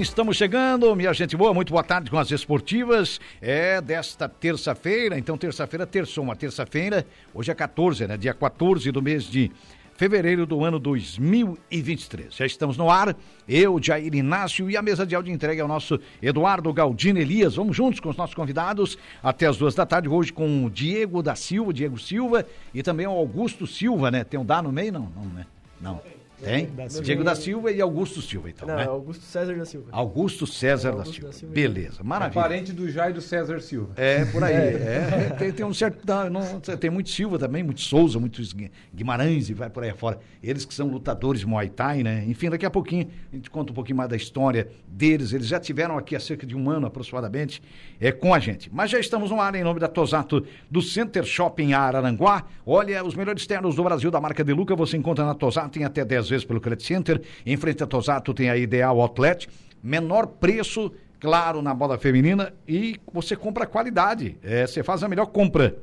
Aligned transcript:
Estamos 0.00 0.36
chegando, 0.36 0.96
minha 0.96 1.12
gente 1.12 1.36
boa, 1.36 1.52
muito 1.52 1.70
boa 1.70 1.84
tarde 1.84 2.10
com 2.10 2.18
as 2.18 2.30
esportivas. 2.30 3.20
É 3.40 3.80
desta 3.80 4.28
terça-feira, 4.28 5.18
então 5.18 5.36
terça-feira 5.36 5.86
terçou, 5.86 6.24
uma 6.24 6.34
terça-feira, 6.34 7.06
hoje 7.34 7.50
é 7.50 7.54
14, 7.54 8.06
né? 8.06 8.16
Dia 8.16 8.32
14 8.32 8.90
do 8.90 9.02
mês 9.02 9.24
de 9.24 9.50
fevereiro 9.96 10.46
do 10.46 10.64
ano 10.64 10.78
2023. 10.78 12.34
Já 12.34 12.46
estamos 12.46 12.78
no 12.78 12.90
ar, 12.90 13.14
eu, 13.46 13.78
Jair 13.82 14.14
Inácio 14.14 14.70
e 14.70 14.76
a 14.76 14.80
mesa 14.80 15.06
de 15.06 15.14
áudio 15.14 15.34
entregue 15.34 15.60
ao 15.60 15.68
nosso 15.68 16.00
Eduardo 16.22 16.72
Galdino 16.72 17.18
Elias. 17.18 17.56
Vamos 17.56 17.76
juntos 17.76 18.00
com 18.00 18.08
os 18.08 18.16
nossos 18.16 18.34
convidados 18.34 18.96
até 19.22 19.46
as 19.46 19.58
duas 19.58 19.74
da 19.74 19.84
tarde, 19.84 20.08
hoje 20.08 20.32
com 20.32 20.64
o 20.64 20.70
Diego 20.70 21.22
da 21.22 21.34
Silva, 21.34 21.74
Diego 21.74 21.98
Silva 21.98 22.46
e 22.72 22.82
também 22.82 23.06
o 23.06 23.10
Augusto 23.10 23.66
Silva, 23.66 24.10
né? 24.10 24.24
Tem 24.24 24.40
um 24.40 24.44
dá 24.46 24.62
no 24.62 24.72
meio? 24.72 24.92
Não, 24.94 25.12
não, 25.14 25.24
né? 25.26 25.46
Não. 25.78 26.19
Tem? 26.42 26.66
Da 26.66 26.86
Diego 26.86 27.22
da 27.24 27.34
Silva 27.34 27.70
e 27.70 27.80
Augusto 27.80 28.22
Silva, 28.22 28.50
então, 28.50 28.66
Não, 28.66 28.76
né? 28.76 28.84
Augusto 28.84 29.22
César 29.24 29.54
da 29.54 29.64
Silva. 29.64 29.88
Augusto 29.92 30.46
César 30.46 30.88
É, 30.88 30.92
da, 30.92 30.98
Augusto 30.98 31.14
Silva. 31.14 31.26
da 31.28 31.32
Silva. 31.32 31.54
Beleza, 31.54 31.96
É 32.00 32.02
maravilha. 32.02 32.42
parente 32.42 32.72
do 32.72 32.88
Jairo 32.90 33.20
César 33.20 33.60
Silva. 33.60 33.92
É, 33.96 34.24
por 34.26 34.42
aí. 34.42 34.54
É, 34.90 35.30
tem, 35.38 35.52
tem 35.52 35.66
um 35.66 35.72
certo. 35.74 36.00
não, 36.30 36.60
tem 36.60 36.90
muito 36.90 37.10
Silva 37.10 37.38
também, 37.38 37.62
muito 37.62 37.80
Souza, 37.80 38.18
muitos 38.18 38.52
Gui- 38.52 38.70
Guimarães 38.94 39.48
e 39.50 39.54
vai 39.54 39.68
por 39.70 39.82
aí 39.82 39.92
fora. 39.92 40.18
Eles 40.42 40.64
que 40.64 40.72
são 40.74 40.88
lutadores 40.88 41.44
Muay 41.44 41.68
Thai, 41.68 42.02
né? 42.02 42.24
Enfim, 42.26 42.48
daqui 42.50 42.64
a 42.66 42.70
pouquinho 42.70 43.08
a 43.32 43.36
gente 43.36 43.50
conta 43.50 43.72
um 43.72 43.74
pouquinho 43.74 43.96
mais 43.96 44.08
da 44.08 44.16
história 44.16 44.68
deles. 44.88 45.32
Eles 45.32 45.46
já 45.46 45.60
tiveram 45.60 45.96
aqui 45.98 46.16
há 46.16 46.20
cerca 46.20 46.46
de 46.46 46.56
um 46.56 46.68
ano 46.70 46.86
aproximadamente 46.86 47.62
é, 48.00 48.10
com 48.12 48.32
a 48.34 48.38
gente. 48.38 48.70
Mas 48.72 48.90
já 48.90 48.98
estamos 48.98 49.30
no 49.30 49.40
ar 49.40 49.54
em 49.54 49.62
nome 49.62 49.78
da 49.80 49.88
Tosato 49.88 50.44
do 50.70 50.80
Center 50.82 51.24
Shopping 51.24 51.72
Araranguá. 51.72 52.44
Olha, 52.64 53.04
os 53.04 53.14
melhores 53.14 53.46
ternos 53.46 53.74
do 53.76 53.84
Brasil 53.84 54.10
da 54.10 54.20
marca 54.20 54.42
Deluca 54.44 54.74
você 54.76 54.96
encontra 54.96 55.24
na 55.24 55.34
Tosato 55.34 55.78
em 55.78 55.84
até 55.84 56.04
10 56.04 56.29
vezes 56.30 56.44
pelo 56.44 56.60
Credit 56.60 56.86
Center. 56.86 57.20
Em 57.44 57.56
frente 57.56 57.82
à 57.82 57.86
Tosato 57.86 58.32
tem 58.32 58.48
a 58.48 58.56
Ideal 58.56 59.00
Outlet. 59.00 59.48
Menor 59.82 60.26
preço 60.26 60.92
claro, 61.20 61.60
na 61.60 61.74
moda 61.74 61.98
feminina 61.98 62.52
e 62.66 62.98
você 63.12 63.36
compra 63.36 63.66
qualidade. 63.66 64.38
É, 64.42 64.66
você 64.66 64.82
faz 64.82 65.02
a 65.02 65.08
melhor 65.08 65.26
compra. 65.26 65.76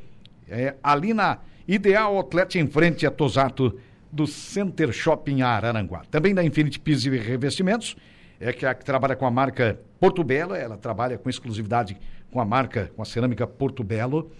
É, 0.50 0.76
ali 0.82 1.14
na 1.14 1.40
Ideal 1.68 2.16
Outlet, 2.16 2.58
em 2.58 2.68
frente 2.68 3.06
a 3.06 3.12
Tosato, 3.12 3.80
do 4.12 4.26
Center 4.26 4.92
Shopping 4.92 5.42
Araranguá. 5.42 6.02
Também 6.10 6.34
da 6.34 6.44
Infinity 6.44 6.80
Pisos 6.80 7.06
e 7.06 7.18
Revestimentos, 7.18 7.96
é 8.40 8.54
que, 8.54 8.66
a, 8.66 8.74
que 8.74 8.86
trabalha 8.86 9.16
com 9.16 9.26
a 9.26 9.32
marca 9.32 9.80
Porto 10.00 10.24
Belo, 10.24 10.56
ela 10.56 10.78
trabalha 10.78 11.18
com 11.18 11.30
exclusividade 11.30 11.98
com 12.32 12.40
a 12.40 12.46
marca, 12.46 12.92
com 12.96 13.02
a 13.02 13.06
cerâmica 13.06 13.46
Porto 13.46 13.84
Belo. 13.84 14.32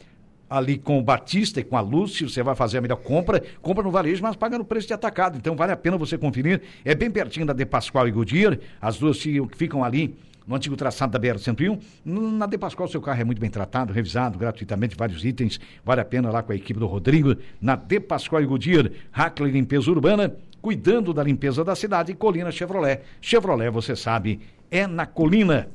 Ali 0.50 0.78
com 0.78 0.98
o 0.98 1.04
Batista 1.04 1.60
e 1.60 1.64
com 1.64 1.76
a 1.76 1.82
Lúcio, 1.82 2.30
você 2.30 2.42
vai 2.42 2.56
fazer 2.56 2.78
a 2.78 2.82
melhor 2.82 2.96
compra. 2.98 3.44
Compra 3.62 3.84
no 3.84 3.92
varejo, 3.92 4.24
mas 4.24 4.36
paga 4.36 4.58
no 4.58 4.64
preço 4.64 4.88
de 4.88 4.94
atacado. 4.94 5.38
Então 5.38 5.56
vale 5.56 5.74
a 5.74 5.78
pena 5.78 5.98
você 5.98 6.18
conferir. 6.18 6.62
É 6.86 6.96
bem 6.96 7.12
pertinho 7.12 7.46
da 7.46 7.54
De 7.54 7.66
Pascoal 7.66 8.08
e 8.08 8.12
Goodyear. 8.12 8.58
As 8.82 8.98
duas 8.98 9.20
fi- 9.20 9.42
ficam 9.58 9.84
ali 9.84 10.16
no 10.48 10.56
antigo 10.56 10.78
traçado 10.78 11.12
da 11.12 11.20
BR-101. 11.20 11.78
Na 12.06 12.46
De 12.46 12.58
Pascoal, 12.58 12.88
seu 12.88 13.02
carro 13.02 13.20
é 13.20 13.24
muito 13.26 13.40
bem 13.42 13.50
tratado, 13.50 13.92
revisado 13.92 14.40
gratuitamente, 14.40 14.96
vários 14.98 15.26
itens. 15.26 15.60
Vale 15.84 16.00
a 16.00 16.06
pena 16.06 16.32
lá 16.32 16.42
com 16.42 16.54
a 16.54 16.56
equipe 16.56 16.80
do 16.80 16.88
Rodrigo. 16.88 17.36
Na 17.60 17.76
De 17.76 18.00
Pascoal 18.00 18.42
e 18.42 18.46
Goodyear, 18.46 18.90
Hackler 19.12 19.52
Limpeza 19.52 19.92
Urbana, 19.92 20.34
cuidando 20.62 21.14
da 21.14 21.22
limpeza 21.24 21.62
da 21.66 21.76
cidade. 21.76 22.14
Colina 22.14 22.52
Chevrolet. 22.52 23.02
Chevrolet, 23.20 23.70
você 23.70 23.98
sabe, 23.98 24.40
é 24.72 24.88
na 24.88 25.06
Colina. 25.06 25.68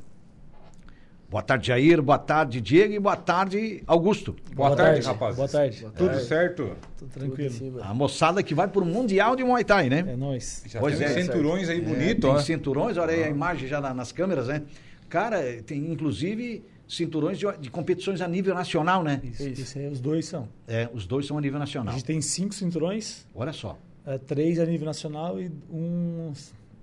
Boa 1.33 1.41
tarde, 1.41 1.65
Jair. 1.69 1.99
Boa 1.99 2.19
tarde, 2.19 2.61
Diego. 2.61 2.93
E 2.93 2.99
boa 2.99 3.15
tarde, 3.15 3.81
Augusto. 3.87 4.33
Boa, 4.53 4.67
Boa 4.69 4.77
tarde, 4.77 5.01
tarde. 5.01 5.07
rapaz. 5.07 5.35
Boa 5.35 5.47
tarde. 5.47 5.87
Tudo 5.97 6.19
certo? 6.19 6.75
Tudo 6.95 7.09
tranquilo. 7.09 7.81
A 7.81 7.91
moçada 7.91 8.43
que 8.43 8.53
vai 8.53 8.67
pro 8.67 8.85
Mundial 8.85 9.35
de 9.35 9.43
Muay 9.43 9.63
Thai, 9.63 9.89
né? 9.89 10.05
É 10.09 10.15
nóis. 10.15 10.63
Já 10.67 10.79
Pois 10.79 10.95
tem 10.95 11.07
é, 11.07 11.09
cinturões 11.23 11.69
aí 11.69 11.81
bonito, 11.81 12.21
tem 12.21 12.29
ó. 12.29 12.37
cinturões, 12.37 12.97
olha 12.97 13.13
aí 13.15 13.23
a 13.23 13.29
imagem 13.29 13.67
já 13.67 13.81
na- 13.81 13.95
nas 13.95 14.11
câmeras, 14.11 14.47
né? 14.47 14.61
Cara, 15.09 15.41
tem 15.63 15.91
inclusive 15.91 16.63
cinturões 16.87 17.39
de, 17.39 17.47
de 17.59 17.71
competições 17.71 18.21
a 18.21 18.27
nível 18.27 18.53
nacional, 18.53 19.01
né? 19.01 19.19
Isso. 19.23 19.49
Isso 19.49 19.79
aí, 19.79 19.87
os 19.87 19.99
dois 19.99 20.25
são. 20.27 20.47
É, 20.67 20.87
os 20.93 21.07
dois 21.07 21.25
são 21.25 21.35
a 21.35 21.41
nível 21.41 21.57
A 21.57 21.61
nacional. 21.61 21.95
gente 21.95 22.05
tem 22.05 22.21
cinco 22.21 22.53
cinturões, 22.53 23.25
Olha 23.33 23.53
só. 23.53 23.75
é, 24.05 24.19
três 24.19 24.59
a 24.59 24.67
nível 24.67 24.85
nacional 24.85 25.41
e 25.41 25.51
um, 25.71 26.31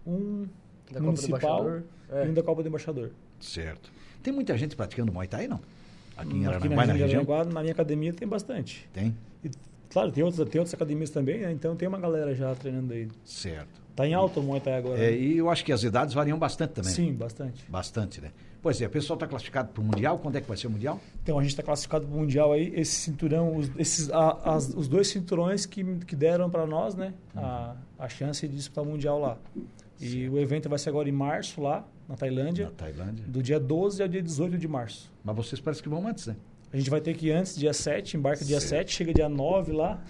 um 0.05 0.43
Da 0.91 0.95
Copa 0.95 0.99
do 0.99 1.03
municipal 1.05 1.39
Embaixador. 1.39 1.83
É. 2.11 2.27
e 2.27 2.29
um 2.31 2.35
da 2.35 2.43
Copa 2.43 2.63
do 2.65 2.69
Embaixador. 2.69 3.11
Certo. 3.41 3.91
Tem 4.23 4.33
muita 4.33 4.57
gente 4.59 4.77
praticando 4.77 5.13
Muay 5.13 5.27
Thai, 5.27 5.49
não? 5.49 5.61
Aqui 6.17 6.37
em 6.37 6.47
Aqui 6.47 6.55
Aranaguá, 6.57 6.77
na, 6.77 6.87
na, 6.87 6.93
região? 6.93 7.21
Aranaguá, 7.23 7.45
na 7.45 7.61
minha 7.61 7.73
academia 7.73 8.13
tem 8.13 8.29
bastante. 8.29 8.89
Tem? 8.93 9.17
E, 9.45 9.51
claro, 9.91 10.13
tem 10.13 10.23
outras, 10.23 10.49
tem 10.49 10.59
outras 10.61 10.75
academias 10.75 11.11
também, 11.11 11.39
né? 11.41 11.53
Então 11.53 11.75
tem 11.75 11.89
uma 11.89 11.99
galera 11.99 12.35
já 12.35 12.55
treinando 12.55 12.93
aí. 12.93 13.09
Certo. 13.25 13.81
Tá 13.97 14.07
em 14.07 14.15
alta 14.15 14.41
o 14.41 14.43
Muay 14.43 14.61
Thai 14.61 14.75
agora. 14.75 14.99
É, 14.99 15.11
né? 15.11 15.17
e 15.17 15.39
eu 15.39 15.49
acho 15.51 15.65
que 15.65 15.73
as 15.73 15.83
idades 15.83 16.15
variam 16.15 16.39
bastante 16.39 16.71
também. 16.73 16.93
Sim, 16.93 17.13
bastante. 17.15 17.65
Bastante, 17.69 18.21
né? 18.21 18.31
Pois 18.63 18.79
é, 18.83 18.87
o 18.87 18.91
pessoal 18.91 19.15
está 19.17 19.27
classificado 19.27 19.71
para 19.73 19.81
o 19.81 19.85
Mundial. 19.85 20.19
Quando 20.19 20.37
é 20.37 20.41
que 20.43 20.47
vai 20.47 20.57
ser 20.57 20.67
o 20.67 20.71
Mundial? 20.71 21.01
Então 21.23 21.39
a 21.39 21.43
gente 21.43 21.53
está 21.53 21.63
classificado 21.63 22.07
para 22.07 22.15
o 22.15 22.19
Mundial 22.19 22.53
aí, 22.53 22.71
esse 22.77 22.93
cinturão, 22.93 23.57
os, 23.57 23.71
esses, 23.79 24.11
a- 24.11 24.39
as- 24.55 24.69
os 24.75 24.87
dois 24.87 25.09
cinturões 25.09 25.65
que, 25.65 25.83
que 26.01 26.15
deram 26.15 26.51
para 26.51 26.67
nós, 26.67 26.95
né? 26.95 27.15
A, 27.35 27.75
a 27.99 28.09
chance 28.09 28.47
de 28.47 28.55
disputar 28.55 28.85
o 28.85 28.87
Mundial 28.87 29.19
lá. 29.19 29.39
E 29.99 30.29
o 30.29 30.39
evento 30.39 30.69
vai 30.69 30.79
ser 30.79 30.91
agora 30.91 31.09
em 31.09 31.13
março 31.13 31.61
lá, 31.63 31.85
na 32.11 32.17
Tailândia, 32.17 32.65
Na 32.67 32.71
Tailândia. 32.73 33.25
do 33.27 33.43
dia 33.43 33.61
12 33.61 34.03
ao 34.03 34.09
dia 34.09 34.21
18 34.23 34.59
de 34.59 34.67
março. 34.69 35.11
Mas 35.25 35.37
vocês 35.37 35.61
parecem 35.61 35.83
que 35.83 35.89
vão 35.89 36.07
antes, 36.07 36.27
né? 36.27 36.37
A 36.73 36.77
gente 36.77 36.91
vai 36.91 37.01
ter 37.01 37.15
que 37.15 37.29
ir 37.29 37.33
antes, 37.33 37.57
dia 37.57 37.73
7, 37.73 38.17
embarca 38.17 38.45
dia 38.45 38.61
7, 38.61 38.93
chega 38.93 39.13
dia 39.15 39.29
9 39.29 39.73
lá. 39.73 40.03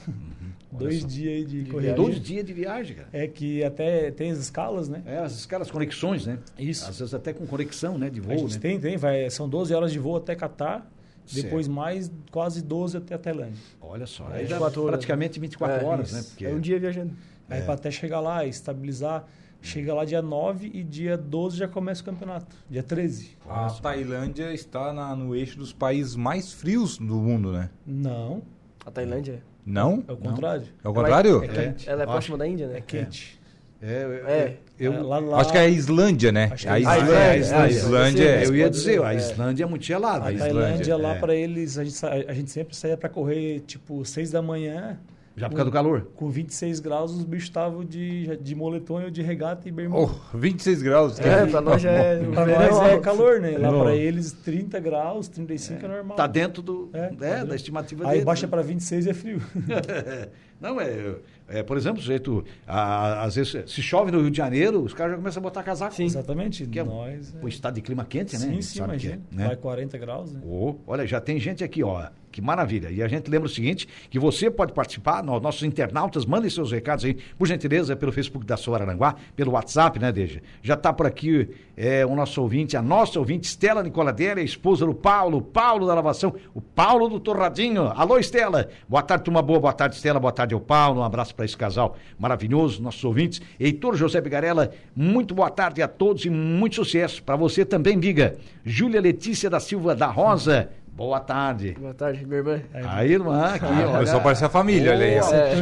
Dois 0.73 1.01
só. 1.01 1.07
dias 1.09 1.33
aí 1.35 1.45
de, 1.45 1.63
De 1.65 1.71
correria. 1.71 1.95
Dois 1.95 2.21
dias 2.21 2.45
de 2.45 2.53
viagem, 2.53 2.97
cara. 2.97 3.09
É 3.13 3.27
que 3.27 3.63
até 3.65 4.11
tem 4.11 4.31
as 4.31 4.39
escalas, 4.39 4.89
né? 4.89 5.03
É, 5.05 5.19
as 5.19 5.33
escalas, 5.33 5.71
conexões, 5.71 6.27
né? 6.27 6.39
Isso. 6.59 6.89
Às 6.89 6.99
vezes 6.99 7.13
até 7.15 7.33
com 7.33 7.47
conexão, 7.47 7.99
né? 7.99 8.09
De 8.09 8.21
A 8.21 8.23
voo, 8.23 8.37
gente 8.39 8.55
né? 8.55 8.61
tem, 8.61 8.79
tem, 8.81 8.97
vai, 8.97 9.29
são 9.31 9.49
12 9.49 9.75
horas 9.75 9.91
de 9.93 9.99
voo 9.99 10.17
até 10.17 10.35
Catar, 10.37 10.89
depois 11.33 11.67
Certo. 11.67 11.75
mais 11.77 12.11
quase 12.31 12.63
12 12.63 12.97
até 12.99 13.15
a 13.15 13.19
Tailândia. 13.19 13.59
Olha 13.81 14.07
só, 14.07 14.25
É, 14.31 14.37
aí 14.39 14.43
dá 14.47 14.57
24 14.57 14.81
horas, 14.83 14.91
praticamente 14.93 15.41
24 15.41 15.77
É, 15.81 15.85
horas, 15.85 16.13
né? 16.13 16.21
isso. 16.21 16.29
Porque 16.31 16.47
É 16.47 16.51
um 16.55 16.61
dia 16.61 16.79
viajando. 16.79 17.13
Aí 17.49 17.63
pra 17.63 17.75
até 17.75 17.91
chegar 17.91 18.21
lá, 18.21 18.47
estabilizar, 18.47 19.27
chega 19.63 19.93
lá 19.95 20.05
dia 20.05 20.23
9 20.23 20.71
e 20.73 20.83
dia 20.83 21.17
12 21.17 21.57
já 21.59 21.69
começa 21.69 22.03
o 22.03 22.05
campeonato. 22.05 22.55
Dia 22.69 22.83
13. 22.83 23.37
A 23.49 23.69
Tailândia 23.71 24.53
está 24.53 24.93
na- 24.93 25.15
no 25.15 25.35
eixo 25.37 25.59
dos 25.59 25.73
países 25.73 26.17
mais 26.17 26.53
frios 26.53 26.99
do 26.99 27.17
mundo, 27.17 27.53
né? 27.53 27.71
Não, 27.87 28.43
A 28.87 28.91
Tailândia 28.91 29.43
Não? 29.65 30.03
é 30.09 30.13
o 30.13 30.17
contrário. 30.17 30.67
É 30.83 30.89
o 30.89 30.95
contrário? 30.95 31.45
É 31.45 31.49
quente. 31.49 31.89
ela 31.89 32.01
é 32.01 32.05
Acho- 32.05 32.13
próxima 32.13 32.39
da 32.39 32.47
Índia, 32.49 32.67
né? 32.69 32.79
É 32.79 32.81
quente. 32.81 33.39
É, 33.83 33.87
É. 34.27 34.57
eu, 34.79 34.93
É, 34.93 34.99
lá, 35.01 35.19
lá, 35.19 35.41
Acho 35.41 35.53
que 35.53 35.59
é 35.59 35.63
a 35.63 35.69
Islândia, 35.69 36.31
né? 36.33 36.51
Acho 36.53 36.65
que 36.65 36.69
a 36.69 36.73
é 36.73 36.75
a 36.75 36.81
Islândia. 36.81 37.37
Islândia, 37.37 37.57
A 37.59 37.67
é, 37.67 37.71
Islândia 37.71 38.25
é. 38.25 38.47
eu 38.47 38.57
ia 38.57 38.71
dizer, 38.71 39.03
a. 39.03 39.15
Islândia 39.15 39.65
é 39.65 39.67
muito 39.67 39.85
gelada. 39.85 40.25
a 40.25 40.29
a 40.29 40.33
Islândia, 40.33 40.55
Tailândia 40.63 40.97
lá 40.97 41.15
é. 41.15 41.19
pra 41.19 41.35
eles, 41.35 41.79
a 41.79 41.85
gente, 41.85 42.05
a 42.07 42.33
gente 42.35 42.51
sempre 42.51 42.75
saía 42.77 42.97
pra 42.97 43.09
correr 43.09 43.61
tipo 43.61 44.05
6 44.05 44.31
da 44.31 44.43
manhã. 44.43 44.99
Já 45.37 45.49
por 45.49 45.57
causa 45.57 45.71
do 45.71 45.73
calor. 45.73 46.09
Com 46.17 46.29
26 46.29 46.81
graus, 46.81 47.13
os 47.13 47.25
bichos 47.25 47.49
estavam 47.49 47.85
de, 47.85 48.37
de 48.39 48.55
moletom 48.55 49.03
ou 49.05 49.11
de 49.11 49.23
regata 49.23 49.69
e 49.69 49.73
bermuda. 49.73 50.13
Oh, 50.33 50.37
26 50.37 50.83
graus. 50.83 51.19
É, 51.21 51.47
pra 51.47 51.61
nós 51.61 51.81
já 51.81 51.91
é. 51.91 52.19
pra 52.31 52.47
nós 52.47 52.81
é 52.91 52.99
calor, 52.99 53.41
né? 53.41 53.57
Lá 53.57 53.71
pra 53.73 53.95
eles, 53.95 54.33
30 54.33 54.79
graus, 54.81 55.29
35 55.29 55.85
é, 55.85 55.89
normal. 55.89 56.17
Tá 56.17 56.27
dentro 56.27 56.63
do, 56.63 56.91
É, 56.93 56.99
é, 56.99 57.09
tá 57.09 57.15
dentro. 57.15 57.47
da 57.49 57.55
estimativa 57.57 58.09
Aí 58.09 58.23
baixa 58.25 58.47
né? 58.47 58.51
pra 58.51 58.61
26 58.63 59.07
é 59.07 59.15
frio. 59.15 59.41
Não, 60.61 60.79
é, 60.79 61.15
é, 61.49 61.63
por 61.63 61.79
exemplo, 61.79 62.01
o 62.01 62.05
jeito, 62.05 62.45
a- 62.67 63.23
às 63.25 63.35
vezes, 63.35 63.65
se 63.73 63.81
chove 63.81 64.11
no 64.11 64.21
Rio 64.21 64.31
de 64.31 64.37
Janeiro, 64.37 64.83
os 64.83 64.93
caras 64.93 65.13
já 65.13 65.17
começam 65.17 65.41
a 65.41 65.43
botar 65.43 65.63
casaco. 65.63 65.95
Sim. 65.95 66.05
Exatamente. 66.05 66.67
Que 66.67 66.81
é- 66.81 66.85
nós. 66.85 67.35
O 67.41 67.49
estado 67.49 67.75
de 67.77 67.81
clima 67.81 68.05
quente, 68.05 68.35
né? 68.39 68.41
Sim, 68.47 68.61
sim, 68.61 68.81
é, 68.81 68.85
imagina. 68.85 69.21
né? 69.33 69.47
Vai 69.47 69.57
40 69.57 69.97
graus, 69.97 70.33
né? 70.33 70.41
Ô, 70.45 70.75
olha, 70.87 71.07
já 71.07 71.19
tem 71.19 71.41
gente 71.41 71.65
aqui, 71.65 71.83
ó. 71.83 72.09
Que 72.33 72.41
maravilha. 72.41 72.91
E 72.91 73.03
a 73.03 73.09
gente 73.09 73.29
lembra 73.29 73.47
o 73.49 73.51
seguinte, 73.51 73.89
que 74.09 74.17
você 74.19 74.49
pode 74.49 74.73
participar, 74.73 75.21
no- 75.23 75.41
nossos 75.41 75.65
internautas, 75.65 76.25
mandem 76.25 76.49
seus 76.49 76.71
recados 76.71 77.05
aí, 77.05 77.15
por 77.37 77.49
gentileza, 77.49 77.97
pelo 77.97 78.13
Facebook 78.13 78.47
da 78.47 78.57
Sua 78.57 78.79
Aranguá, 78.81 79.17
pelo 79.35 79.51
WhatsApp, 79.53 79.99
né, 79.99 80.13
Deja? 80.13 80.41
Já 80.63 80.75
está 80.75 80.93
por 80.93 81.07
aqui 81.07 81.49
é, 81.77 82.07
o 82.07 82.15
nosso 82.15 82.41
ouvinte, 82.41 82.77
a 82.77 82.83
nossa 82.83 83.19
ouvinte, 83.19 83.49
Estela 83.49 83.83
Nicoladelli, 83.83 84.43
a 84.43 84.45
esposa 84.45 84.87
do 84.87 84.95
Paulo, 84.95 85.43
Paulo 85.43 85.87
da 85.89 85.95
Lavação, 85.95 86.33
o 86.55 86.61
Paulo 86.61 87.09
do 87.09 87.19
Torradinho. 87.19 87.89
Alô, 87.97 88.17
Estela. 88.19 88.69
Boa 88.89 89.03
tarde, 89.03 89.25
turma 89.25 89.43
boa. 89.43 89.59
Boa 89.59 89.73
tarde, 89.73 89.97
Estela. 89.97 90.21
Boa 90.21 90.33
tarde 90.33 90.55
ao 90.55 90.61
Paulo. 90.61 91.01
Um 91.01 91.05
abraço 91.05 91.35
para 91.35 91.45
esse 91.45 91.57
casal 91.57 91.97
maravilhoso, 92.19 92.81
nossos 92.81 93.03
ouvintes. 93.03 93.41
Heitor 93.59 93.97
José 93.97 94.21
Bigarella, 94.21 94.71
muito 94.95 95.35
boa 95.35 95.51
tarde 95.51 95.83
a 95.83 95.89
todos 95.89 96.25
e 96.25 96.31
muito 96.31 96.77
sucesso. 96.77 97.23
Para 97.25 97.35
você 97.35 97.65
também, 97.65 97.99
Biga. 97.99 98.37
Júlia 98.65 99.01
Letícia 99.01 99.51
da 99.51 99.59
Silva 99.59 99.95
da 99.97 100.07
Rosa. 100.07 100.71
Boa 101.01 101.19
tarde. 101.19 101.75
Boa 101.81 101.95
tarde, 101.95 102.27
minha 102.27 102.41
irmã. 102.41 102.61
A 102.75 103.07
irmã 103.07 103.45
aqui, 103.55 103.65
Ah, 103.65 103.91
olha. 103.97 104.07
só 104.07 104.21
parece 104.21 104.45
a 104.45 104.51
família, 104.51 104.93
olha 104.93 105.07
aí. 105.07 105.15
É, 105.15 105.23
Familiar 105.23 105.57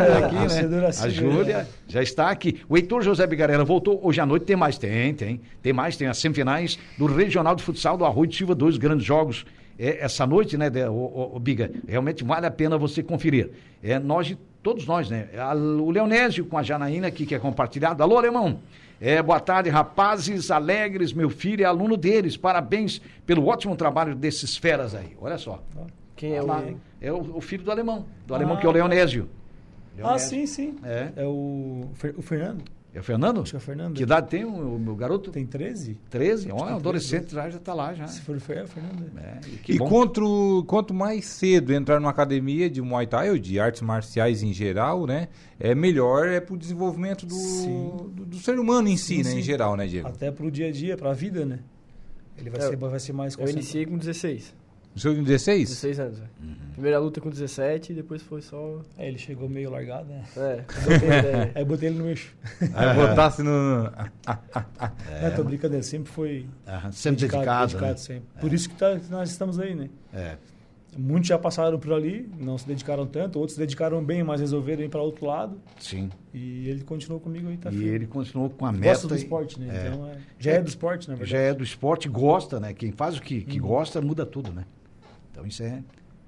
torcedora- 0.00 0.18
aqui, 0.26 0.34
né? 0.34 0.40
torcedora 0.40 0.86
A 0.86 0.88
assídua, 0.88 1.12
Júlia 1.32 1.58
né? 1.58 1.66
já 1.86 2.02
está 2.02 2.28
aqui. 2.28 2.60
O 2.68 2.76
Heitor 2.76 3.00
José 3.00 3.24
Bigarella 3.24 3.64
voltou 3.64 4.00
hoje 4.02 4.20
à 4.20 4.26
noite. 4.26 4.46
Tem 4.46 4.56
mais? 4.56 4.76
Tem, 4.78 5.14
tem. 5.14 5.40
Tem 5.62 5.72
mais, 5.72 5.96
tem 5.96 6.08
as 6.08 6.18
semifinais 6.18 6.76
do 6.98 7.06
Regional 7.06 7.54
de 7.54 7.62
Futsal 7.62 7.96
do 7.96 8.04
Arroio 8.04 8.28
de 8.30 8.36
Silva, 8.36 8.52
dois 8.52 8.76
grandes 8.78 9.06
jogos. 9.06 9.46
É, 9.78 10.04
essa 10.04 10.26
noite, 10.26 10.56
né, 10.56 10.68
de- 10.68 10.82
o, 10.88 10.92
o- 10.92 11.36
o 11.36 11.38
Biga, 11.38 11.70
realmente 11.86 12.24
vale 12.24 12.46
a 12.46 12.50
pena 12.50 12.76
você 12.76 13.00
conferir. 13.00 13.48
É, 13.80 13.96
nós, 13.96 14.36
todos 14.62 14.86
nós, 14.86 15.08
né? 15.10 15.28
O 15.80 15.90
Leonésio 15.90 16.44
com 16.44 16.56
a 16.58 16.62
Janaína 16.62 17.08
aqui, 17.08 17.24
que 17.26 17.34
é 17.34 17.38
compartilhado. 17.38 18.02
Alô, 18.02 18.16
alemão. 18.18 18.60
É, 19.00 19.22
boa 19.22 19.40
tarde, 19.40 19.70
rapazes 19.70 20.50
alegres. 20.50 21.12
Meu 21.12 21.30
filho 21.30 21.62
é 21.62 21.64
aluno 21.64 21.96
deles. 21.96 22.36
Parabéns 22.36 23.00
pelo 23.24 23.46
ótimo 23.46 23.74
trabalho 23.76 24.14
desses 24.14 24.56
feras 24.56 24.94
aí. 24.94 25.16
Olha 25.20 25.38
só. 25.38 25.62
Quem 26.14 26.34
é 26.34 26.42
Lá, 26.42 26.60
o. 26.60 26.76
é 27.00 27.10
o, 27.10 27.36
o 27.36 27.40
filho 27.40 27.64
do 27.64 27.70
alemão. 27.70 28.04
Do 28.26 28.34
alemão 28.34 28.56
Ah, 28.56 28.60
que 28.60 28.66
é 28.66 28.68
o 28.68 28.72
Leonésio. 28.72 29.28
Ah, 29.94 30.02
Leonésio. 30.02 30.28
sim, 30.28 30.46
sim. 30.46 30.76
É. 30.84 31.12
É 31.16 31.24
o, 31.24 31.88
o 32.16 32.22
Fernando. 32.22 32.62
É 32.92 32.98
o 32.98 33.02
Fernando? 33.04 33.40
Acho 33.42 33.52
que 33.52 33.56
é 33.56 33.58
o 33.58 33.60
Fernando. 33.60 33.94
Que 33.94 34.02
idade 34.02 34.28
tem 34.28 34.44
o, 34.44 34.74
o 34.74 34.78
meu 34.78 34.96
garoto? 34.96 35.30
Tem 35.30 35.46
13? 35.46 35.96
13? 36.10 36.50
Olha, 36.50 36.72
um 36.72 36.76
adolescente 36.76 37.32
já, 37.32 37.48
já 37.48 37.58
tá 37.60 37.72
lá 37.72 37.94
já. 37.94 38.08
Se 38.08 38.20
for 38.20 38.34
o 38.36 38.40
Fer- 38.40 38.58
é 38.58 38.62
o 38.64 38.66
Fernando. 38.66 39.12
É, 39.16 39.40
e 39.68 39.74
E 39.74 39.78
quanto, 39.78 40.64
quanto 40.66 40.92
mais 40.92 41.24
cedo 41.26 41.72
entrar 41.72 42.00
numa 42.00 42.10
academia 42.10 42.68
de 42.68 42.82
Muay 42.82 43.06
Thai 43.06 43.30
ou 43.30 43.38
de 43.38 43.60
artes 43.60 43.80
marciais 43.80 44.42
em 44.42 44.52
geral, 44.52 45.06
né? 45.06 45.28
É 45.58 45.72
melhor 45.72 46.26
é 46.26 46.40
pro 46.40 46.56
desenvolvimento 46.56 47.24
do, 47.26 47.36
do, 48.10 48.26
do 48.26 48.36
ser 48.38 48.58
humano 48.58 48.88
em 48.88 48.96
si, 48.96 49.16
Sim, 49.16 49.22
né? 49.22 49.30
sim. 49.30 49.38
Em 49.38 49.42
geral, 49.42 49.76
né, 49.76 49.86
Diego? 49.86 50.08
Até 50.08 50.32
pro 50.32 50.50
dia 50.50 50.66
a 50.66 50.72
dia, 50.72 50.96
pra 50.96 51.12
vida, 51.12 51.46
né? 51.46 51.60
Ele 52.36 52.50
vai, 52.50 52.60
É, 52.60 52.68
ser, 52.70 52.76
vai 52.76 52.98
ser 52.98 53.12
mais 53.12 53.36
Eu 53.38 53.48
iniciei 53.48 53.86
com 53.86 53.96
16. 53.96 54.52
Seu 54.96 55.14
com 55.14 55.22
16? 55.22 55.68
16 55.68 56.00
anos, 56.00 56.18
velho. 56.18 56.30
Uhum. 56.42 56.54
Primeira 56.72 56.98
luta 56.98 57.20
com 57.20 57.30
17 57.30 57.92
e 57.92 57.94
depois 57.94 58.22
foi 58.22 58.42
só. 58.42 58.80
É, 58.98 59.06
ele 59.08 59.18
chegou 59.18 59.48
meio 59.48 59.70
largado, 59.70 60.08
né? 60.08 60.24
É, 60.36 60.64
botei 60.82 60.96
ideia. 61.08 61.52
Aí 61.54 61.62
eu 61.62 61.66
botei 61.66 61.88
ele 61.88 61.98
no 61.98 62.08
eixo. 62.08 62.34
Aí 62.74 62.94
botasse 62.96 63.42
no. 63.42 63.84
Não, 63.84 63.90
tô 65.36 65.44
brincando, 65.44 65.82
sempre 65.82 66.10
foi 66.10 66.46
Aham, 66.66 66.92
sempre 66.92 67.26
dedicado. 67.28 67.78
né? 67.80 67.96
sempre. 67.96 68.24
Por 68.40 68.52
isso 68.52 68.68
que, 68.68 68.74
tá- 68.76 68.98
nós 69.10 69.30
estamos 69.30 69.58
aí, 69.60 69.74
né? 69.74 69.88
É. 70.12 70.36
Muitos 70.98 71.28
já 71.28 71.38
passaram 71.38 71.78
por 71.78 71.92
ali, 71.92 72.28
não 72.36 72.58
se 72.58 72.66
dedicaram 72.66 73.06
tanto, 73.06 73.38
outros 73.38 73.54
se 73.54 73.60
dedicaram 73.60 74.04
bem, 74.04 74.24
mas 74.24 74.40
resolveram 74.40 74.82
ir 74.82 74.88
para 74.88 75.00
outro 75.00 75.24
lado. 75.24 75.56
Sim. 75.78 76.10
E 76.34 76.68
ele 76.68 76.82
continuou 76.82 77.20
comigo 77.20 77.48
aí, 77.48 77.56
tá 77.56 77.70
E 77.70 77.74
firme. 77.74 77.88
ele 77.90 78.06
continuou 78.08 78.50
com 78.50 78.66
a 78.66 78.72
meta. 78.72 78.88
Gosta 78.88 79.06
do 79.06 79.14
esporte, 79.14 79.60
né? 79.60 79.68
É. 79.70 79.86
Então, 79.88 80.06
é- 80.08 80.16
já 80.36 80.50
é 80.52 80.60
do 80.60 80.68
esporte, 80.68 81.08
na 81.08 81.14
verdade. 81.14 81.30
Já 81.30 81.38
é 81.38 81.54
do 81.54 81.62
esporte, 81.62 82.08
gosta, 82.08 82.58
né? 82.58 82.74
Quem 82.74 82.90
faz 82.90 83.16
o 83.16 83.22
que, 83.22 83.40
que 83.42 83.60
Uhum. 83.60 83.68
gosta, 83.68 84.00
muda 84.00 84.26
tudo, 84.26 84.52
né? 84.52 84.64
Então 85.40 85.46
isso 85.46 85.62
é 85.62 85.82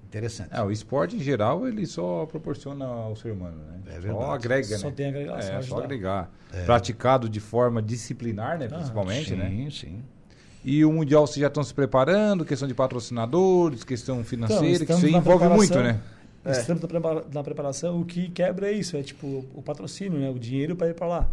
interessante. 0.06 0.48
É, 0.52 0.62
o 0.62 0.70
esporte 0.70 1.16
em 1.16 1.20
geral 1.20 1.66
ele 1.68 1.84
só 1.86 2.24
proporciona 2.26 2.84
ao 2.86 3.14
ser 3.14 3.32
humano, 3.32 3.56
né? 3.68 3.80
É 3.86 4.00
verdade. 4.00 4.24
Só 4.24 4.32
agrega, 4.32 4.78
Só 4.78 4.86
né? 4.88 4.92
tem 4.96 5.06
agregação, 5.08 5.38
É, 5.50 5.52
só 5.52 5.58
ajudar. 5.58 5.84
agregar. 5.84 6.30
Praticado 6.64 7.28
de 7.28 7.40
forma 7.40 7.82
disciplinar, 7.82 8.58
né? 8.58 8.68
Ah, 8.70 8.74
Principalmente, 8.76 9.30
sim, 9.30 9.36
né? 9.36 9.68
sim. 9.70 10.02
E 10.64 10.84
o 10.84 10.92
Mundial 10.92 11.26
vocês 11.26 11.40
já 11.40 11.48
estão 11.48 11.62
se 11.62 11.74
preparando, 11.74 12.44
questão 12.44 12.68
de 12.68 12.74
patrocinadores, 12.74 13.82
questão 13.84 14.22
financeira, 14.22 14.62
que 14.78 14.82
estamos 14.84 15.02
isso 15.04 15.16
envolve 15.16 15.48
muito, 15.48 15.78
né? 15.80 16.00
É. 16.44 16.52
Estamos 16.52 16.82
na 16.82 16.88
prepara- 16.88 17.24
na 17.32 17.42
preparação, 17.42 18.00
o 18.00 18.04
que 18.04 18.28
quebra 18.30 18.68
é 18.68 18.72
isso, 18.72 18.96
é 18.96 19.02
tipo 19.02 19.44
o 19.54 19.62
patrocínio, 19.62 20.18
né? 20.18 20.30
O 20.30 20.38
dinheiro 20.38 20.74
para 20.76 20.88
ir 20.88 20.94
para 20.94 21.06
lá. 21.06 21.28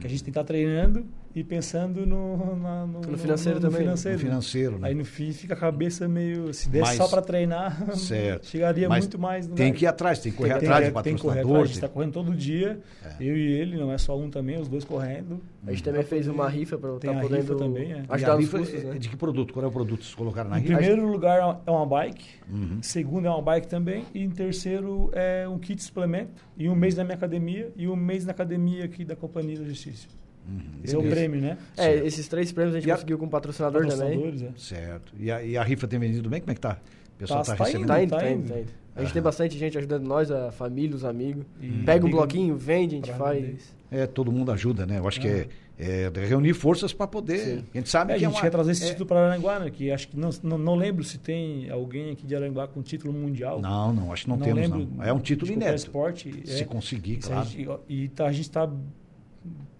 Que 0.00 0.06
a 0.06 0.10
gente 0.10 0.22
tem 0.24 0.32
que 0.32 0.38
estar 0.38 0.44
treinando 0.44 1.04
e 1.34 1.42
pensando 1.42 2.06
no, 2.06 2.54
na- 2.56 2.86
no, 2.86 3.00
No 3.00 3.18
financeiro 3.18 3.58
também, 3.58 3.78
né? 3.78 3.84
financeiro. 3.86 4.18
No 4.18 4.24
financeiro, 4.24 4.78
né? 4.78 4.88
Aí 4.88 4.94
no 4.94 5.04
fim 5.04 5.32
fica 5.32 5.54
a 5.54 5.56
cabeça 5.56 6.06
meio. 6.06 6.54
Se 6.54 6.68
desse 6.68 6.84
Mas- 6.84 6.96
só 6.96 7.08
para 7.08 7.20
treinar, 7.22 7.76
Certo. 7.98 8.46
chegaria 8.46 8.88
Mas 8.88 9.04
muito 9.04 9.18
mais 9.18 9.48
no 9.48 9.54
Tem 9.56 9.66
lugar. 9.66 9.78
que 9.78 9.84
ir 9.84 9.88
atrás, 9.88 10.18
tem 10.20 10.30
que 10.30 10.38
correr 10.38 10.50
tem, 10.58 10.68
atrás 10.68 10.86
que- 10.88 10.96
de 10.96 11.02
tem 11.02 11.14
que 11.16 11.20
correr 11.22 11.40
atrás. 11.40 11.44
A 11.46 11.48
patrocinador. 11.48 11.66
gente 11.66 11.74
está 11.74 11.88
correndo 11.88 12.12
todo 12.12 12.34
dia, 12.36 12.78
eu 13.18 13.36
e 13.36 13.52
ele, 13.52 13.76
não 13.76 13.90
é 13.90 13.98
só 13.98 14.16
um 14.16 14.30
também, 14.30 14.60
os 14.60 14.68
dois 14.68 14.84
correndo. 14.84 15.40
A 15.66 15.70
gente 15.70 15.82
também 15.82 16.02
fez 16.04 16.28
uma 16.28 16.48
rifa 16.48 16.78
pra 16.78 16.90
Tem 16.98 17.10
estar 17.10 17.18
a 17.18 17.22
podendo 17.22 17.40
rifa 17.40 17.54
também, 17.56 17.92
é. 17.94 18.04
Ajudar 18.08 18.36
rifa 18.36 18.58
custos, 18.58 18.80
é 18.80 18.84
né? 18.84 18.98
de 18.98 19.08
que 19.08 19.16
produto? 19.16 19.52
Qual 19.52 19.64
é 19.64 19.68
o 19.68 19.72
produto 19.72 19.98
que 20.00 20.04
vocês 20.04 20.14
colocaram 20.14 20.50
na 20.50 20.58
Em 20.58 20.62
rifa? 20.62 20.76
primeiro 20.76 21.10
lugar 21.10 21.60
é 21.66 21.70
uma 21.70 21.86
bike, 21.86 22.24
Uhum. 22.48 22.78
segundo 22.82 23.26
é 23.26 23.30
uma 23.30 23.42
bike 23.42 23.66
também, 23.66 24.04
e 24.14 24.22
em 24.22 24.30
terceiro 24.30 25.10
é 25.14 25.48
um 25.48 25.58
kit 25.58 25.82
suplemento, 25.82 26.30
e 26.56 26.68
um 26.68 26.74
mês 26.76 26.94
na 26.94 27.02
minha 27.02 27.16
academia, 27.16 27.72
e 27.76 27.88
um 27.88 27.96
mês 27.96 28.24
na 28.24 28.30
academia 28.32 28.84
aqui 28.84 29.04
da 29.04 29.16
Companhia 29.16 29.56
do 29.56 29.62
Exercício. 29.64 30.08
Uhum. 30.46 30.60
Esse 30.84 30.94
é 30.94 30.98
o 30.98 31.02
prêmio, 31.02 31.40
né? 31.40 31.58
É, 31.76 31.94
esses 32.06 32.28
três 32.28 32.52
prêmios 32.52 32.74
a 32.76 32.78
gente 32.80 32.88
E 32.88 32.92
a- 32.92 32.94
conseguiu 32.94 33.18
com 33.18 33.28
patrocinador 33.28 33.86
também. 33.86 34.44
É. 34.46 34.58
Certo. 34.58 35.12
E 35.18 35.30
a, 35.30 35.42
e 35.42 35.56
a 35.56 35.62
rifa 35.62 35.86
tem 35.88 35.98
vendido 35.98 36.28
bem? 36.28 36.40
Como 36.40 36.50
é 36.52 36.54
que 36.54 36.60
tá? 36.60 36.78
O 37.14 37.18
pessoal 37.18 37.42
Tá- 37.42 37.52
tá, 37.52 37.56
tá 37.58 37.64
recebendo? 37.64 37.86
Tá 37.88 38.02
indo, 38.02 38.10
Tá 38.10 38.16
tá 38.18 38.30
indo, 38.30 38.40
indo. 38.40 38.48
tá 38.52 38.58
indo. 38.60 38.68
A 38.96 39.00
gente 39.00 39.06
Aham. 39.08 39.12
tem 39.14 39.22
bastante 39.22 39.58
gente 39.58 39.76
ajudando 39.78 40.04
nós, 40.06 40.30
a 40.30 40.52
família, 40.52 40.94
os 40.94 41.04
amigos. 41.04 41.44
E 41.60 41.68
Pega 41.84 42.04
um 42.04 42.08
liga 42.08 42.18
bloquinho, 42.18 42.56
vende, 42.56 42.94
a 42.94 42.98
gente 42.98 43.12
faz. 43.14 43.74
É, 43.90 44.06
todo 44.06 44.30
mundo 44.30 44.52
ajuda, 44.52 44.86
né? 44.86 44.98
Eu 44.98 45.08
acho 45.08 45.20
que 45.20 45.26
é, 45.28 45.48
é 45.76 46.10
reunir 46.26 46.52
forças 46.54 46.92
para 46.92 47.06
poder. 47.08 47.38
Sim. 47.38 47.64
A 47.74 47.76
gente 47.78 47.88
sabe 47.88 48.12
É, 48.12 48.14
a 48.14 48.18
que 48.18 48.24
é 48.24 48.28
gente 48.28 48.36
uma, 48.36 48.42
quer 48.42 48.50
trazer 48.50 48.70
esse 48.72 48.84
é- 48.84 48.88
título 48.90 49.06
para 49.06 49.26
Aranguá, 49.32 49.58
né? 49.58 49.70
Que 49.70 49.90
acho 49.90 50.06
que 50.08 50.16
não, 50.16 50.30
não, 50.44 50.58
não 50.58 50.74
lembro 50.76 51.02
se 51.02 51.18
tem 51.18 51.68
alguém 51.70 52.10
aqui 52.12 52.24
de 52.26 52.36
Aranguá 52.36 52.68
com 52.68 52.82
título 52.82 53.12
mundial. 53.12 53.60
Não, 53.60 53.92
não, 53.92 54.12
acho 54.12 54.24
que 54.24 54.30
não, 54.30 54.38
temos, 54.38 54.60
lembro 54.60 54.86
não. 54.96 55.02
É 55.04 55.12
um 55.12 55.18
título 55.18 55.50
inédito. 55.50 55.76
esporte. 55.78 56.42
Se 56.44 56.62
é. 56.62 56.64
conseguir, 56.64 57.16
claro. 57.16 57.40
a 57.40 57.44
gente- 57.44 57.68
e 57.88 58.08
tá- 58.08 58.26
a 58.26 58.32
gente 58.32 58.42
está 58.42 58.70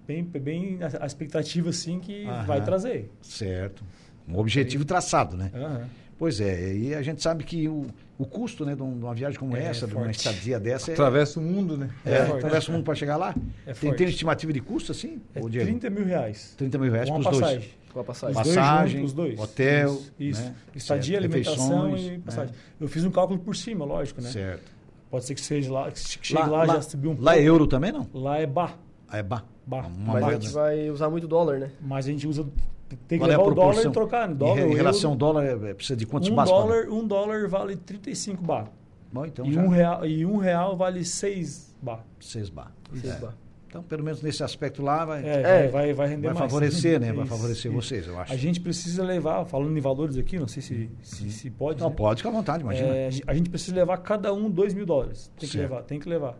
bem, 0.06 0.22
bem 0.24 0.78
a, 1.00 1.06
expectativa 1.06 1.70
assim 1.70 1.98
que 2.00 2.24
Aham. 2.26 2.44
vai 2.44 2.64
trazer. 2.64 3.10
Certo. 3.22 3.82
Um 4.28 4.38
objetivo 4.38 4.84
traçado, 4.84 5.36
né? 5.36 5.50
Aham. 5.54 5.88
Pois 6.16 6.40
é, 6.40 6.74
e 6.74 6.94
a 6.94 7.02
gente 7.02 7.20
sabe 7.20 7.42
que 7.42 7.68
o, 7.68 7.86
o 8.16 8.24
custo 8.24 8.64
né, 8.64 8.76
de 8.76 8.82
um- 8.82 8.98
uma 9.00 9.12
viagem 9.14 9.38
como 9.38 9.56
É 9.56 9.64
essa, 9.64 9.84
de 9.86 9.94
uma 9.96 10.08
estadia 10.10 10.60
dessa, 10.60 10.92
é, 10.92 10.94
Atravessa 10.94 11.40
o 11.40 11.42
mundo, 11.42 11.76
né? 11.76 11.90
é, 12.06 12.12
é 12.14 12.24
forte. 12.24 12.36
atravessa 12.38 12.70
o 12.70 12.74
mundo 12.74 12.84
para 12.84 12.94
chegar 12.94 13.16
lá. 13.16 13.34
É 13.66 13.72
tem, 13.72 13.92
tem 13.94 14.06
estimativa 14.08 14.52
de 14.52 14.60
custo 14.60 14.92
assim? 14.92 15.20
É 15.34 15.40
ô, 15.42 15.48
Diego? 15.48 15.66
30 15.66 15.90
mil 15.90 16.04
reais. 16.04 16.54
30 16.56 16.78
mil 16.78 16.92
reais 16.92 17.10
para 17.10 17.18
os 17.18 17.24
dois. 17.24 17.38
passagem. 17.40 17.68
Com 17.92 17.98
a 17.98 18.02
Os 18.02 18.06
passagem. 18.06 18.34
Passa- 18.34 18.44
dois 18.44 18.56
Passagem, 18.56 18.96
juntos, 18.96 19.10
os 19.10 19.16
dois. 19.16 19.38
hotel, 19.40 19.90
Isso. 19.92 20.12
isso. 20.20 20.42
né? 20.42 20.54
Estadia, 20.74 21.20
Certo. 21.20 21.24
alimentação 21.24 21.82
Refeições, 21.90 22.02
e 22.06 22.10
né? 22.12 22.20
passagem. 22.24 22.54
Eu 22.80 22.88
fiz 22.88 23.04
um 23.04 23.10
cálculo 23.10 23.40
por 23.40 23.56
cima, 23.56 23.84
lógico, 23.84 24.20
né? 24.22 24.30
Certo. 24.30 24.72
Pode 25.10 25.24
ser 25.26 25.34
que 25.34 25.40
seja 25.40 25.72
lá, 25.72 25.90
que 25.90 25.98
chegue 25.98 26.48
lá, 26.48 26.66
já 26.66 26.80
subiu 26.82 27.10
um 27.10 27.20
lá 27.20 27.32
é 27.32 27.36
pouco. 27.36 27.48
euro 27.48 27.66
também, 27.66 27.90
não? 27.92 28.08
Lá 28.14 28.38
é 28.38 28.46
bar. 28.46 28.78
Ah, 29.08 29.18
é 29.18 29.22
bar. 29.22 29.44
Mas 29.66 29.86
a 29.86 29.88
moeda. 29.88 30.32
gente 30.40 30.48
vai 30.52 30.90
usar 30.90 31.08
muito 31.10 31.26
dólar, 31.26 31.58
né? 31.58 31.70
Mas 31.80 32.06
a 32.06 32.10
gente 32.10 32.26
usa. 32.26 32.44
Tem 33.08 33.18
que 33.18 33.24
Qual 33.24 33.30
é 33.30 33.34
a 33.34 33.38
levar 33.38 33.50
o 33.50 33.54
dólar 33.54 33.84
e 33.84 33.90
trocar. 33.90 34.30
Em 34.30 34.34
Dólar, 34.34 34.60
em 34.60 34.74
relação 34.74 35.10
ao 35.12 35.16
dólar, 35.16 35.44
é- 35.44 35.70
é- 35.70 35.74
precisa 35.74 35.96
de 35.96 36.06
quantos 36.06 36.28
um 36.28 36.34
dólar, 36.34 36.88
um 36.90 37.06
dólar 37.06 37.48
vale 37.48 37.76
35 37.76 38.42
bar. 38.42 38.70
Bom, 39.12 39.24
então 39.24 39.46
e, 39.46 39.52
já 39.52 39.60
um 39.62 39.68
real, 39.68 40.06
e 40.06 40.26
um 40.26 40.36
real 40.36 40.76
vale 40.76 41.04
6 41.04 41.74
bar. 41.80 42.04
6 42.20 42.50
bar. 42.50 42.72
Seis 42.92 43.14
É. 43.14 43.18
bar. 43.18 43.34
Então, 43.68 43.82
pelo 43.82 44.04
menos 44.04 44.22
nesse 44.22 44.40
aspecto 44.44 44.82
lá, 44.82 45.04
vai, 45.04 45.26
É. 45.26 45.42
Vai, 45.42 45.68
vai, 45.68 45.92
vai 45.94 46.08
render 46.08 46.28
vai 46.28 46.34
mais. 46.34 46.52
favorecer, 46.52 47.00
né? 47.00 47.12
Vai 47.12 47.24
Isso, 47.24 47.34
favorecer 47.34 47.72
isso. 47.72 47.80
vocês, 47.82 48.06
eu 48.06 48.16
acho. 48.20 48.32
A 48.32 48.36
gente 48.36 48.60
precisa 48.60 49.02
levar, 49.02 49.44
falando 49.46 49.76
em 49.76 49.80
valores 49.80 50.16
aqui, 50.16 50.38
não 50.38 50.46
sei 50.46 50.62
se, 50.62 50.90
se, 51.02 51.30
se 51.30 51.50
pode. 51.50 51.80
Não, 51.80 51.88
né? 51.90 51.94
pode, 51.96 52.18
fica 52.18 52.28
à 52.28 52.32
vontade, 52.32 52.62
imagina. 52.62 52.88
É, 52.94 53.10
a 53.26 53.34
gente 53.34 53.50
precisa 53.50 53.74
levar 53.74 53.96
cada 53.98 54.32
um 54.32 54.48
2 54.48 54.74
mil 54.74 54.86
dólares. 54.86 55.28
Tem 55.36 55.48
que 55.48 55.56
Certo. 55.56 55.70
levar, 55.70 55.82
tem 55.82 55.98
que 55.98 56.08
levar. 56.08 56.38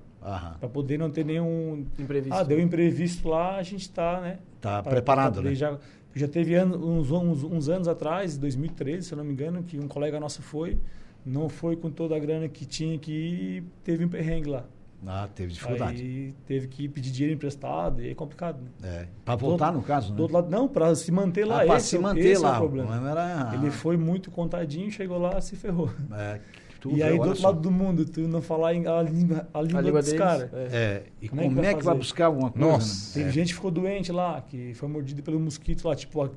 Para 0.58 0.68
poder 0.68 0.98
não 0.98 1.10
ter 1.10 1.24
nenhum. 1.24 1.84
Imprevisto. 1.98 2.34
Ah, 2.34 2.42
deu 2.42 2.58
imprevisto 2.60 3.28
lá, 3.28 3.56
a 3.56 3.62
gente 3.62 3.82
está, 3.82 4.20
né? 4.20 4.38
Tá 4.60 4.82
pra- 4.82 4.92
preparado, 4.92 5.34
pra 5.40 5.50
né? 5.50 5.54
Já, 5.54 5.76
já 6.14 6.26
teve 6.28 6.54
ano- 6.54 6.76
uns, 6.86 7.10
uns, 7.10 7.44
uns 7.44 7.68
anos 7.68 7.86
atrás, 7.88 8.36
2013, 8.38 9.06
se 9.08 9.12
eu 9.12 9.18
não 9.18 9.24
me 9.24 9.32
engano, 9.32 9.62
que 9.62 9.78
um 9.78 9.86
colega 9.88 10.18
nosso 10.18 10.40
foi, 10.42 10.78
não 11.26 11.48
foi 11.48 11.76
com 11.76 11.90
toda 11.90 12.16
a 12.16 12.18
grana 12.18 12.48
que 12.48 12.64
tinha 12.64 12.98
que 12.98 13.12
ir, 13.12 13.56
e 13.58 13.64
teve 13.82 14.04
um 14.04 14.08
perrengue 14.08 14.48
lá. 14.48 14.64
Ah, 15.06 15.28
teve 15.34 15.52
dificuldade. 15.52 16.00
Aí 16.00 16.34
teve 16.46 16.66
que 16.66 16.88
pedir 16.88 17.10
dinheiro 17.10 17.34
emprestado, 17.34 18.00
e 18.00 18.08
é 18.08 18.14
complicado, 18.14 18.58
né? 18.62 18.68
É. 19.02 19.06
Para 19.22 19.36
voltar, 19.36 19.70
Do- 19.70 19.76
no 19.76 19.82
caso, 19.82 20.10
né? 20.10 20.16
Do 20.16 20.22
outro 20.22 20.34
lado, 20.36 20.50
não, 20.50 20.66
para 20.66 20.94
se 20.94 21.12
manter 21.12 21.44
lá. 21.44 21.60
Ah, 21.62 21.66
pra 21.66 21.76
esse, 21.76 21.88
se 21.88 21.96
é 21.96 21.98
o- 21.98 22.02
manter 22.02 22.20
esse 22.30 22.42
lá. 22.42 22.54
É 22.54 22.56
o 22.56 22.60
problema. 22.60 23.10
era- 23.10 23.50
Ele 23.54 23.70
foi 23.70 23.98
muito 23.98 24.30
contadinho, 24.30 24.90
chegou 24.90 25.18
lá, 25.18 25.38
se 25.42 25.56
ferrou. 25.56 25.90
É, 26.10 26.40
Tu 26.84 26.96
e 26.98 27.02
aí, 27.02 27.14
do 27.16 27.22
outro 27.22 27.36
só. 27.40 27.46
lado 27.48 27.60
do 27.62 27.70
mundo, 27.70 28.04
tu 28.04 28.20
não 28.28 28.42
falar 28.42 28.68
a 28.68 28.72
língua, 28.74 28.98
a 28.98 29.02
língua, 29.02 29.48
A 29.54 29.82
língua 29.82 30.02
dos 30.02 30.12
caras. 30.12 30.52
é. 30.52 30.68
É, 30.70 31.02
e 31.22 31.28
Como 31.30 31.40
como, 31.42 31.52
é 31.52 31.54
que 31.54 31.62
vai 31.62 31.64
é 31.64 31.68
que 31.68 31.74
vai 31.76 31.82
fazer? 31.84 31.98
buscar 31.98 32.26
alguma 32.26 32.50
coisa? 32.50 32.68
Nossa. 32.68 33.06
né? 33.18 33.24
Teve 33.24 33.28
É. 33.30 33.32
gente 33.32 33.48
que 33.48 33.54
ficou 33.54 33.70
doente 33.70 34.12
lá, 34.12 34.42
que 34.42 34.74
foi 34.74 34.86
mordido 34.86 35.22
pelo 35.22 35.40
mosquito 35.40 35.88
lá, 35.88 35.96
tipo, 35.96 36.30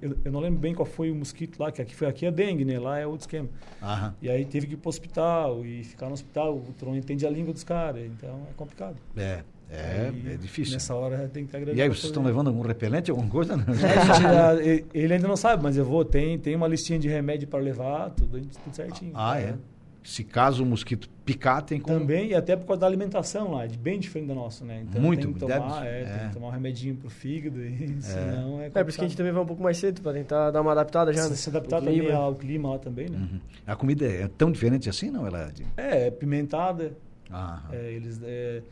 eu, 0.00 0.16
eu 0.24 0.30
não 0.30 0.38
lembro 0.38 0.60
bem 0.60 0.72
qual 0.72 0.86
foi 0.86 1.10
o 1.10 1.16
mosquito 1.16 1.58
lá, 1.58 1.72
que 1.72 1.82
aqui 1.82 1.96
foi 1.96 2.06
aqui 2.06 2.26
é 2.26 2.30
dengue, 2.30 2.64
né? 2.64 2.78
Lá 2.78 2.96
é 3.00 3.06
outro 3.08 3.22
esquema. 3.22 3.48
Aham. 3.82 4.14
E 4.22 4.30
aí 4.30 4.44
teve 4.44 4.68
que 4.68 4.74
ir 4.74 4.76
pro 4.76 4.88
hospital 4.88 5.66
e 5.66 5.82
ficar 5.82 6.06
no 6.06 6.12
hospital, 6.12 6.54
o 6.54 6.72
Tron 6.78 6.94
entende 6.94 7.26
a 7.26 7.30
língua 7.30 7.52
dos 7.52 7.64
caras, 7.64 8.04
então 8.06 8.40
é 8.48 8.52
complicado. 8.56 8.94
É, 9.16 9.42
é, 9.68 10.10
Aí, 10.14 10.32
é 10.32 10.36
difícil. 10.36 10.74
Nessa 10.74 10.94
hora 10.94 11.28
tem 11.28 11.44
que 11.44 11.52
grana 11.58 11.76
E 11.76 11.82
aí, 11.82 11.88
vocês 11.88 12.04
estão 12.04 12.22
levando 12.22 12.46
algum 12.46 12.62
repelente, 12.62 13.10
alguma 13.10 13.28
coisa? 13.28 13.56
Não? 13.56 13.64
A 13.68 14.54
gente, 14.62 14.68
e- 14.68 14.84
ele 14.94 15.14
ainda 15.14 15.26
não 15.28 15.36
sabe, 15.36 15.60
mas 15.62 15.76
eu 15.76 15.84
vou, 15.84 16.04
tem, 16.04 16.38
tem 16.38 16.54
uma 16.54 16.68
listinha 16.68 16.98
de 17.00 17.08
remédio 17.08 17.48
para 17.48 17.58
levar, 17.58 18.10
tudo, 18.10 18.40
tudo 18.40 18.74
certinho. 18.76 19.10
Ah, 19.14 19.40
é? 19.40 19.54
Se 20.08 20.24
caso 20.24 20.62
o 20.62 20.66
mosquito 20.66 21.06
picar, 21.22 21.60
tem 21.60 21.78
como... 21.78 21.98
Também, 22.00 22.28
e 22.30 22.34
até 22.34 22.56
por 22.56 22.64
causa 22.66 22.80
da 22.80 22.86
alimentação 22.86 23.50
lá, 23.52 23.64
é 23.64 23.66
de 23.66 23.76
bem 23.76 24.00
diferente 24.00 24.28
da 24.28 24.34
nossa, 24.34 24.64
né? 24.64 24.82
Então 24.88 25.02
Muito, 25.02 25.20
tem 25.26 25.32
que 25.34 25.38
tomar, 25.40 25.82
deve- 25.82 25.86
é, 25.86 26.04
tem 26.06 26.14
é. 26.22 26.28
que 26.28 26.32
tomar 26.32 26.46
um 26.46 26.50
remedinho 26.50 26.96
pro 26.96 27.10
fígado, 27.10 27.60
e 27.62 27.96
senão 28.00 28.58
é 28.62 28.66
É, 28.68 28.70
por 28.70 28.88
isso 28.88 28.98
que 28.98 29.04
a 29.04 29.08
gente 29.08 29.16
também 29.18 29.32
vai 29.32 29.42
um 29.42 29.46
pouco 29.46 29.62
mais 29.62 29.76
cedo, 29.76 30.00
pra 30.00 30.14
tentar 30.14 30.50
dar 30.50 30.62
uma 30.62 30.72
adaptada 30.72 31.12
já, 31.12 31.28
né? 31.28 31.36
se, 31.36 31.42
se 31.42 31.50
adaptar 31.50 31.80
também 31.80 32.00
clima. 32.00 32.14
ao 32.14 32.34
clima 32.34 32.70
lá 32.70 32.78
também, 32.78 33.10
né? 33.10 33.18
Uhum. 33.18 33.40
A 33.66 33.76
comida 33.76 34.06
é 34.06 34.26
tão 34.28 34.50
diferente 34.50 34.88
assim, 34.88 35.10
não? 35.10 35.26
Ela... 35.26 35.42
é 35.42 35.52
de- 35.52 35.66
É, 35.76 36.06
é 36.06 36.10
pimentada, 36.10 36.92
Aham. 37.30 37.68
é, 37.72 37.92
eles 37.92 38.18
é, 38.24 38.62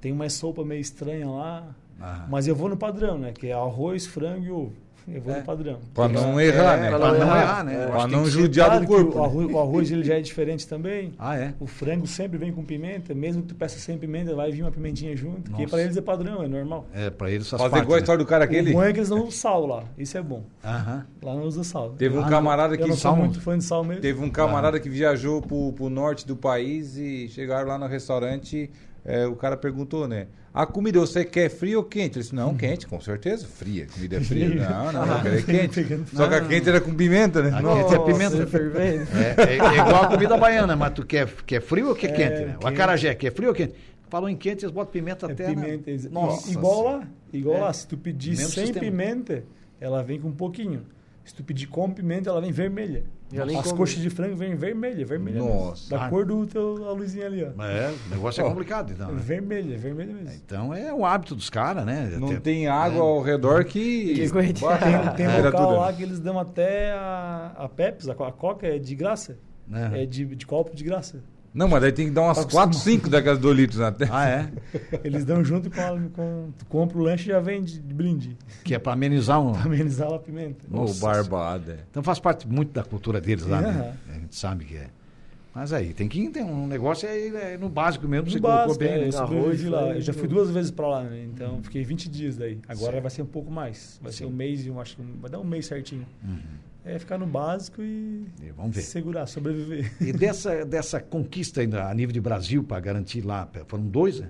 tem 0.00 0.12
uma 0.12 0.30
sopa 0.30 0.64
meio 0.64 0.80
estranha 0.80 1.28
lá, 1.28 1.74
aham. 2.00 2.26
mas 2.30 2.46
eu 2.46 2.54
vou 2.54 2.68
no 2.68 2.76
padrão, 2.76 3.18
né? 3.18 3.32
Que 3.32 3.48
é 3.48 3.52
arroz, 3.52 4.06
frango 4.06 4.44
e 4.44 4.50
ovo. 4.52 4.72
Eu 5.06 5.20
vou 5.20 5.34
É. 5.34 5.38
no 5.38 5.44
padrão. 5.44 5.78
Pra 5.92 6.08
não 6.08 6.40
É, 6.40 6.46
errar, 6.46 6.76
né? 6.78 6.88
Pra 6.88 6.98
Pra 6.98 7.08
não 7.12 7.16
errar, 7.16 7.40
errar, 7.42 7.64
né? 7.64 7.74
é. 7.74 7.84
Eu 7.84 7.88
Pra 7.90 8.04
que 8.06 8.12
não 8.12 8.24
que 8.24 8.30
judiar 8.30 8.70
do 8.78 8.80
que 8.80 8.86
corpo. 8.86 9.18
O 9.18 9.22
arroz, 9.24 9.52
o 9.52 9.58
arroz 9.58 9.90
ele 9.90 10.02
já 10.04 10.14
é 10.14 10.20
diferente 10.20 10.66
também. 10.66 11.12
Ah, 11.18 11.36
é? 11.36 11.52
O 11.60 11.66
frango 11.66 12.06
sempre 12.06 12.38
vem 12.38 12.52
com 12.52 12.64
pimenta, 12.64 13.14
mesmo 13.14 13.42
que 13.42 13.48
tu 13.48 13.54
peça 13.54 13.78
sem 13.78 13.98
pimenta, 13.98 14.34
vai 14.34 14.50
vir 14.50 14.62
uma 14.62 14.70
pimentinha 14.70 15.14
junto, 15.16 15.42
que 15.50 15.62
Nossa. 15.62 15.68
para 15.68 15.82
eles 15.82 15.96
é 15.96 16.00
padrão, 16.00 16.42
é 16.42 16.48
normal. 16.48 16.86
É, 16.94 17.10
pra 17.10 17.30
eles 17.30 17.48
faz 17.50 17.60
Fazer 17.62 17.70
parte, 17.72 17.84
igual 17.84 17.96
a 17.96 17.98
né? 17.98 18.02
história 18.02 18.24
do 18.24 18.26
cara 18.28 18.44
O 18.44 18.46
aquele. 18.46 18.72
bom 18.72 18.82
é 18.82 18.92
que 18.92 18.98
eles 19.00 19.10
não 19.10 19.18
usam 19.18 19.30
sal 19.30 19.66
lá, 19.66 19.84
isso 19.98 20.16
é 20.16 20.22
bom. 20.22 20.42
Aham. 20.64 21.06
Lá 21.22 21.34
não 21.34 21.42
usa 21.44 21.62
sal. 21.64 21.90
Teve 21.98 22.16
um 22.16 22.22
Ah, 22.24 22.28
camarada 22.28 22.74
Eu 22.74 22.78
que 22.78 22.88
não 22.88 22.96
sou 22.96 23.14
muito 23.14 23.40
fã 23.40 23.58
de 23.58 23.64
sal 23.64 23.84
mesmo. 23.84 24.00
Teve 24.00 24.22
um 24.24 24.30
camarada 24.30 24.80
que 24.80 24.88
viajou 24.88 25.42
pro, 25.42 25.72
pro 25.74 25.90
norte 25.90 26.26
do 26.26 26.34
país 26.36 26.96
e 26.96 27.28
chegaram 27.28 27.68
lá 27.68 27.78
no 27.78 27.86
restaurante. 27.86 28.70
é, 29.06 29.26
o 29.26 29.36
cara 29.36 29.54
perguntou, 29.54 30.08
né? 30.08 30.28
A 30.54 30.64
comida 30.64 31.00
você 31.00 31.24
quer 31.24 31.48
fria 31.50 31.76
ou 31.76 31.82
quente? 31.82 32.12
Ele 32.16 32.22
disse, 32.22 32.32
não, 32.34 32.54
quente, 32.54 32.86
com 32.86 33.00
certeza. 33.00 33.44
Fria, 33.44 33.88
comida 33.92 34.18
é 34.18 34.20
fria. 34.22 34.48
Não, 34.54 34.92
não, 34.92 35.16
eu 35.16 35.22
quero 35.22 35.36
é 35.38 35.42
quente. 35.68 36.04
Só 36.14 36.28
que 36.28 36.34
a 36.36 36.40
quente 36.46 36.68
era 36.68 36.80
com 36.80 36.94
pimenta, 36.94 37.42
né? 37.42 37.50
A 37.58 37.60
Nossa. 37.60 37.82
quente 37.82 37.94
é 38.00 38.04
pimenta. 38.12 38.46
fervendo. 38.46 39.06
É, 39.16 39.34
é- 39.42 39.58
é 39.58 39.72
igual 39.80 40.04
a 40.04 40.06
comida 40.06 40.36
baiana, 40.36 40.76
mas 40.76 40.92
tu 40.92 41.04
quer, 41.04 41.26
quer 41.44 41.60
frio 41.60 41.88
ou 41.88 41.94
quer 41.96 42.10
É, 42.10 42.12
quente? 42.12 42.44
Né? 42.46 42.56
O 42.62 42.66
acarajé, 42.68 43.14
quer 43.16 43.32
frio 43.32 43.48
ou 43.48 43.54
quente? 43.54 43.74
Falou 44.08 44.28
em 44.28 44.36
quente, 44.36 44.64
eles 44.64 44.72
botam 44.72 44.92
pimenta 44.92 45.26
É 45.26 45.32
até 45.32 45.46
pimenta. 45.46 45.90
Nossa 46.12 46.48
igual 46.52 46.84
lá. 46.84 47.02
Igual 47.32 47.60
lá. 47.60 47.72
Se 47.72 47.88
tu 47.88 47.96
pedir 47.96 48.30
Mesmo 48.36 48.48
sem 48.50 48.66
sistema. 48.66 48.86
pimenta, 48.86 49.42
ela 49.80 50.04
vem 50.04 50.20
com 50.20 50.28
um 50.28 50.32
pouquinho. 50.32 50.82
Se 51.24 51.34
tu 51.34 51.42
pedir 51.42 51.66
com 51.68 51.90
pimenta, 51.90 52.28
ela 52.28 52.40
vem 52.40 52.52
vermelha. 52.52 53.02
As 53.58 53.64
come. 53.66 53.78
coxas 53.78 53.98
de 54.00 54.10
frango 54.10 54.36
vêm 54.36 54.54
vermelha, 54.54 55.04
vermelha. 55.06 55.38
Nossa. 55.40 55.82
mesmo. 55.84 55.90
Da 55.90 56.04
Ah. 56.06 56.08
cor 56.10 56.24
do 56.26 56.46
teu, 56.46 56.86
a 56.88 56.92
luzinha 56.92 57.26
ali, 57.26 57.42
ó. 57.42 57.62
É, 57.64 57.90
o 58.06 58.10
negócio 58.10 58.40
é 58.40 58.48
complicado, 58.48 58.92
então. 58.92 59.10
né? 59.10 59.20
Vermelha, 59.20 59.76
vermelha 59.78 60.12
mesmo. 60.14 60.30
Então 60.44 60.72
é 60.74 60.92
o 60.92 61.04
hábito 61.04 61.34
dos 61.34 61.48
caras, 61.50 61.84
né? 61.86 62.16
Não 62.20 62.28
Até- 62.28 62.40
tem 62.40 62.66
água 62.68 63.02
ao 63.02 63.22
redor 63.22 63.64
que. 63.64 64.14
Que 64.14 64.30
Tem, 64.30 64.52
tem 65.16 65.26
Era 65.26 65.46
local 65.50 65.76
lá 65.78 65.92
que 65.92 66.02
eles 66.02 66.20
dão 66.20 66.38
até 66.38 66.92
a, 66.92 67.52
a 67.56 67.68
Pepsi, 67.68 68.10
a, 68.10 68.12
a 68.12 68.30
Coca 68.32 68.66
é 68.66 68.78
de 68.78 68.94
graça. 68.94 69.36
né? 69.66 70.02
É 70.02 70.06
de, 70.06 70.26
de 70.26 70.46
copo 70.46 70.76
de 70.76 70.84
graça. 70.84 71.24
Não, 71.54 71.68
mas 71.68 71.80
daí 71.82 71.92
tem 71.92 72.06
que 72.06 72.10
dar 72.10 72.22
umas 72.22 72.38
Tá 72.38 72.44
4, 72.50 72.76
5 72.76 73.08
daquelas 73.08 73.38
2 73.38 73.56
litros 73.56 73.80
até. 73.80 74.08
Ah, 74.10 74.28
é? 74.28 74.50
Eles 75.04 75.24
dão 75.24 75.44
junto 75.44 75.70
com, 75.70 75.80
a, 75.80 76.00
com 76.12 76.50
tu 76.58 76.66
compra 76.66 76.98
o 76.98 77.00
lanche 77.00 77.30
e 77.30 77.32
já 77.32 77.38
vem 77.38 77.62
de, 77.62 77.78
de 77.78 77.94
brinde. 77.94 78.36
Que 78.64 78.74
é 78.74 78.78
pra 78.78 78.92
amenizar 78.94 79.40
um. 79.40 79.52
Pra 79.54 79.62
amenizar 79.62 80.12
a 80.12 80.18
pimenta. 80.18 80.64
Ô, 80.68 80.92
barbada. 80.94 81.86
Então 81.88 82.02
faz 82.02 82.18
parte 82.18 82.48
muito 82.48 82.72
da 82.72 82.82
cultura 82.82 83.20
deles 83.20 83.46
lá, 83.46 83.60
né? 83.60 83.68
Aham. 83.70 83.92
A 84.16 84.18
gente 84.18 84.34
sabe 84.34 84.64
que 84.64 84.76
é. 84.76 84.88
Mas 85.54 85.72
aí, 85.72 85.94
tem 85.94 86.08
que 86.08 86.28
ter 86.30 86.42
um 86.42 86.66
negócio 86.66 87.08
aí 87.08 87.28
é, 87.28 87.56
no 87.56 87.68
básico 87.68 88.08
mesmo, 88.08 88.28
você 88.28 88.38
No 88.38 88.42
colocou 88.42 88.66
básico, 88.66 88.84
bem, 88.84 88.92
é, 88.92 89.08
né? 89.08 89.16
Arroz, 89.16 89.64
lá. 89.64 89.82
Eu 89.94 90.00
já 90.00 90.12
fui 90.12 90.26
duas 90.26 90.50
vezes 90.50 90.72
pra 90.72 90.88
lá, 90.88 91.04
né? 91.04 91.24
Então 91.32 91.62
fiquei 91.62 91.84
20 91.84 92.08
dias 92.08 92.36
daí. 92.36 92.58
Agora 92.66 92.90
Certo. 92.90 93.02
vai 93.02 93.10
ser 93.12 93.22
um 93.22 93.26
pouco 93.26 93.52
mais. 93.52 94.00
Vai 94.02 94.10
ser 94.10 94.24
Sim. 94.24 94.30
um 94.30 94.32
mês 94.32 94.64
e 94.66 94.68
eu 94.68 94.80
acho 94.80 94.96
que 94.96 95.02
vai 95.20 95.30
dar 95.30 95.38
um 95.38 95.44
mês 95.44 95.66
certinho. 95.66 96.04
Uhum. 96.24 96.38
É 96.84 96.98
ficar 96.98 97.16
no 97.16 97.26
básico 97.26 97.80
e, 97.82 98.26
E 98.42 98.50
vamos 98.56 98.76
ver. 98.76 98.82
segurar, 98.82 99.26
sobreviver. 99.26 99.90
E 100.00 100.12
dessa, 100.12 100.64
dessa 100.66 101.00
conquista 101.00 101.60
ainda 101.62 101.88
a 101.88 101.94
nível 101.94 102.12
de 102.12 102.20
Brasil 102.20 102.62
para 102.62 102.78
garantir 102.80 103.22
lá, 103.22 103.48
foram 103.66 103.84
dois, 103.86 104.20
né? 104.20 104.28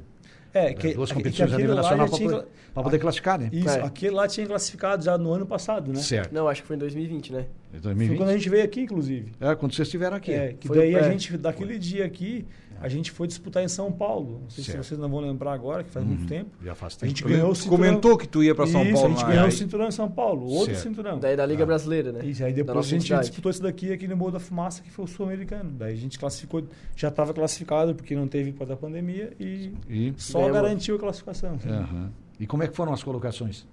É, 0.52 0.72
que, 0.72 0.94
duas 0.94 1.08
que- 1.10 1.16
competições 1.16 1.48
que 1.50 1.54
a 1.56 1.58
nível 1.58 1.74
nacional 1.74 2.08
para 2.08 2.16
poder, 2.16 2.44
pra 2.72 2.82
poder 2.84 2.98
classificar, 3.00 3.40
né? 3.40 3.48
Isso, 3.52 3.68
É. 3.70 3.82
aquele 3.82 4.14
lá 4.14 4.28
tinha 4.28 4.46
classificado 4.46 5.02
já 5.04 5.18
no 5.18 5.32
ano 5.32 5.44
passado, 5.44 5.92
né? 5.92 5.98
Certo. 5.98 6.32
Não, 6.32 6.46
acho 6.46 6.62
que 6.62 6.68
foi 6.68 6.76
em 6.76 6.78
2020, 6.78 7.32
né? 7.32 7.46
Em 7.70 7.72
Foi 7.72 7.80
2020. 7.80 8.16
quando 8.18 8.28
a 8.28 8.32
gente 8.36 8.48
veio 8.48 8.62
aqui, 8.62 8.82
inclusive. 8.82 9.32
É, 9.40 9.52
quando 9.56 9.74
vocês 9.74 9.88
estiveram 9.88 10.16
aqui. 10.16 10.32
É, 10.32 10.52
que 10.52 10.68
Foi- 10.68 10.76
daí 10.78 10.94
a 10.94 11.00
é. 11.00 11.10
gente, 11.10 11.36
daquele 11.36 11.76
dia 11.76 12.04
aqui, 12.04 12.46
a 12.84 12.88
gente 12.88 13.10
foi 13.10 13.26
disputar 13.26 13.62
em 13.64 13.68
São 13.68 13.90
Paulo. 13.90 14.40
Não 14.42 14.50
sei 14.50 14.62
Certo. 14.64 14.82
se 14.82 14.88
vocês 14.88 15.00
não 15.00 15.08
vão 15.08 15.20
lembrar 15.20 15.52
agora, 15.52 15.82
que 15.82 15.90
faz 15.90 16.04
Uhum. 16.04 16.12
muito 16.12 16.28
tempo. 16.28 16.50
Já 16.62 16.74
faz 16.74 16.94
A 16.94 16.98
tempo. 16.98 17.08
gente 17.08 17.22
Eu 17.22 17.28
ganhou 17.30 17.50
o 17.50 17.54
cinturão. 17.54 17.76
comentou 17.78 18.16
que 18.18 18.28
tu 18.28 18.42
ia 18.42 18.54
pra 18.54 18.66
São 18.66 18.82
Isso, 18.82 18.92
Paulo. 18.92 19.06
a 19.06 19.10
gente 19.10 19.22
lá, 19.22 19.28
ganhou 19.30 19.42
aí. 19.44 19.48
o 19.48 19.52
cinturão 19.52 19.88
em 19.88 19.90
São 19.90 20.10
Paulo, 20.10 20.46
outro 20.46 20.74
Certo. 20.74 20.82
cinturão. 20.88 21.18
Daí 21.18 21.36
da 21.36 21.46
Liga 21.46 21.62
Ah. 21.62 21.66
Brasileira, 21.66 22.12
né? 22.12 22.24
Isso, 22.26 22.44
aí 22.44 22.52
depois 22.52 22.78
a 22.78 22.82
gente 22.82 23.04
cidade. 23.04 23.26
disputou 23.26 23.50
isso 23.50 23.62
daqui 23.62 23.92
aqui 23.92 24.06
no 24.06 24.16
Morro 24.16 24.32
da 24.32 24.40
Fumaça, 24.40 24.82
que 24.82 24.90
foi 24.90 25.04
o 25.06 25.08
sul-americano. 25.08 25.70
Daí 25.78 25.94
a 25.94 25.96
gente 25.96 26.18
classificou, 26.18 26.62
já 26.94 27.08
estava 27.08 27.32
classificado 27.32 27.94
porque 27.94 28.14
não 28.14 28.28
teve 28.28 28.52
por 28.52 28.66
da 28.66 28.76
pandemia 28.76 29.32
e 29.40 29.72
E, 29.88 30.12
só 30.16 30.40
Ganhou. 30.40 30.52
garantiu 30.54 30.96
a 30.96 30.98
classificação. 30.98 31.58
Aham. 31.66 32.10
e 32.38 32.46
como 32.46 32.62
é 32.62 32.68
que 32.68 32.76
foram 32.76 32.92
as 32.92 33.02
colocações? 33.02 33.66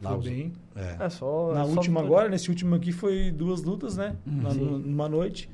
Foi 0.00 0.18
bem. 0.18 0.52
É. 0.74 1.04
É 1.04 1.08
só. 1.08 1.52
Na 1.54 1.62
só 1.64 1.70
última 1.70 2.00
vitória. 2.00 2.06
agora, 2.06 2.28
nesse 2.28 2.48
último 2.50 2.74
aqui, 2.74 2.90
foi 2.90 3.30
duas 3.30 3.62
lutas, 3.62 3.96
né? 3.96 4.16
Na- 4.26 4.50
Sim. 4.50 4.58
numa 4.84 5.08
noite. 5.08 5.48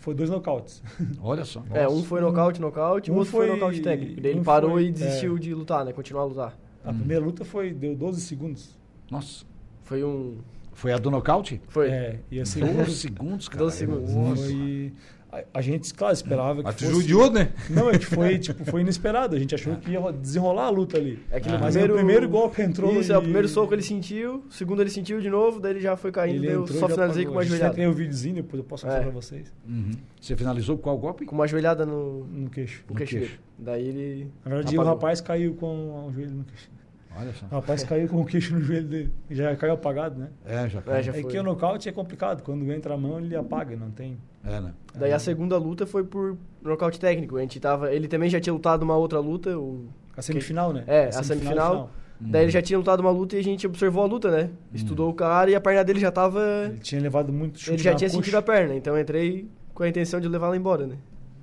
Foi 0.00 0.14
dois 0.14 0.28
nocautes. 0.30 0.82
Olha 1.22 1.44
só. 1.44 1.62
É, 1.72 1.88
um 1.88 2.02
foi 2.02 2.20
nocaute, 2.20 2.60
nocaute, 2.60 3.10
o 3.10 3.14
Um 3.14 3.18
outro 3.18 3.30
foi 3.30 3.46
foi- 3.46 3.54
nocaute 3.54 3.80
técnico. 3.82 4.20
Daí 4.20 4.32
ele 4.32 4.40
um 4.40 4.42
parou 4.44 4.72
foi- 4.72 4.86
e 4.86 4.92
desistiu 4.92 5.36
é. 5.36 5.38
de 5.38 5.54
lutar, 5.54 5.84
né? 5.84 5.92
Continuar 5.92 6.22
a 6.22 6.24
lutar. 6.24 6.58
A 6.82 6.92
primeira 6.92 7.22
luta 7.24 7.44
foi, 7.44 7.72
deu 7.72 7.94
12 7.94 8.20
segundos. 8.22 8.76
Nossa. 9.10 9.44
Foi 9.82 10.02
um. 10.02 10.38
Foi 10.72 10.92
a 10.92 10.96
do 10.98 11.10
nocaute? 11.10 11.60
Foi. 11.68 11.88
É, 11.90 12.20
e 12.30 12.40
a 12.40 12.46
segunda 12.46 12.84
12 12.84 12.96
segundos, 12.96 13.48
cara. 13.48 13.58
12 13.64 13.76
segundos. 13.76 14.10
foi... 14.40 14.92
A, 15.32 15.44
a 15.54 15.60
gente, 15.60 15.94
claro, 15.94 16.12
esperava 16.12 16.56
que 16.56 16.64
Mas 16.64 16.74
fosse... 16.74 16.90
judiou, 16.92 17.30
né? 17.30 17.52
Não, 17.68 17.88
é 17.88 17.96
que 17.98 18.04
foi, 18.06 18.36
tipo, 18.40 18.64
foi 18.64 18.80
inesperado. 18.80 19.36
A 19.36 19.38
gente 19.38 19.54
achou 19.54 19.76
que 19.76 19.92
ia 19.92 20.00
desenrolar 20.12 20.64
a 20.66 20.70
luta 20.70 20.96
ali. 20.98 21.22
É 21.30 21.38
que 21.38 21.48
no 21.48 21.58
Mas 21.58 21.72
primeiro, 21.74 21.94
o 21.94 21.96
primeiro 21.98 22.28
golpe 22.28 22.60
entrou 22.62 22.98
Isso, 22.98 23.12
e... 23.12 23.14
é, 23.14 23.18
o 23.18 23.22
primeiro 23.22 23.48
soco 23.48 23.72
ele 23.72 23.82
sentiu, 23.82 24.42
o 24.48 24.52
segundo 24.52 24.82
ele 24.82 24.90
sentiu 24.90 25.20
de 25.20 25.30
novo, 25.30 25.60
daí 25.60 25.72
ele 25.74 25.80
já 25.80 25.96
foi 25.96 26.10
caindo, 26.10 26.36
Ele 26.38 26.46
daí 26.46 26.56
eu 26.56 26.62
entrou 26.62 26.78
só 26.80 26.88
finalizei 26.88 27.24
com 27.26 27.32
uma 27.32 27.40
A 27.42 27.44
gente 27.44 27.50
joelhada. 27.52 27.74
Tem 27.74 27.86
o 27.86 27.92
videozinho, 27.92 28.34
depois 28.36 28.58
eu 28.58 28.64
posso 28.64 28.86
mostrar 28.86 29.00
É. 29.00 29.04
pra 29.04 29.12
vocês. 29.12 29.52
Uhum. 29.68 29.92
Você 30.20 30.36
finalizou 30.36 30.76
com 30.76 30.82
qual 30.82 30.98
golpe? 30.98 31.24
Com 31.24 31.34
uma 31.36 31.46
joelhada 31.46 31.86
no, 31.86 32.24
No 32.26 32.50
queixo. 32.50 32.82
no 32.88 32.92
No 32.94 32.98
queixo 32.98 33.16
queixo. 33.18 33.38
Daí 33.56 33.86
ele. 33.86 34.28
Na 34.44 34.50
verdade, 34.56 34.76
o 34.76 34.80
apagou. 34.80 34.94
rapaz 34.94 35.20
caiu 35.20 35.54
com 35.54 36.06
o 36.08 36.12
joelho 36.12 36.32
no 36.32 36.44
queixo. 36.44 36.68
Olha 37.16 37.32
só. 37.34 37.46
O 37.46 37.54
rapaz 37.56 37.82
caiu 37.84 38.08
com 38.08 38.20
o 38.20 38.24
queixo 38.24 38.54
no 38.54 38.60
joelho 38.62 38.86
dele. 38.88 39.12
Já 39.30 39.54
caiu 39.56 39.74
apagado, 39.74 40.18
né? 40.18 40.28
É, 40.46 40.68
já 40.68 40.82
É, 40.86 41.02
já 41.02 41.12
É 41.12 41.20
foi. 41.22 41.30
que 41.30 41.38
o 41.38 41.42
nocaute 41.42 41.88
é 41.88 41.92
complicado. 41.92 42.42
Quando 42.42 42.70
entra 42.72 42.94
a 42.94 42.96
mão, 42.96 43.18
ele 43.18 43.34
apaga, 43.36 43.76
não 43.76 43.90
tem... 43.90 44.16
É, 44.44 44.60
né? 44.60 44.72
Daí 44.94 45.12
a 45.12 45.18
segunda 45.18 45.58
luta 45.58 45.86
foi 45.86 46.04
por 46.04 46.36
nocaute 46.62 46.98
técnico. 46.98 47.36
A 47.36 47.40
gente 47.40 47.58
tava. 47.60 47.92
Ele 47.92 48.08
também 48.08 48.30
já 48.30 48.40
tinha 48.40 48.52
lutado 48.52 48.82
uma 48.82 48.96
outra 48.96 49.18
luta. 49.18 49.58
O, 49.58 49.86
A 50.16 50.22
semifinal, 50.22 50.72
né? 50.72 50.84
É, 50.86 51.08
a 51.08 51.22
semifinal. 51.22 51.90
Daí 52.22 52.42
ele 52.44 52.50
já 52.50 52.60
tinha 52.62 52.78
lutado 52.78 53.00
uma 53.00 53.10
luta 53.10 53.36
e 53.36 53.38
a 53.38 53.42
gente 53.42 53.66
observou 53.66 54.02
a 54.02 54.06
luta, 54.06 54.30
né? 54.30 54.50
Estudou 54.72 55.08
o 55.10 55.14
cara 55.14 55.50
e 55.50 55.54
a 55.54 55.60
perna 55.60 55.82
dele 55.82 55.98
já 56.00 56.10
tava. 56.12 56.40
Ele 56.66 56.78
tinha 56.78 57.00
levado 57.00 57.32
muito 57.32 57.58
chute 57.58 57.72
Ele 57.72 57.82
já 57.82 57.90
na 57.92 57.96
tinha 57.96 58.08
coxa. 58.10 58.18
sentido 58.22 58.34
a 58.36 58.42
perna, 58.42 58.74
então 58.74 58.94
eu 58.94 59.02
entrei 59.02 59.48
com 59.74 59.82
a 59.82 59.88
intenção 59.88 60.20
de 60.20 60.28
levá-la 60.28 60.54
embora, 60.56 60.86
né? 60.86 60.96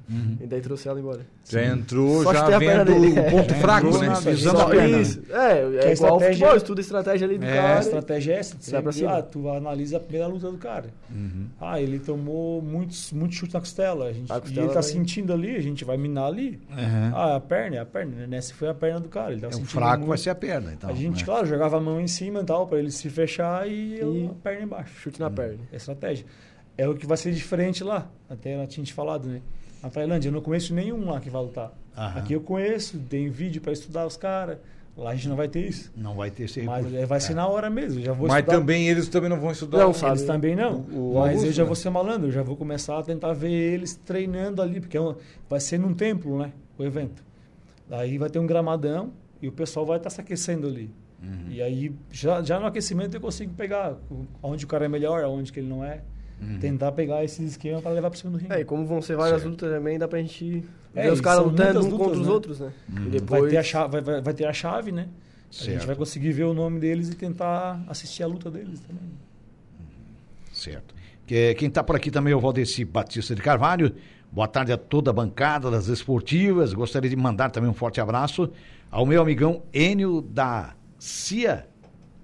Uhum. 0.10 0.38
E 0.40 0.48
daí 0.48 0.62
trouxe 0.62 0.88
ela 0.88 1.00
embora. 1.00 1.22
Já 1.50 1.64
entrou, 1.66 2.24
Só 2.24 2.34
já 2.34 2.46
a 2.56 2.60
vendo 2.60 2.86
dele. 2.86 3.20
o 3.20 3.32
ponto 3.32 3.54
É, 3.54 3.58
fraco, 3.60 3.88
entrou 3.88 4.02
né? 4.04 4.16
Só 4.38 4.54
da 4.54 4.66
perna, 4.66 4.98
isso. 5.00 5.20
É, 5.20 5.26
Que 5.26 5.34
é 5.34 5.38
a 5.38 5.44
igual 5.44 5.82
ao 5.82 5.92
estratégia- 5.92 6.30
futebol, 6.34 6.56
estuda 6.58 6.80
a 6.80 6.84
estratégia 6.84 7.28
ali 7.28 7.38
do 7.38 7.46
É, 7.46 7.60
A 7.60 7.62
cara. 7.62 7.80
estratégia 7.82 8.34
é 8.34 8.38
essa, 8.40 8.72
Vai 8.72 8.82
pra 8.82 8.92
cima. 8.92 9.18
ah, 9.18 9.22
tu 9.22 9.50
analisa 9.50 9.98
a 9.98 10.00
primeira 10.00 10.28
luta 10.28 10.50
do 10.52 10.58
cara. 10.58 10.90
Uhum. 11.12 11.48
Ah, 11.60 11.82
ele 11.82 12.00
tomou 12.00 12.62
muitos, 12.62 13.12
muito 13.12 13.36
chute 13.36 13.54
na 13.54 13.60
costela. 13.60 14.06
A 14.06 14.14
gente, 14.14 14.32
A 14.32 14.38
e 14.38 14.42
costela 14.42 14.62
ele 14.62 14.68
tá 14.70 14.74
vai- 14.76 14.84
sentindo 14.84 15.34
ali, 15.34 15.56
a 15.56 15.62
gente 15.62 15.84
vai 15.84 15.98
minar 15.98 16.26
ali. 16.28 16.60
Uhum. 16.70 17.12
Ah, 17.16 17.36
a 17.36 17.40
perna, 17.40 17.76
é 17.76 17.80
a 17.80 17.86
perna. 17.86 18.16
né? 18.16 18.28
Nessa 18.28 18.54
foi 18.54 18.70
a 18.70 18.74
perna 18.74 19.00
do 19.02 19.10
cara. 19.10 19.32
Ele 19.34 19.42
tava 19.42 19.54
é, 19.54 19.58
o 19.58 19.66
fraco 19.66 19.98
muito. 19.98 20.08
vai 20.10 20.18
ser 20.18 20.30
a 20.30 20.36
perna, 20.36 20.72
então. 20.74 20.90
a 20.90 20.94
gente, 20.94 21.20
né? 21.20 21.26
claro, 21.26 21.46
jogava 21.46 21.78
a 21.78 21.82
mão 21.82 22.00
em 22.00 22.08
cima 22.08 22.40
e 22.40 22.44
tal, 22.46 22.66
pra 22.66 22.80
ele 22.80 22.92
se 22.92 23.10
fechar 23.10 23.68
e, 23.70 24.00
E- 24.00 24.30
a 24.32 24.34
perna 24.44 24.64
embaixo. 24.64 24.94
Chute 25.00 25.20
na 25.20 25.30
perna. 25.30 25.60
É 25.72 25.76
estratégia. 25.76 26.26
É 26.78 26.88
o 26.88 26.94
que 26.96 27.08
vai 27.08 27.18
ser 27.18 27.32
diferente 27.32 27.84
lá. 27.84 28.08
Até 28.30 28.52
ela 28.54 28.68
tinha 28.68 28.84
te 28.86 28.94
falado, 28.94 29.28
né? 29.28 29.42
Na 29.82 29.90
Tailândia, 29.90 30.30
eu 30.30 30.34
não 30.34 30.42
conheço 30.42 30.74
nenhum 30.74 31.10
lá 31.10 31.20
que 31.20 31.30
vai 31.30 31.42
lutar. 31.42 31.72
Aham. 31.96 32.20
Aqui 32.20 32.34
eu 32.34 32.42
conheço, 32.42 32.98
tem 33.10 33.30
vídeo 33.30 33.62
para 33.62 33.72
estudar 33.74 34.06
os 34.06 34.18
caras. 34.18 34.58
Lá 34.96 35.12
a 35.12 35.16
gente 35.16 35.30
não 35.30 35.36
vai 35.36 35.48
ter 35.48 35.68
isso. 35.68 35.92
Não 35.96 36.16
vai 36.16 36.32
ter 36.32 36.44
esse 36.46 36.62
Mas 36.64 36.78
recurso. 36.78 36.98
é, 36.98 37.06
vai 37.06 37.20
ser 37.20 37.36
na 37.36 37.48
hora 37.48 37.70
mesmo. 37.70 38.02
Já 38.02 38.14
vou 38.14 38.28
Mas 38.28 38.40
estudar. 38.40 38.58
também 38.58 38.88
eles 38.90 39.08
também 39.08 39.30
não 39.30 39.40
vão 39.40 39.52
estudar. 39.52 39.78
Não, 39.78 39.94
sabe. 39.94 40.14
Eles 40.14 40.24
também 40.24 40.56
não. 40.56 40.80
O- 40.92 41.12
o 41.12 41.20
mas 41.20 41.28
Augusto, 41.30 41.46
eu 41.46 41.52
já 41.54 41.64
né? 41.64 41.68
vou 41.68 41.76
ser 41.76 41.90
malandro, 41.92 42.28
eu 42.30 42.32
já 42.32 42.42
vou 42.42 42.56
começar 42.56 42.98
a 42.98 43.04
tentar 43.04 43.32
ver 43.34 43.52
eles 43.52 43.94
treinando 43.94 44.60
ali, 44.60 44.80
porque 44.82 44.98
é 44.98 45.02
um- 45.02 45.16
vai 45.48 45.60
ser 45.60 45.78
num 45.78 45.94
templo, 45.94 46.40
né? 46.40 46.52
O 46.80 46.84
evento. 46.84 47.24
Daí 47.88 48.18
vai 48.18 48.30
ter 48.30 48.40
um 48.40 48.48
gramadão 48.48 49.12
e 49.40 49.48
o 49.48 49.52
pessoal 49.52 49.86
vai 49.86 49.98
estar 49.98 50.10
se 50.10 50.20
aquecendo 50.20 50.66
ali. 50.66 50.90
Uhum. 51.22 51.46
E 51.52 51.62
aí, 51.62 51.92
já, 52.12 52.42
já 52.42 52.60
no 52.60 52.66
aquecimento, 52.66 53.16
eu 53.16 53.22
consigo 53.22 53.54
pegar 53.54 53.96
onde 54.42 54.66
o 54.66 54.68
cara 54.68 54.86
é 54.86 54.88
melhor, 54.88 55.24
onde 55.26 55.52
que 55.54 55.60
ele 55.60 55.68
não 55.70 55.84
é. 55.86 56.02
Uhum. 56.40 56.60
Tentar 56.60 56.92
pegar 56.92 57.24
esses 57.24 57.52
esquemas 57.52 57.82
para 57.82 57.92
levar 57.92 58.10
para 58.12 58.20
cima 58.20 58.32
do 58.32 58.38
ringue. 58.38 58.54
É, 58.54 58.60
e 58.62 58.66
como 58.66 58.86
vão 58.86 59.02
ser 59.02 59.16
várias 59.16 59.42
Certo. 59.42 59.52
lutas 59.52 59.72
também, 59.72 59.98
dá 59.98 60.08
pra 60.08 60.20
gente 60.20 60.64
É, 60.94 61.04
ver 61.04 61.14
os 61.14 61.20
caras 61.22 61.44
lutando 61.44 61.80
lutas, 61.80 61.98
contra 61.98 62.20
os 62.20 62.28
né? 62.28 62.34
outros, 62.34 62.60
né? 62.60 62.72
Uhum. 62.96 63.06
E 63.06 63.10
depois... 63.10 63.42
Vai 63.42 63.50
ter 63.50 63.58
a 63.58 63.64
chave, 63.64 63.92
vai, 63.92 64.02
vai- 64.02 64.22
vai 64.22 64.34
ter 64.34 64.46
a 64.46 64.54
chave, 64.54 64.92
né? 64.92 65.08
A 65.50 65.54
Certo. 65.54 65.72
gente 65.72 65.88
vai 65.88 65.96
conseguir 65.96 66.32
ver 66.34 66.44
o 66.44 66.54
nome 66.54 66.80
deles 66.80 67.10
e 67.10 67.16
tentar 67.16 67.82
assistir 67.88 68.22
a 68.22 68.28
luta 68.28 68.52
deles 68.52 68.80
também. 68.82 69.02
Certo. 70.52 70.94
Que- 71.26 71.54
Quem 71.56 71.68
está 71.68 71.84
por 71.84 71.96
aqui 71.96 72.10
também 72.12 72.34
é 72.34 72.36
o 72.36 72.40
Valdeci 72.40 72.84
Batista 72.86 73.34
de 73.36 73.42
Carvalho. 73.42 73.94
Boa 74.32 74.48
tarde 74.48 74.72
a 74.72 74.78
toda 74.78 75.10
a 75.10 75.14
bancada 75.14 75.72
das 75.72 75.88
esportivas. 75.88 76.74
Gostaria 76.74 77.10
de 77.10 77.16
mandar 77.16 77.50
também 77.50 77.70
um 77.70 77.74
forte 77.74 78.00
abraço 78.02 78.52
ao 78.92 79.06
meu 79.06 79.22
amigão 79.22 79.64
Enio 79.74 80.22
da 80.22 80.76
CIA 81.00 81.66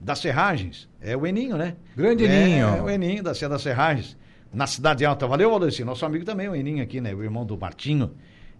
das 0.03 0.19
Serragens. 0.19 0.89
É 1.01 1.15
o 1.15 1.25
Eninho, 1.25 1.57
né? 1.57 1.75
Grande 1.95 2.25
é, 2.25 2.41
Eninho. 2.41 2.67
É 2.67 2.81
o 2.81 2.89
Eninho 2.89 3.23
da 3.23 3.33
CIA 3.33 3.49
das 3.49 3.61
Serragens. 3.61 4.17
Na 4.53 4.67
Cidade 4.67 5.03
Alta. 5.05 5.25
Valeu, 5.25 5.49
Valdeci. 5.49 5.83
Nosso 5.83 6.05
amigo 6.05 6.25
também, 6.25 6.47
o 6.47 6.55
Eninho 6.55 6.83
aqui, 6.83 7.01
né? 7.01 7.13
O 7.13 7.23
irmão 7.23 7.45
do 7.45 7.57
Martinho, 7.57 8.11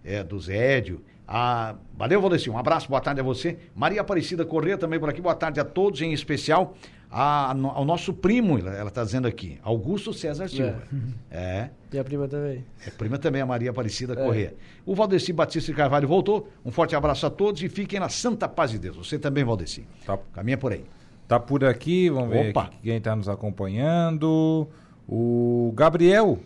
é, 0.04 0.24
do 0.24 0.38
Zédio. 0.40 1.02
Ah, 1.26 1.76
valeu, 1.96 2.20
Valdeci. 2.20 2.50
Um 2.50 2.58
abraço, 2.58 2.88
boa 2.88 3.00
tarde 3.00 3.20
a 3.20 3.24
você. 3.24 3.58
Maria 3.74 4.00
Aparecida 4.00 4.44
Corrêa 4.44 4.76
também 4.76 4.98
por 4.98 5.08
aqui. 5.08 5.20
Boa 5.22 5.34
tarde 5.34 5.60
a 5.60 5.64
todos, 5.64 6.02
em 6.02 6.12
especial 6.12 6.76
a- 7.10 7.52
ao 7.74 7.84
nosso 7.84 8.12
primo, 8.12 8.58
ela 8.58 8.88
está 8.88 9.04
dizendo 9.04 9.26
aqui, 9.28 9.58
Augusto 9.62 10.12
César 10.12 10.48
Silva. 10.48 10.82
É. 11.30 11.70
E 11.92 11.98
a 11.98 12.02
prima 12.04 12.26
também. 12.28 12.64
É 12.86 12.90
prima 12.90 13.16
também, 13.18 13.40
a 13.40 13.46
Maria 13.46 13.70
Aparecida 13.70 14.12
É. 14.14 14.16
Corrêa. 14.16 14.54
O 14.84 14.94
Valdeci 14.96 15.32
Batista 15.32 15.70
de 15.72 15.76
Carvalho 15.78 16.06
voltou. 16.08 16.48
Um 16.64 16.70
forte 16.72 16.94
abraço 16.96 17.24
a 17.24 17.30
todos 17.30 17.62
e 17.62 17.68
fiquem 17.68 18.00
na 18.00 18.08
santa 18.08 18.48
paz 18.48 18.72
de 18.72 18.78
Deus. 18.80 18.96
Você 18.96 19.16
também, 19.18 19.44
Valdeci. 19.44 19.86
Tá, 20.04 20.18
Caminha 20.32 20.58
por 20.58 20.72
aí. 20.72 20.84
Tá 21.28 21.38
por 21.38 21.64
aqui, 21.64 22.08
vamos 22.10 22.30
ver 22.30 22.50
Opa. 22.50 22.64
aqui 22.64 22.76
quem 22.82 22.96
está 22.96 23.14
nos 23.14 23.28
acompanhando. 23.28 24.68
O 25.08 25.72
Gabriel. 25.74 26.38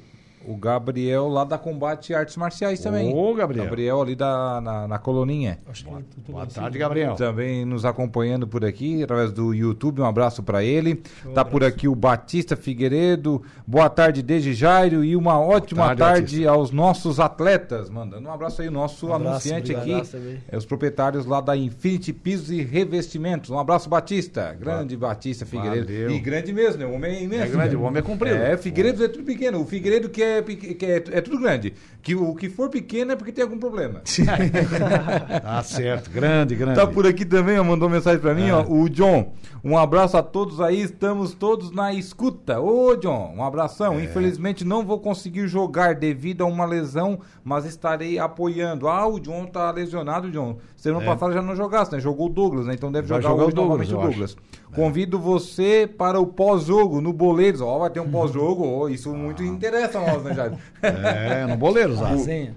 O 0.46 0.56
Gabriel 0.56 1.28
lá 1.28 1.44
da 1.44 1.58
Combate 1.58 2.14
Artes 2.14 2.36
Marciais 2.36 2.80
também. 2.80 3.14
Ô, 3.14 3.34
Gabriel. 3.34 3.64
Gabriel 3.66 4.00
ali 4.02 4.14
da, 4.14 4.60
na, 4.62 4.88
na 4.88 4.98
coloninha. 4.98 5.58
Acho 5.68 5.84
que 5.84 5.90
tu- 5.90 6.20
tu- 6.24 6.32
Boa 6.32 6.46
tu- 6.46 6.54
tarde, 6.54 6.78
Gabriel. 6.78 7.14
Também 7.16 7.64
nos 7.66 7.84
acompanhando 7.84 8.46
por 8.48 8.64
aqui, 8.64 9.02
através 9.02 9.30
do 9.32 9.52
YouTube. 9.52 10.00
Um 10.00 10.06
abraço 10.06 10.42
para 10.42 10.62
ele. 10.64 11.02
Show, 11.22 11.32
tá 11.32 11.44
por 11.44 11.62
aqui 11.62 11.86
o 11.86 11.94
Batista 11.94 12.56
Figueiredo. 12.56 13.42
Boa 13.66 13.90
tarde, 13.90 14.22
desde 14.22 14.54
Jairo. 14.54 15.04
E 15.04 15.16
uma 15.16 15.38
ótima 15.38 15.94
tarde, 15.94 16.00
tarde, 16.02 16.46
aos 16.48 16.70
nossos 16.70 17.20
atletas. 17.20 17.90
Mandando 17.90 18.28
um 18.28 18.32
abraço 18.32 18.62
aí, 18.62 18.68
o 18.68 18.72
nosso 18.72 19.08
Um 19.08 19.12
abraço, 19.14 19.30
anunciante 19.48 19.72
obrigado. 19.72 19.82
aqui. 19.82 19.92
Abraço 19.92 20.12
também. 20.12 20.38
É 20.48 20.56
os 20.56 20.64
proprietários 20.64 21.26
lá 21.26 21.40
da 21.40 21.56
Infinity 21.56 22.12
Pisos 22.12 22.50
e 22.50 22.62
Revestimentos. 22.62 23.50
Um 23.50 23.58
abraço, 23.58 23.88
Batista. 23.88 24.56
Grande 24.58 24.96
Batista 24.96 25.44
Figueiredo. 25.44 25.86
Valeu. 25.86 26.10
E 26.10 26.18
grande 26.20 26.52
mesmo, 26.52 26.78
né? 26.80 26.86
O 26.86 26.94
homem 26.94 27.16
é 27.16 27.22
imenso. 27.22 27.42
É 27.44 27.48
grande, 27.48 27.76
né? 27.76 27.82
o 27.82 27.84
homem 27.84 27.98
é 27.98 28.02
comprido. 28.02 28.36
É, 28.36 28.56
Figueiredo 28.56 29.04
é 29.04 29.08
tudo 29.08 29.24
pequeno. 29.24 29.60
O 29.60 29.66
Figueiredo 29.66 30.08
que 30.08 30.22
é, 30.22 30.27
pequ- 30.42 30.74
que 30.76 30.86
é, 30.86 30.96
é 31.12 31.20
tudo 31.20 31.38
grande. 31.38 31.74
Que 32.02 32.14
o 32.14 32.34
que 32.34 32.48
for 32.48 32.70
pequeno 32.70 33.12
é 33.12 33.16
porque 33.16 33.32
tem 33.32 33.42
algum 33.42 33.58
problema. 33.58 34.00
Tá 35.42 35.62
certo. 35.62 36.10
Grande, 36.10 36.54
grande. 36.54 36.78
Tá 36.78 36.86
por 36.86 37.06
aqui 37.06 37.24
também, 37.24 37.58
ó, 37.58 37.64
mandou 37.64 37.88
mensagem 37.88 38.20
pra 38.20 38.34
mim, 38.34 38.48
É. 38.48 38.54
ó, 38.54 38.64
o 38.66 38.88
John. 38.88 39.32
Um 39.64 39.76
abraço 39.76 40.16
a 40.16 40.22
todos 40.22 40.60
aí, 40.60 40.80
estamos 40.80 41.34
todos 41.34 41.72
na 41.72 41.92
escuta. 41.92 42.60
Ô, 42.60 42.94
John, 42.96 43.34
um 43.36 43.42
abração. 43.42 43.98
É. 43.98 44.04
Infelizmente 44.04 44.64
não 44.64 44.84
vou 44.86 45.00
conseguir 45.00 45.48
jogar 45.48 45.94
devido 45.94 46.42
a 46.42 46.46
uma 46.46 46.64
lesão, 46.64 47.18
mas 47.48 47.64
estarei 47.64 48.18
apoiando. 48.18 48.86
Ah, 48.88 49.06
o 49.06 49.18
John 49.18 49.46
tá 49.46 49.70
lesionado, 49.70 50.30
John. 50.30 50.58
Semana 50.76 51.04
É. 51.04 51.06
passada 51.08 51.32
já 51.32 51.40
não 51.40 51.56
jogasse, 51.56 51.90
né? 51.92 51.98
Jogou 51.98 52.26
o 52.26 52.28
Douglas, 52.28 52.66
né? 52.66 52.74
Então 52.74 52.92
deve 52.92 53.08
Vai 53.08 53.22
jogar, 53.22 53.30
jogar 53.30 53.44
hoje 53.44 53.52
o 53.52 53.56
Douglas, 53.56 53.88
novamente 53.88 53.94
o. 53.94 54.10
Douglas. 54.10 54.36
Convido 54.74 55.18
você 55.18 55.86
para 55.96 56.20
o 56.20 56.26
pós-jogo 56.26 57.00
no 57.00 57.10
Boleiros. 57.12 57.62
Ó, 57.62 57.78
vai 57.78 57.88
ter 57.88 58.00
um 58.00 58.10
pós-jogo. 58.10 58.66
ó, 58.66 58.88
isso 58.88 59.12
muito 59.16 59.42
interessa 59.42 59.98
a 59.98 60.06
nós, 60.12 60.22
né, 60.22 60.34
Jair? 60.34 60.52
É, 60.82 61.46
no 61.46 61.56
boleiro, 61.56 61.94
Zá. 61.96 62.08
Resenha. 62.08 62.54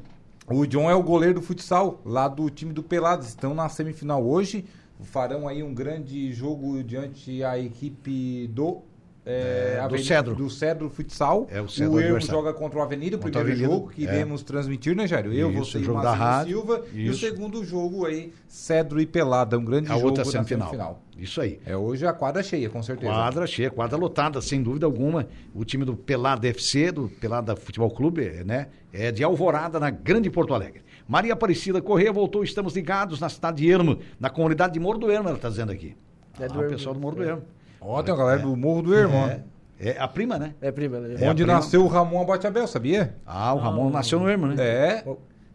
O 0.48 0.66
John 0.68 0.90
é 0.92 0.94
o 0.96 1.02
goleiro 1.02 1.36
do 1.36 1.42
futsal, 1.42 2.02
lá 2.06 2.28
do 2.28 2.50
time 2.50 2.74
do 2.74 2.84
Pelados. 2.84 3.28
Estão 3.28 3.54
na 3.56 3.70
semifinal 3.70 4.22
hoje. 4.22 4.66
Farão 5.04 5.48
aí 5.48 5.64
um 5.64 5.74
grande 5.74 6.32
jogo 6.34 6.84
diante 6.84 7.42
a 7.44 7.58
equipe 7.58 8.48
do. 8.54 8.82
É, 9.26 9.74
É, 9.74 9.78
do 9.78 9.86
Avenida- 9.86 10.08
Cedro. 10.08 10.36
Do 10.36 10.50
Cedro 10.50 10.90
Futsal. 10.90 11.48
É, 11.52 11.62
o 11.62 11.70
Cedro 11.70 11.94
o 11.94 12.00
Ermo 12.00 12.20
joga 12.22 12.54
contra 12.54 12.80
o 12.80 12.82
Avenida, 12.82 13.18
o 13.18 13.20
primeiro 13.20 13.48
Avenida, 13.50 13.68
jogo 13.74 13.90
que 13.90 14.08
é. 14.08 14.12
iremos 14.14 14.42
transmitir, 14.44 14.96
né, 14.96 15.08
Jairo? 15.08 15.32
Eu, 15.34 15.52
Isso, 15.52 15.66
você 15.66 15.78
o 15.78 15.82
e 15.82 15.84
jogo 15.84 16.02
da 16.02 16.14
rádio. 16.14 16.58
Silva. 16.58 16.84
E 16.94 17.08
o 17.08 17.12
Isso. 17.12 17.20
segundo 17.20 17.64
jogo 17.64 18.06
aí, 18.06 18.34
Cedro 18.48 19.00
e 19.00 19.06
Pelada. 19.06 19.58
Um 19.58 19.64
grande 19.66 19.92
A 19.92 19.96
jogo 19.96 20.08
outra 20.08 20.24
na 20.26 20.32
semifinal. 20.32 20.68
semifinal. 20.70 21.02
Isso 21.18 21.40
aí. 21.40 21.60
É 21.66 21.78
hoje 21.78 22.06
a 22.06 22.14
quadra 22.14 22.42
cheia, 22.42 22.70
com 22.70 22.82
certeza. 22.82 23.12
Quadra 23.12 23.46
cheia, 23.46 23.70
quadra 23.70 23.96
lotada, 23.98 24.42
sem 24.42 24.62
dúvida 24.64 24.86
alguma. 24.88 25.28
O 25.54 25.64
time 25.64 25.86
do 25.86 25.96
Pelada 25.96 26.48
FC, 26.48 26.92
do 26.92 27.08
Pelada 27.08 27.56
Futebol 27.56 27.92
Clube, 27.92 28.44
né? 28.44 28.68
É 28.92 29.12
de 29.12 29.24
Alvorada, 29.24 29.80
na 29.80 29.90
Grande 29.92 30.30
Porto 30.32 30.54
Alegre. 30.54 30.82
Maria 31.08 31.34
Aparecida 31.34 31.82
Correia 31.82 32.12
voltou, 32.12 32.44
estamos 32.44 32.74
ligados 32.74 33.20
na 33.20 33.30
cidade 33.30 33.58
de 33.62 33.70
Ermo, 33.70 34.00
na 34.20 34.30
comunidade 34.30 34.74
de 34.74 34.80
Morro 34.80 34.98
do 34.98 35.12
Ermo, 35.12 35.28
ela 35.28 35.38
está 35.38 35.50
dizendo 35.50 35.72
aqui. 35.72 35.96
É 36.40 36.46
ah, 36.46 36.48
do 36.48 36.62
o 36.62 36.68
pessoal 36.70 36.96
do 36.96 37.02
Morro 37.02 37.18
do 37.18 37.24
Ermo. 37.24 37.42
Ó, 37.82 38.02
tem 38.04 38.14
uma 38.14 38.20
galera 38.20 38.42
do 38.42 38.56
Morro 38.56 38.84
do 38.84 38.94
Irmão. 38.96 39.28
É, 39.28 39.42
é 39.80 39.98
a 40.00 40.08
prima, 40.08 40.38
né? 40.38 40.54
É 40.62 40.72
prima, 40.72 41.00
né? 41.00 41.16
É 41.20 41.28
a 41.28 41.32
Onde 41.32 41.44
prima. 41.44 41.58
nasceu 41.58 41.84
o 41.84 41.88
Ramon 41.88 42.22
Abateabel, 42.22 42.68
sabia? 42.68 43.16
Ah, 43.26 43.54
o 43.54 43.58
Ramon 43.58 43.88
Ah, 43.88 43.92
nasceu 43.94 44.20
no 44.20 44.30
Ermo, 44.30 44.48
né? 44.48 44.56
É. 44.60 45.04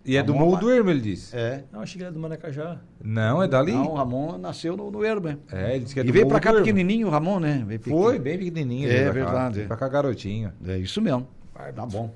E 0.05 0.17
é 0.17 0.23
do 0.23 0.33
Ramon 0.33 0.45
Morro 0.47 0.61
do 0.61 0.71
Irmão, 0.73 0.93
ele 0.93 1.01
disse. 1.01 1.37
É. 1.37 1.65
Não, 1.73 1.81
achei 1.81 1.99
que 1.99 2.03
era 2.05 2.13
do 2.13 2.19
Maracajá. 2.19 2.79
Não, 3.03 3.43
é 3.43 3.49
dali. 3.49 3.73
Não, 3.73 3.93
o 3.93 3.95
Ramon 3.95 4.39
nasceu 4.39 4.77
no, 4.77 4.91
no 4.91 5.05
Ermo, 5.05 5.29
é. 5.29 5.37
É, 5.53 5.71
ele 5.77 5.85
disse 5.85 5.95
que 5.95 6.01
é 6.01 6.03
e 6.03 6.07
do 6.07 6.13
veio 6.13 6.25
Morro 6.25 6.33
pra 6.33 6.41
cá 6.41 6.51
Irmão. 6.51 6.63
pequenininho 6.65 7.07
o 7.07 7.11
Ramon, 7.11 7.39
né? 7.41 7.65
Veio 7.67 7.81
Foi, 7.81 8.19
bem 8.19 8.39
pequenininho. 8.39 8.89
É, 8.91 9.11
veio 9.11 9.25
cá, 9.25 9.31
verdade, 9.33 9.55
veio 9.55 9.65
é. 9.65 9.69
Pra 9.69 9.77
cá, 9.77 9.89
garotinho. 9.89 10.53
É 10.67 10.77
isso 10.79 11.01
mesmo. 11.01 11.27
Tá 11.75 11.87
bom. 11.87 12.13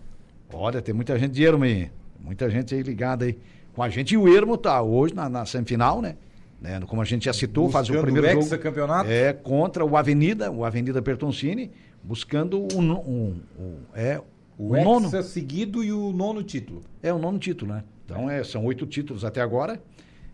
Olha, 0.53 0.83
tem 0.83 0.93
muita 0.95 1.17
gente 1.19 1.33
de 1.33 1.45
Ermo 1.45 1.65
aí. 1.65 1.91
Muita 2.19 2.51
gente 2.51 2.75
aí 2.75 2.83
ligada 2.83 3.25
aí 3.25 3.39
com 3.73 3.83
a 3.83 3.89
gente. 3.89 4.15
E 4.15 4.17
o 4.17 4.29
Ermo 4.29 4.57
tá 4.57 4.83
hoje 4.83 5.15
na, 5.15 5.29
na 5.29 5.47
semifinal, 5.47 6.03
né? 6.03 6.17
Né? 6.61 6.81
Como 6.87 7.01
a 7.01 7.05
gente 7.05 7.25
já 7.25 7.33
citou, 7.33 7.69
faz 7.71 7.89
o 7.89 7.93
Buscando 7.93 8.05
primeiro 8.05 8.27
o 8.29 8.31
jogo. 8.33 8.45
hexacampeonato? 8.45 9.11
É 9.11 9.33
contra 9.33 9.85
o 9.85 9.97
Avenida, 9.97 10.51
o 10.51 10.65
Avenida 10.65 11.01
Pertoncini, 11.01 11.71
buscando 12.03 12.67
o, 12.75 12.83
no- 12.83 13.01
um- 13.01 13.41
um- 13.59 13.77
é, 13.95 14.21
o, 14.59 14.73
O 14.75 14.85
nono. 14.85 15.23
Seguido 15.23 15.83
e 15.83 15.93
o 15.93 16.13
nono 16.13 16.43
título. 16.43 16.83
É 17.03 17.13
o 17.13 17.19
nono 17.19 17.39
título, 17.39 17.73
né? 17.75 17.85
Então 18.05 18.29
é, 18.29 18.43
são 18.45 18.65
oito 18.65 18.87
títulos 18.87 19.25
até 19.25 19.41
agora. 19.41 19.81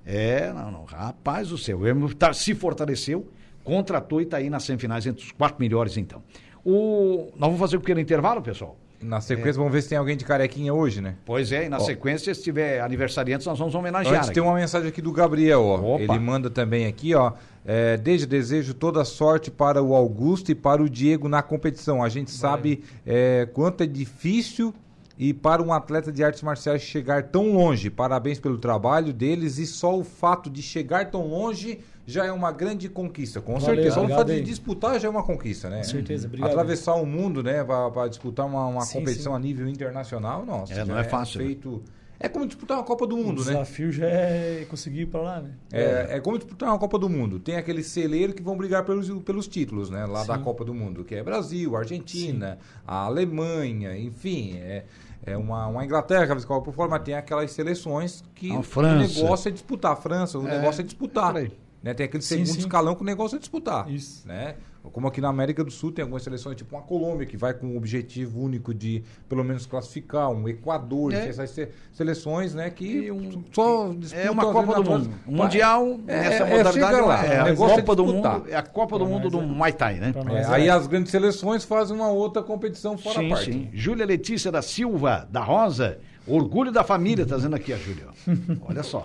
É, 0.04 0.52
não, 0.52 0.70
não, 0.70 0.84
rapaz 0.84 1.48
do 1.48 1.58
céu. 1.58 1.80
O 1.80 1.86
Ermo 1.86 2.12
tá- 2.14 2.32
se 2.32 2.54
fortaleceu, 2.54 3.28
contratou 3.64 4.20
e 4.20 4.24
está 4.24 4.36
aí 4.38 4.48
nas 4.48 4.62
semifinais 4.64 5.06
entre 5.06 5.24
os 5.24 5.32
quatro 5.32 5.56
melhores, 5.60 5.96
então. 5.96 6.22
O, 6.64 7.26
nós 7.36 7.40
vamos 7.48 7.58
fazer 7.58 7.76
um 7.76 7.80
pequeno 7.80 8.00
intervalo, 8.00 8.40
pessoal. 8.42 8.76
Na 9.00 9.20
sequência, 9.20 9.54
vamos 9.54 9.72
ver 9.72 9.82
se 9.82 9.88
tem 9.88 9.98
alguém 9.98 10.16
de 10.16 10.24
carequinha 10.24 10.72
hoje, 10.72 11.00
né? 11.00 11.14
Pois 11.24 11.52
é, 11.52 11.66
e 11.66 11.68
na 11.68 11.76
Ó. 11.76 11.80
sequência, 11.80 12.34
se 12.34 12.42
tiver 12.42 12.80
aniversariantes, 12.80 13.46
nós 13.46 13.58
vamos 13.58 13.74
homenagear. 13.74 14.16
Antes 14.16 14.30
tem 14.30 14.42
uma 14.42 14.54
mensagem 14.54 14.88
aqui 14.88 15.02
do 15.02 15.12
Gabriel, 15.12 15.62
ó. 15.62 15.94
Opa. 15.94 16.02
Ele 16.02 16.18
manda 16.18 16.48
também 16.50 16.86
aqui, 16.86 17.14
ó. 17.14 17.32
É, 17.64 17.96
desde 17.96 18.26
desejo 18.26 18.74
toda 18.74 19.04
sorte 19.04 19.50
para 19.50 19.82
o 19.82 19.94
Augusto 19.94 20.50
e 20.50 20.54
para 20.54 20.82
o 20.82 20.88
Diego 20.88 21.28
na 21.28 21.42
competição. 21.42 22.02
A 22.02 22.08
gente 22.08 22.30
sabe 22.30 22.82
é, 23.04 23.48
quanto 23.52 23.82
é 23.82 23.86
difícil 23.86 24.72
e 25.18 25.32
para 25.32 25.62
um 25.62 25.72
atleta 25.72 26.12
de 26.12 26.22
artes 26.22 26.42
marciais 26.42 26.82
chegar 26.82 27.24
tão 27.24 27.52
longe. 27.52 27.90
Parabéns 27.90 28.38
pelo 28.38 28.58
trabalho 28.58 29.12
deles 29.12 29.58
e 29.58 29.66
só 29.66 29.98
o 29.98 30.04
fato 30.04 30.48
de 30.50 30.62
chegar 30.62 31.10
tão 31.10 31.26
longe 31.26 31.80
já 32.06 32.24
é 32.24 32.30
uma 32.32 32.52
grande 32.52 32.88
conquista, 32.88 33.40
com 33.40 33.54
Valeu, 33.58 33.66
certeza. 33.74 33.94
Só 33.96 34.04
o 34.04 34.08
fato 34.08 34.32
de 34.32 34.40
disputar 34.40 35.00
já 35.00 35.08
é 35.08 35.10
uma 35.10 35.24
conquista, 35.24 35.68
né? 35.68 35.78
Com 35.78 35.84
certeza, 35.84 36.26
obrigado. 36.28 36.50
Atravessar 36.50 36.94
o 36.94 37.04
mundo, 37.04 37.42
né, 37.42 37.64
para 37.64 38.06
disputar 38.08 38.46
uma, 38.46 38.64
uma 38.66 38.82
Sim, 38.82 39.00
competição 39.00 39.32
sim. 39.32 39.36
a 39.36 39.40
nível 39.40 39.68
internacional, 39.68 40.46
nossa. 40.46 40.72
É, 40.72 40.84
não 40.84 40.94
já 40.94 41.00
é 41.00 41.04
fácil, 41.04 41.40
né? 41.40 41.46
Feito... 41.46 41.82
É 42.18 42.30
como 42.30 42.46
disputar 42.46 42.78
uma 42.78 42.82
Copa 42.84 43.06
do 43.06 43.14
O 43.14 43.18
Mundo, 43.18 43.44
né? 43.44 43.52
desafio 43.52 43.92
já 43.92 44.06
é 44.06 44.66
conseguir 44.70 45.02
ir 45.02 45.06
pra 45.06 45.20
lá, 45.20 45.40
né? 45.42 45.50
É, 45.70 46.16
é 46.16 46.20
como 46.20 46.38
disputar 46.38 46.70
uma 46.70 46.78
Copa 46.78 46.98
do 46.98 47.10
Mundo. 47.10 47.38
Tem 47.38 47.56
aqueles 47.56 47.88
celeiros 47.88 48.34
que 48.34 48.42
vão 48.42 48.56
brigar 48.56 48.86
pelos, 48.86 49.10
pelos 49.22 49.46
títulos, 49.46 49.90
né? 49.90 50.06
Lá 50.06 50.24
da 50.24 50.38
Sim. 50.38 50.42
Copa 50.42 50.64
do 50.64 50.72
Mundo, 50.72 51.04
que 51.04 51.14
é 51.14 51.22
Brasil, 51.22 51.76
Argentina, 51.76 52.56
a 52.86 53.04
Alemanha, 53.04 53.98
enfim. 53.98 54.56
É, 54.56 54.84
é 55.26 55.36
uma, 55.36 55.66
uma 55.66 55.84
Inglaterra, 55.84 56.22
que 56.26 56.32
vezes 56.32 56.46
por 56.46 56.72
fora, 56.72 56.88
mas 56.88 57.02
tem 57.02 57.12
aquelas 57.14 57.50
seleções 57.52 58.24
que 58.34 58.50
o 58.50 58.62
negócio 58.82 59.48
é 59.50 59.52
disputar. 59.52 59.92
A 59.92 59.96
França, 59.96 60.38
o 60.38 60.48
É, 60.48 60.58
negócio 60.58 60.80
é 60.80 60.84
disputar. 60.84 61.36
é. 61.36 61.50
Né? 61.82 61.94
Tem 61.94 62.06
aquele 62.06 62.22
Sim, 62.22 62.36
segundo 62.36 62.52
sim. 62.54 62.58
escalão 62.60 62.94
que 62.94 63.02
o 63.02 63.04
negócio 63.04 63.36
é 63.36 63.38
disputar. 63.38 63.88
Isso. 63.90 64.26
Né? 64.26 64.56
Como 64.92 65.08
aqui 65.08 65.20
na 65.20 65.28
América 65.28 65.64
do 65.64 65.70
Sul 65.70 65.90
tem 65.90 66.02
algumas 66.04 66.22
seleções, 66.22 66.56
tipo 66.56 66.76
uma 66.76 66.82
Colômbia, 66.82 67.26
que 67.26 67.36
vai 67.36 67.52
com 67.52 67.66
o 67.74 67.76
objetivo 67.76 68.40
único 68.40 68.72
de 68.72 69.02
pelo 69.28 69.42
menos 69.42 69.66
classificar, 69.66 70.30
um 70.30 70.48
Equador, 70.48 71.12
É. 71.12 71.26
essas 71.28 71.50
se- 71.50 71.68
seleções 71.92 72.54
né, 72.54 72.70
que 72.70 73.10
um- 73.10 73.42
só 73.52 73.92
É 74.12 74.30
uma 74.30 74.44
Copa 74.44 74.74
do. 74.80 74.84
Mundo. 74.90 75.10
Mundial, 75.26 75.98
É, 76.06 76.20
nessa 76.20 76.44
é, 76.44 76.56
modalidade, 76.58 76.94
chega 76.94 77.04
lá. 77.04 77.24
é 77.26 77.38
O 77.38 77.40
a 77.40 77.44
negócio 77.46 77.72
é 77.74 77.82
Copa 77.82 77.96
do. 77.96 78.06
Mundo, 78.06 78.44
é 78.48 78.54
a 78.56 78.62
Copa 78.62 78.96
do 78.98 79.06
Mundo 79.06 79.28
do 79.28 79.40
é. 79.40 79.42
Muay 79.44 79.72
Thai, 79.72 79.94
né? 79.98 80.14
É, 80.30 80.44
aí 80.54 80.68
é. 80.68 80.70
as 80.70 80.86
grandes 80.86 81.10
seleções 81.10 81.64
fazem 81.64 81.96
uma 81.96 82.08
outra 82.08 82.40
competição 82.44 82.96
fora 82.96 83.18
Sim, 83.18 83.26
a 83.26 83.34
parte. 83.34 83.52
sim. 83.52 83.68
Júlia 83.72 84.06
Letícia 84.06 84.52
da 84.52 84.62
Silva, 84.62 85.26
da 85.28 85.42
Rosa, 85.42 85.98
orgulho 86.28 86.70
da 86.70 86.84
família, 86.84 87.26
tá 87.26 87.34
dizendo 87.34 87.56
aqui 87.56 87.72
a 87.72 87.76
Júlia. 87.76 88.06
Olha 88.62 88.84
só. 88.84 89.04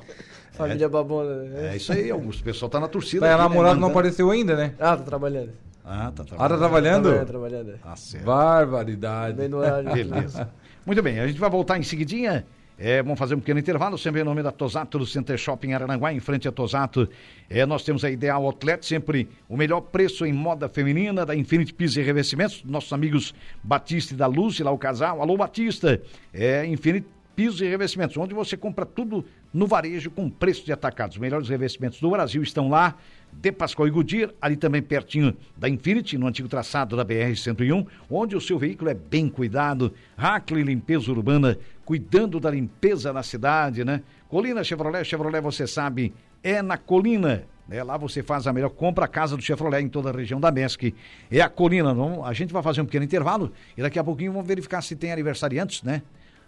Família 0.67 0.89
babona. 0.89 1.35
né? 1.43 1.73
É 1.73 1.77
isso 1.77 1.91
aí, 1.91 2.09
Augusto. 2.11 2.41
O 2.41 2.43
pessoal 2.43 2.69
tá 2.69 2.79
na 2.79 2.87
torcida. 2.87 3.25
Tá, 3.27 3.33
a 3.33 3.37
né, 3.37 3.43
namorada 3.43 3.75
não 3.75 3.81
mandando- 3.81 3.99
apareceu 3.99 4.29
ainda, 4.31 4.55
né? 4.55 4.73
Ah, 4.79 4.95
tô 4.97 5.03
trabalhando. 5.03 5.49
Ah, 5.83 5.89
tá 5.89 5.95
Ah, 5.95 6.11
tá 6.11 6.23
trabalhando. 6.23 6.59
trabalhando? 6.59 7.03
Trabalhando, 7.03 7.27
trabalhando. 7.27 7.79
Ah, 7.83 7.95
certo. 7.95 8.25
Barbaridade. 8.25 9.37
Bem 9.37 9.47
no 9.49 9.57
horário. 9.57 9.89
Beleza. 9.93 10.49
Muito 10.85 11.01
bem, 11.03 11.19
a 11.19 11.27
gente 11.27 11.39
vai 11.39 11.49
voltar 11.49 11.77
em 11.77 11.83
seguidinha. 11.83 12.45
É, 12.83 13.03
vamos 13.03 13.19
fazer 13.19 13.35
um 13.35 13.39
pequeno 13.39 13.59
intervalo, 13.59 13.95
sempre 13.95 14.21
em 14.21 14.23
nome 14.23 14.41
da 14.41 14.51
Tosato, 14.51 14.97
do 14.97 15.05
Center 15.05 15.37
Shopping 15.37 15.73
Araranguá, 15.73 16.11
em 16.11 16.19
frente 16.19 16.47
à 16.47 16.51
Tosato. 16.51 17.07
É, 17.47 17.63
nós 17.63 17.83
temos 17.83 18.03
a 18.03 18.09
Ideal 18.09 18.43
Outlet, 18.43 18.83
sempre 18.83 19.29
o 19.47 19.55
melhor 19.55 19.81
preço 19.81 20.25
em 20.25 20.33
moda 20.33 20.67
feminina, 20.67 21.23
da 21.23 21.35
Infinity 21.35 21.75
Pisos 21.75 21.97
e 21.97 22.01
Revestimentos, 22.01 22.63
nossos 22.65 22.91
amigos 22.91 23.35
Batista 23.63 24.15
e 24.15 24.17
da 24.17 24.25
Luz, 24.25 24.59
lá 24.61 24.71
o 24.71 24.79
casal. 24.79 25.21
Alô, 25.21 25.37
Batista, 25.37 26.01
é 26.33 26.65
Infinity 26.65 27.05
Pisos 27.35 27.61
e 27.61 27.67
Revestimentos, 27.67 28.17
onde 28.17 28.33
você 28.33 28.57
compra 28.57 28.85
tudo 28.85 29.25
no 29.53 29.65
varejo 29.65 30.11
com 30.11 30.29
preço 30.29 30.65
de 30.65 30.71
atacado. 30.71 31.11
Os 31.11 31.17
melhores 31.17 31.49
revestimentos 31.49 31.99
do 31.99 32.09
Brasil 32.09 32.41
estão 32.43 32.69
lá, 32.69 32.95
de 33.31 33.51
Pascoal 33.51 33.87
e 33.87 33.91
Goodyear, 33.91 34.31
ali 34.41 34.57
também 34.57 34.81
pertinho 34.81 35.35
da 35.55 35.69
Infinity, 35.69 36.17
no 36.17 36.27
antigo 36.27 36.49
traçado 36.49 36.95
da 36.95 37.05
BR-101, 37.05 37.87
onde 38.09 38.35
o 38.35 38.41
seu 38.41 38.59
veículo 38.59 38.89
é 38.89 38.93
bem 38.93 39.29
cuidado. 39.29 39.93
Hackley 40.17 40.63
Limpeza 40.63 41.11
Urbana, 41.11 41.57
cuidando 41.85 42.39
da 42.39 42.51
limpeza 42.51 43.13
na 43.13 43.23
cidade, 43.23 43.85
né? 43.85 44.01
Colina 44.27 44.63
Chevrolet, 44.63 45.05
Chevrolet, 45.05 45.41
você 45.41 45.65
sabe, 45.65 46.13
é 46.43 46.61
na 46.61 46.77
Colina. 46.77 47.45
né? 47.67 47.83
Lá 47.83 47.97
você 47.97 48.21
faz 48.21 48.47
a 48.47 48.53
melhor 48.53 48.69
compra, 48.69 49.05
a 49.05 49.07
casa 49.07 49.35
do 49.35 49.41
Chevrolet 49.41 49.81
em 49.81 49.89
toda 49.89 50.09
a 50.09 50.13
região 50.13 50.39
da 50.39 50.51
MESC. 50.51 50.93
É 51.29 51.41
a 51.41 51.49
Colina. 51.49 51.93
Não? 51.93 52.25
A 52.25 52.33
gente 52.33 52.51
vai 52.51 52.61
fazer 52.61 52.81
um 52.81 52.85
pequeno 52.85 53.05
intervalo 53.05 53.51
e 53.77 53.81
daqui 53.81 53.97
a 53.97 54.03
pouquinho 54.03 54.33
vamos 54.33 54.47
verificar 54.47 54.81
se 54.81 54.95
tem 54.95 55.11
aniversariantes, 55.11 55.83
né? 55.83 56.01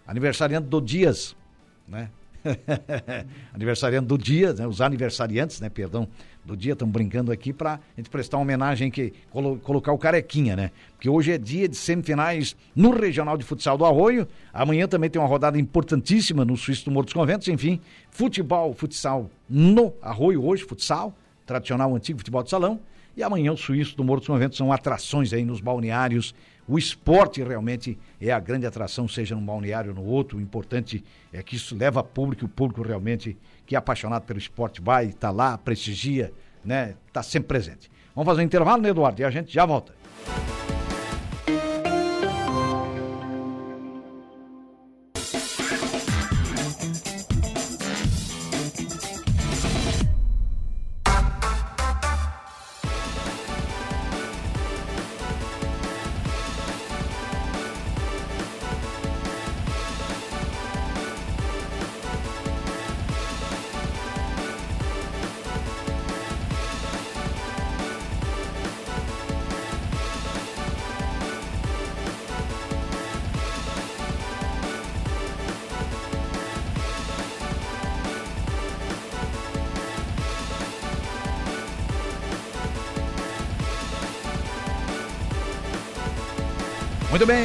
Aniversariante 0.06 0.68
do 0.68 0.80
Dias, 0.80 1.36
né? 1.88 2.10
aniversariante 3.54 4.06
do 4.06 4.18
dia, 4.18 4.52
né? 4.52 4.66
os 4.66 4.80
aniversariantes, 4.80 5.60
né? 5.60 5.68
Perdão, 5.68 6.06
do 6.44 6.56
dia, 6.56 6.74
estamos 6.74 6.92
brincando 6.92 7.32
aqui 7.32 7.52
para 7.52 7.74
a 7.74 7.80
gente 7.96 8.10
prestar 8.10 8.36
uma 8.36 8.42
homenagem 8.42 8.90
que 8.90 9.14
colo- 9.30 9.58
colocar 9.58 9.92
o 9.92 9.98
carequinha, 9.98 10.54
né? 10.54 10.70
Porque 10.92 11.08
hoje 11.08 11.32
é 11.32 11.38
dia 11.38 11.66
de 11.66 11.76
semifinais 11.76 12.54
no 12.76 12.90
Regional 12.90 13.38
de 13.38 13.44
Futsal 13.44 13.78
do 13.78 13.84
Arroio. 13.84 14.28
Amanhã 14.52 14.86
também 14.86 15.08
tem 15.08 15.20
uma 15.20 15.28
rodada 15.28 15.58
importantíssima 15.58 16.44
no 16.44 16.56
Suíço 16.56 16.84
do 16.84 16.90
Morro 16.90 17.04
dos 17.06 17.14
Conventos, 17.14 17.48
enfim, 17.48 17.80
futebol, 18.10 18.74
futsal 18.74 19.30
no 19.48 19.94
Arroio 20.02 20.44
hoje, 20.44 20.64
futsal, 20.64 21.14
tradicional 21.46 21.94
antigo 21.94 22.18
futebol 22.18 22.42
de 22.42 22.50
salão. 22.50 22.78
E 23.16 23.22
amanhã 23.22 23.52
o 23.52 23.56
Suíço 23.56 23.96
do 23.96 24.04
Morro 24.04 24.18
dos 24.18 24.26
Conventos 24.26 24.58
são 24.58 24.72
atrações 24.72 25.32
aí 25.32 25.44
nos 25.44 25.60
balneários. 25.60 26.34
O 26.66 26.78
esporte 26.78 27.42
realmente 27.42 27.98
é 28.20 28.30
a 28.30 28.40
grande 28.40 28.66
atração, 28.66 29.06
seja 29.06 29.34
num 29.34 29.44
balneário 29.44 29.90
ou 29.90 29.96
no 29.96 30.04
outro. 30.04 30.38
O 30.38 30.40
importante 30.40 31.04
é 31.32 31.42
que 31.42 31.56
isso 31.56 31.76
leva 31.76 32.02
público, 32.02 32.46
o 32.46 32.48
público 32.48 32.82
realmente 32.82 33.36
que 33.66 33.74
é 33.74 33.78
apaixonado 33.78 34.22
pelo 34.22 34.38
esporte 34.38 34.80
vai, 34.80 35.06
está 35.06 35.30
lá, 35.30 35.58
prestigia, 35.58 36.32
né? 36.64 36.94
Está 37.06 37.22
sempre 37.22 37.48
presente. 37.48 37.90
Vamos 38.14 38.30
fazer 38.30 38.42
um 38.42 38.44
intervalo, 38.44 38.82
né, 38.82 38.90
Eduardo? 38.90 39.20
E 39.20 39.24
a 39.24 39.30
gente 39.30 39.52
já 39.52 39.66
volta. 39.66 39.92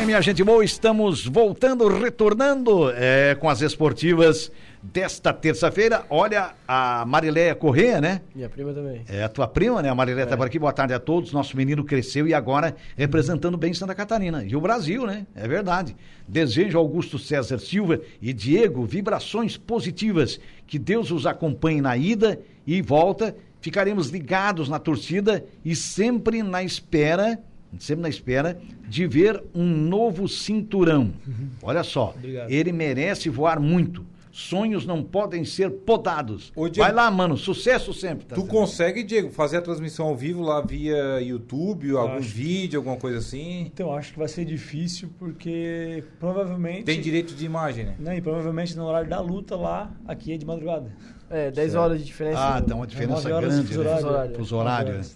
Minha 0.10 0.22
gente 0.22 0.44
boa, 0.44 0.66
estamos 0.66 1.24
voltando, 1.28 1.88
retornando 1.88 2.90
é, 2.96 3.36
com 3.36 3.48
as 3.48 3.62
esportivas 3.62 4.52
desta 4.82 5.32
terça-feira. 5.32 6.04
Olha, 6.10 6.56
a 6.68 7.06
Mariléia 7.06 7.54
Corrêa, 7.54 8.02
né? 8.02 8.22
Minha 8.34 8.50
prima 8.50 8.74
também. 8.74 9.04
É 9.08 9.24
a 9.24 9.30
tua 9.30 9.48
prima, 9.48 9.84
né? 9.84 9.90
A 9.90 9.94
Mariléia 9.94 10.24
está 10.24 10.36
por 10.36 10.48
aqui. 10.48 10.58
Boa 10.58 10.74
tarde 10.74 10.96
a 10.96 11.00
todos. 11.00 11.32
Nosso 11.32 11.56
menino 11.56 11.84
cresceu 11.84 12.28
e 12.28 12.34
agora 12.34 12.76
representando 12.98 13.56
bem 13.56 13.72
Santa 13.72 13.94
Catarina. 13.94 14.44
E 14.44 14.56
o 14.56 14.62
Brasil, 14.62 15.06
né? 15.06 15.28
É 15.36 15.48
verdade. 15.48 15.96
Desejo 16.28 16.80
Augusto 16.80 17.20
César 17.20 17.60
Silva 17.60 18.02
e 18.20 18.34
Diego 18.34 18.86
vibrações 18.86 19.58
positivas. 19.58 20.40
Que 20.66 20.80
Deus 20.80 21.12
os 21.12 21.28
acompanhe 21.28 21.82
na 21.82 21.96
ida 21.96 22.40
e 22.66 22.82
volta. 22.82 23.36
Ficaremos 23.62 24.10
ligados 24.10 24.70
na 24.70 24.80
torcida 24.80 25.46
e 25.64 25.76
sempre 25.76 26.42
na 26.42 26.64
espera, 26.64 27.40
sempre 27.78 28.02
na 28.02 28.10
espera 28.10 28.60
de 28.88 29.06
ver 29.06 29.44
um 29.54 29.66
novo 29.66 30.28
cinturão. 30.28 31.14
Olha 31.62 31.84
só, 31.84 32.14
Obrigado. 32.18 32.50
ele 32.50 32.72
merece 32.72 33.30
voar 33.30 33.60
muito. 33.60 34.06
Sonhos 34.32 34.86
não 34.86 35.04
podem 35.04 35.44
ser 35.44 35.70
podados. 35.72 36.52
Ô, 36.56 36.70
Diego, 36.70 36.86
Vai 36.88 36.94
lá, 36.94 37.10
mano. 37.10 37.36
Sucesso 37.36 37.94
sempre. 37.94 38.26
tá 38.26 38.36
Tu 38.36 38.46
consegue, 38.46 39.04
Diego, 39.04 39.32
fazer 39.32 39.58
a 39.58 39.62
transmissão 39.62 40.06
ao 40.08 40.16
vivo 40.16 40.42
lá 40.44 40.62
via 40.62 41.20
YouTube, 41.20 41.92
algum 41.98 42.18
Acho. 42.18 42.30
vídeo, 42.30 42.80
alguma 42.80 42.96
coisa 42.96 43.18
assim? 43.18 43.62
Então, 43.62 43.94
acho 43.94 44.14
que 44.14 44.20
vai 44.20 44.28
ser 44.28 44.46
difícil 44.46 45.10
porque 45.18 46.04
provavelmente. 46.20 46.84
Tem 46.84 47.02
direito 47.02 47.34
de 47.34 47.44
imagem, 47.44 47.86
né? 47.86 47.96
Né, 48.00 48.18
e 48.18 48.22
provavelmente 48.22 48.78
no 48.78 48.86
horário 48.86 49.10
da 49.10 49.20
luta 49.20 49.56
lá, 49.56 49.92
aqui 50.08 50.32
é 50.32 50.38
de 50.38 50.46
madrugada. 50.46 50.90
É, 51.30 51.52
10 51.52 51.76
horas 51.76 52.00
de 52.00 52.06
diferença. 52.06 52.40
Ah, 52.40 52.60
dá 52.60 52.76
uma 52.76 52.88
diferença 52.88 53.34
horas 53.34 53.50
de 53.56 53.62
grande, 53.64 53.68
fuso 53.68 53.84
né? 53.84 53.90
horário. 53.90 54.06
Fuso 54.06 54.16
horário. 54.16 54.36
Fuso 54.38 54.56
horário, 54.56 54.94
Nove 54.94 55.08
né? 55.10 55.14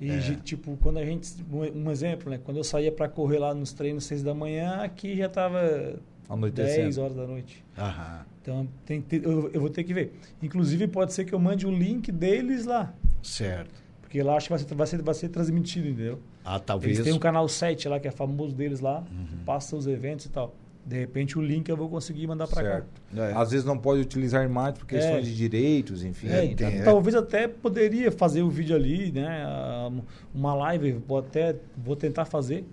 E, 0.00 0.18
de- 0.18 0.36
tipo, 0.36 0.76
quando 0.82 0.98
a 0.98 1.04
gente. 1.04 1.32
Um 1.50 1.90
exemplo, 1.90 2.28
né? 2.30 2.38
Quando 2.44 2.56
eu 2.58 2.64
saía 2.64 2.90
pra 2.92 3.08
correr 3.08 3.38
lá 3.38 3.54
nos 3.54 3.72
treinos 3.72 4.04
6 4.04 4.22
da 4.22 4.34
manhã, 4.34 4.82
aqui 4.82 5.16
já 5.16 5.28
tava 5.28 5.60
10 5.62 5.98
Anoitecendo. 6.28 7.00
horas 7.02 7.16
da 7.16 7.26
noite. 7.26 7.64
Aham, 7.78 8.24
Então 8.42 8.68
tem 8.84 9.00
ter- 9.00 9.24
eu, 9.24 9.50
eu 9.52 9.60
vou 9.60 9.70
ter 9.70 9.84
que 9.84 9.94
ver. 9.94 10.12
Inclusive, 10.42 10.86
pode 10.88 11.12
ser 11.12 11.24
que 11.24 11.32
eu 11.34 11.38
mande 11.38 11.66
o 11.66 11.70
link 11.70 12.10
deles 12.12 12.64
lá. 12.66 12.92
certo. 13.22 13.82
Porque 14.02 14.22
lá 14.22 14.36
acho 14.36 14.46
que 14.46 14.52
vai 14.52 14.58
ser, 14.60 14.74
vai 14.74 14.86
ser, 14.86 15.02
vai 15.02 15.14
ser 15.14 15.28
transmitido, 15.28 15.88
entendeu? 15.88 16.20
Ah, 16.44 16.58
talvez. 16.60 16.98
Eles 16.98 17.04
têm 17.04 17.12
um 17.12 17.18
canal 17.18 17.48
7 17.48 17.88
lá, 17.88 17.98
que 17.98 18.06
é 18.06 18.10
famoso 18.12 18.54
deles 18.54 18.78
lá, 18.80 19.02
que 19.28 19.36
passa 19.44 19.74
os 19.74 19.86
eventos 19.88 20.26
e 20.26 20.28
tal. 20.28 20.54
De 20.86 20.98
repente 20.98 21.38
o 21.38 21.42
link 21.42 21.68
eu 21.68 21.76
vou 21.76 21.88
conseguir 21.88 22.26
mandar 22.26 22.46
pra 22.46 22.62
Certo. 22.62 23.02
É. 23.16 23.32
Às 23.34 23.50
vezes 23.52 23.64
não 23.64 23.78
pode 23.78 24.02
utilizar 24.02 24.44
imagens 24.44 24.78
por 24.78 24.86
questões 24.86 25.18
É. 25.18 25.20
de 25.22 25.34
direitos, 25.34 26.04
enfim. 26.04 26.28
cá. 26.28 26.34
É, 26.34 26.40
tem, 26.42 26.50
então, 26.52 26.68
é. 26.68 26.82
Talvez 26.82 27.14
até 27.16 27.48
poderia 27.48 28.12
fazer 28.12 28.42
o 28.42 28.50
vídeo 28.50 28.76
ali, 28.76 29.10
né? 29.10 29.44
ah, 29.46 29.90
Uma 30.34 30.54
live, 30.54 30.92
vou 31.06 31.18
até 31.18 31.56
vou 31.76 31.96
tentar 31.96 32.26
fazer. 32.26 32.64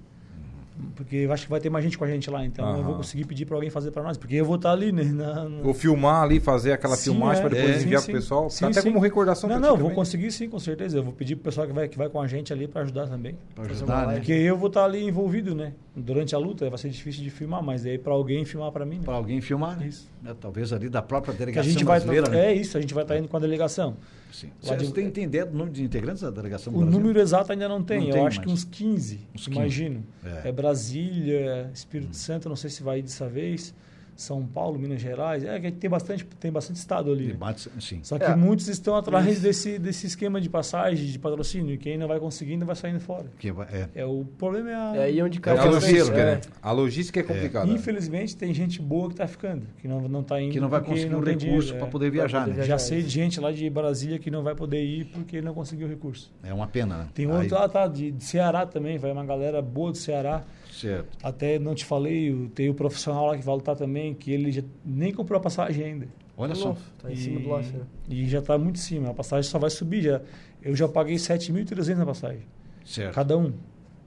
Porque 0.96 1.16
eu 1.16 1.32
acho 1.32 1.46
que 1.46 1.50
vai 1.52 1.60
ter 1.60 1.70
mais 1.70 1.84
gente 1.84 1.98
com 1.98 2.04
a 2.04 2.08
gente 2.08 2.30
lá, 2.30 2.46
então 2.46 2.66
eu 2.68 2.76
Aham. 2.76 2.84
vou 2.84 2.96
conseguir 2.96 3.26
pedir 3.26 3.46
pra 3.46 3.56
alguém 3.56 3.70
fazer 3.70 3.92
pra 3.92 4.02
nós, 4.04 4.18
porque 4.18 4.36
eu 4.36 4.46
vou 4.46 4.56
estar 4.56 4.72
ali, 4.72 4.92
né? 4.92 5.04
na- 5.04 5.46
no- 5.48 5.68
Ou 5.68 5.74
filmar 5.74 6.24
ali, 6.24 6.40
fazer 6.40 6.72
aquela 6.72 6.96
Sim, 6.96 7.12
filmagem 7.12 7.44
é. 7.44 7.48
para 7.48 7.56
depois 7.58 7.78
É. 7.78 7.82
enviar 7.84 8.02
pro 8.02 8.06
sim. 8.12 8.12
pessoal. 8.14 8.50
Sim, 8.50 8.66
até 8.66 8.82
sim. 8.82 8.90
como 8.90 9.00
recordação 9.00 9.50
Não, 9.50 9.60
não, 9.60 9.70
vou 9.70 9.78
também. 9.78 9.96
conseguir 9.96 10.32
sim, 10.32 10.50
com 10.50 10.60
certeza. 10.60 10.98
Eu 10.98 11.04
vou 11.04 11.14
pedir 11.14 11.36
pro 11.36 11.46
pessoal 11.46 11.66
que 11.68 11.74
vai, 11.74 11.88
que 11.88 11.98
vai 11.98 12.10
com 12.10 12.22
a 12.22 12.28
gente 12.28 12.52
ali 12.54 12.68
pra 12.68 12.82
ajudar 12.82 13.08
também. 13.08 13.36
Fazer 13.56 13.72
ajudar, 13.72 14.08
né? 14.08 14.14
Porque 14.16 14.32
eu 14.34 14.58
vou 14.58 14.68
estar 14.68 14.86
ali 14.86 15.04
envolvido, 15.04 15.54
né? 15.56 15.74
Durante 15.96 16.34
a 16.34 16.38
luta 16.38 16.70
vai 16.70 16.78
ser 16.78 16.90
difícil 16.90 17.22
de 17.24 17.30
filmar, 17.30 17.62
mas 17.62 17.86
aí 17.86 17.98
pra 17.98 18.14
alguém 18.14 18.46
filmar 18.46 18.72
pra 18.72 18.86
mim, 18.86 18.98
né? 18.98 19.02
Para 19.04 19.16
alguém 19.16 19.42
filmar, 19.42 19.78
né? 19.78 19.88
Isso. 19.88 20.10
É, 20.26 20.34
talvez 20.34 20.72
ali 20.72 20.88
da 20.88 21.02
própria 21.02 21.34
Que 21.34 21.38
a 21.42 21.46
delegação 21.46 21.72
gente 21.72 21.84
vai 21.84 22.00
brasileira, 22.00 22.30
né? 22.30 22.46
É 22.48 22.54
isso, 22.54 22.78
a 22.78 22.82
gente 22.82 22.94
vai 22.94 23.04
estar 23.04 23.18
indo 23.18 23.28
com 23.28 23.38
a 23.38 23.40
delegação. 23.40 23.96
Sim. 24.32 24.48
lá 24.64 24.78
Você 24.78 24.86
de- 24.86 24.94
tem, 24.94 25.12
tem 25.12 25.24
ideia 25.26 25.46
do 25.46 25.52
número 25.52 25.72
de 25.72 25.84
integrantes 25.84 26.22
da 26.24 26.30
delegação 26.30 26.72
do 26.72 26.80
O 26.80 26.86
número 26.86 27.20
exato 27.20 27.52
ainda 27.52 27.68
não 27.68 27.84
tem, 27.84 28.00
Não 28.00 28.08
eu 28.08 28.14
tem, 28.14 28.28
acho 28.28 28.40
que 28.40 28.48
mas- 28.48 28.60
uns 28.60 28.64
15, 28.64 29.28
Uns 29.36 29.46
15. 29.46 29.60
imagino. 29.60 30.04
É. 30.24 30.48
É. 30.48 30.52
Brasília, 30.72 31.70
Espírito 31.74 32.16
Santo, 32.16 32.48
não 32.50 32.56
sei 32.56 32.70
se 32.70 32.82
vai 32.82 33.00
ir 33.00 33.02
dessa 33.04 33.28
vez. 33.28 33.74
São 34.14 34.46
Paulo, 34.46 34.78
Minas 34.78 35.02
Gerais. 35.02 35.44
É 35.44 35.60
que 35.60 35.72
tem 35.72 35.90
bastante, 35.90 36.24
tem 36.40 36.52
bastante 36.52 36.76
estado 36.76 37.12
ali. 37.12 37.24
né? 37.26 37.32
Debate, 37.32 37.68
sim. 37.80 38.02
Só 38.04 38.20
que 38.20 38.26
É. 38.26 38.36
muitos 38.36 38.68
estão 38.68 38.96
atrás 38.96 39.42
desse, 39.42 39.80
desse 39.80 40.06
esquema 40.06 40.40
de 40.40 40.48
passagem, 40.48 41.08
de 41.08 41.18
patrocínio. 41.18 41.74
E 41.74 41.78
quem 41.78 41.98
não 41.98 42.08
vai 42.08 42.20
conseguindo 42.20 42.64
vai 42.64 42.76
saindo 42.76 43.00
fora. 43.00 43.26
Que 43.40 43.52
vai- 43.52 43.68
é. 43.72 43.90
É, 43.96 44.06
o 44.06 44.24
problema 44.38 44.70
é 44.70 44.76
a... 44.76 44.96
É 44.98 45.04
aí 45.06 45.24
onde 45.24 45.40
É 45.40 45.42
cai 45.42 45.58
a 45.58 45.64
o 45.66 45.72
logística, 45.72 46.18
é. 46.20 46.36
né? 46.36 46.42
A 46.62 46.72
logística 46.72 47.20
é 47.20 47.24
complicada. 47.24 47.72
Infelizmente, 47.72 48.36
tem 48.38 48.54
gente 48.54 48.80
boa 48.80 49.08
que 49.08 49.14
está 49.16 49.26
ficando, 49.28 49.64
que 49.80 49.88
não, 49.88 50.02
não 50.08 50.22
tá 50.22 50.40
indo. 50.40 50.52
Que 50.52 50.60
não 50.60 50.70
vai 50.70 50.82
conseguir 50.84 51.16
o 51.16 51.24
tem 51.24 51.38
recurso 51.40 51.74
para 51.74 51.88
é. 51.88 51.90
poder 51.90 52.12
viajar, 52.12 52.40
poder 52.42 52.50
né? 52.52 52.56
viajar. 52.58 52.74
Já 52.74 52.78
sei 52.78 53.02
de 53.02 53.10
gente 53.10 53.40
lá 53.40 53.52
de 53.52 53.68
Brasília 53.72 54.20
que 54.20 54.30
não 54.30 54.44
vai 54.44 54.54
poder 54.54 54.84
ir 54.84 55.06
porque 55.06 55.42
não 55.42 55.56
conseguiu 55.56 55.88
recurso. 55.88 56.32
É 56.44 56.54
uma 56.54 56.68
pena, 56.68 56.98
né? 56.98 57.08
Tem 57.16 57.26
Aí- 57.26 57.32
outro, 57.32 57.58
ah, 57.58 57.68
tá, 57.68 57.88
de, 57.88 58.12
de 58.12 58.24
Ceará 58.24 58.68
também, 58.68 59.00
vai 59.00 59.12
uma 59.12 59.26
galera 59.26 59.64
boa 59.64 59.92
do 59.92 59.98
Ceará. 59.98 60.44
Certo. 60.82 61.18
Até 61.24 61.58
não 61.60 61.74
te 61.76 61.86
falei, 61.86 62.32
o- 62.34 62.50
tem 62.50 62.70
o 62.70 62.74
profissional 62.74 63.28
lá 63.28 63.38
que 63.38 63.44
vai 63.44 63.56
lutar 63.56 63.76
também, 63.76 64.14
que 64.14 64.32
ele 64.32 64.52
já 64.52 64.64
nem 64.86 65.14
comprou 65.14 65.38
a 65.38 65.42
passagem 65.42 65.84
ainda. 65.86 66.08
Olha 66.38 66.56
só. 66.56 66.70
Nossa, 66.70 66.82
tá 67.02 67.12
em 67.12 67.16
cima 67.16 67.40
do 67.40 67.50
laço. 67.50 67.72
né? 67.74 67.82
E 68.10 68.28
já 68.28 68.40
está 68.40 68.58
muito 68.58 68.78
em 68.78 68.80
cima, 68.82 69.10
a 69.12 69.14
passagem 69.14 69.50
só 69.50 69.60
vai 69.60 69.70
subir. 69.70 70.02
Já, 70.02 70.22
eu 70.64 70.76
já 70.76 70.88
paguei 70.88 71.16
7.300 71.18 71.98
na 72.00 72.06
passagem, 72.06 72.42
Certo. 72.86 73.14
cada 73.14 73.38
um. 73.38 73.54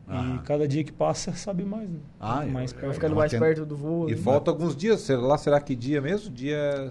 Aham. 0.08 0.36
E 0.36 0.38
cada 0.46 0.68
dia 0.68 0.84
que 0.84 0.92
passa, 0.92 1.32
sabe 1.32 1.64
mais. 1.64 1.88
Né? 1.88 1.98
Ah, 2.20 2.44
mais 2.44 2.70
é- 2.72 2.74
perto. 2.74 2.86
Vai 2.86 2.94
ficando 2.94 3.16
mais 3.16 3.32
perto 3.32 3.64
do 3.64 3.76
voo. 3.76 4.08
E 4.08 4.12
né? 4.12 4.18
falta 4.18 4.50
alguns 4.50 4.76
dias. 4.76 5.00
Será, 5.00 5.20
lá 5.20 5.38
será 5.38 5.60
que 5.60 5.74
dia 5.74 6.00
mesmo? 6.00 6.30
Dia 6.30 6.90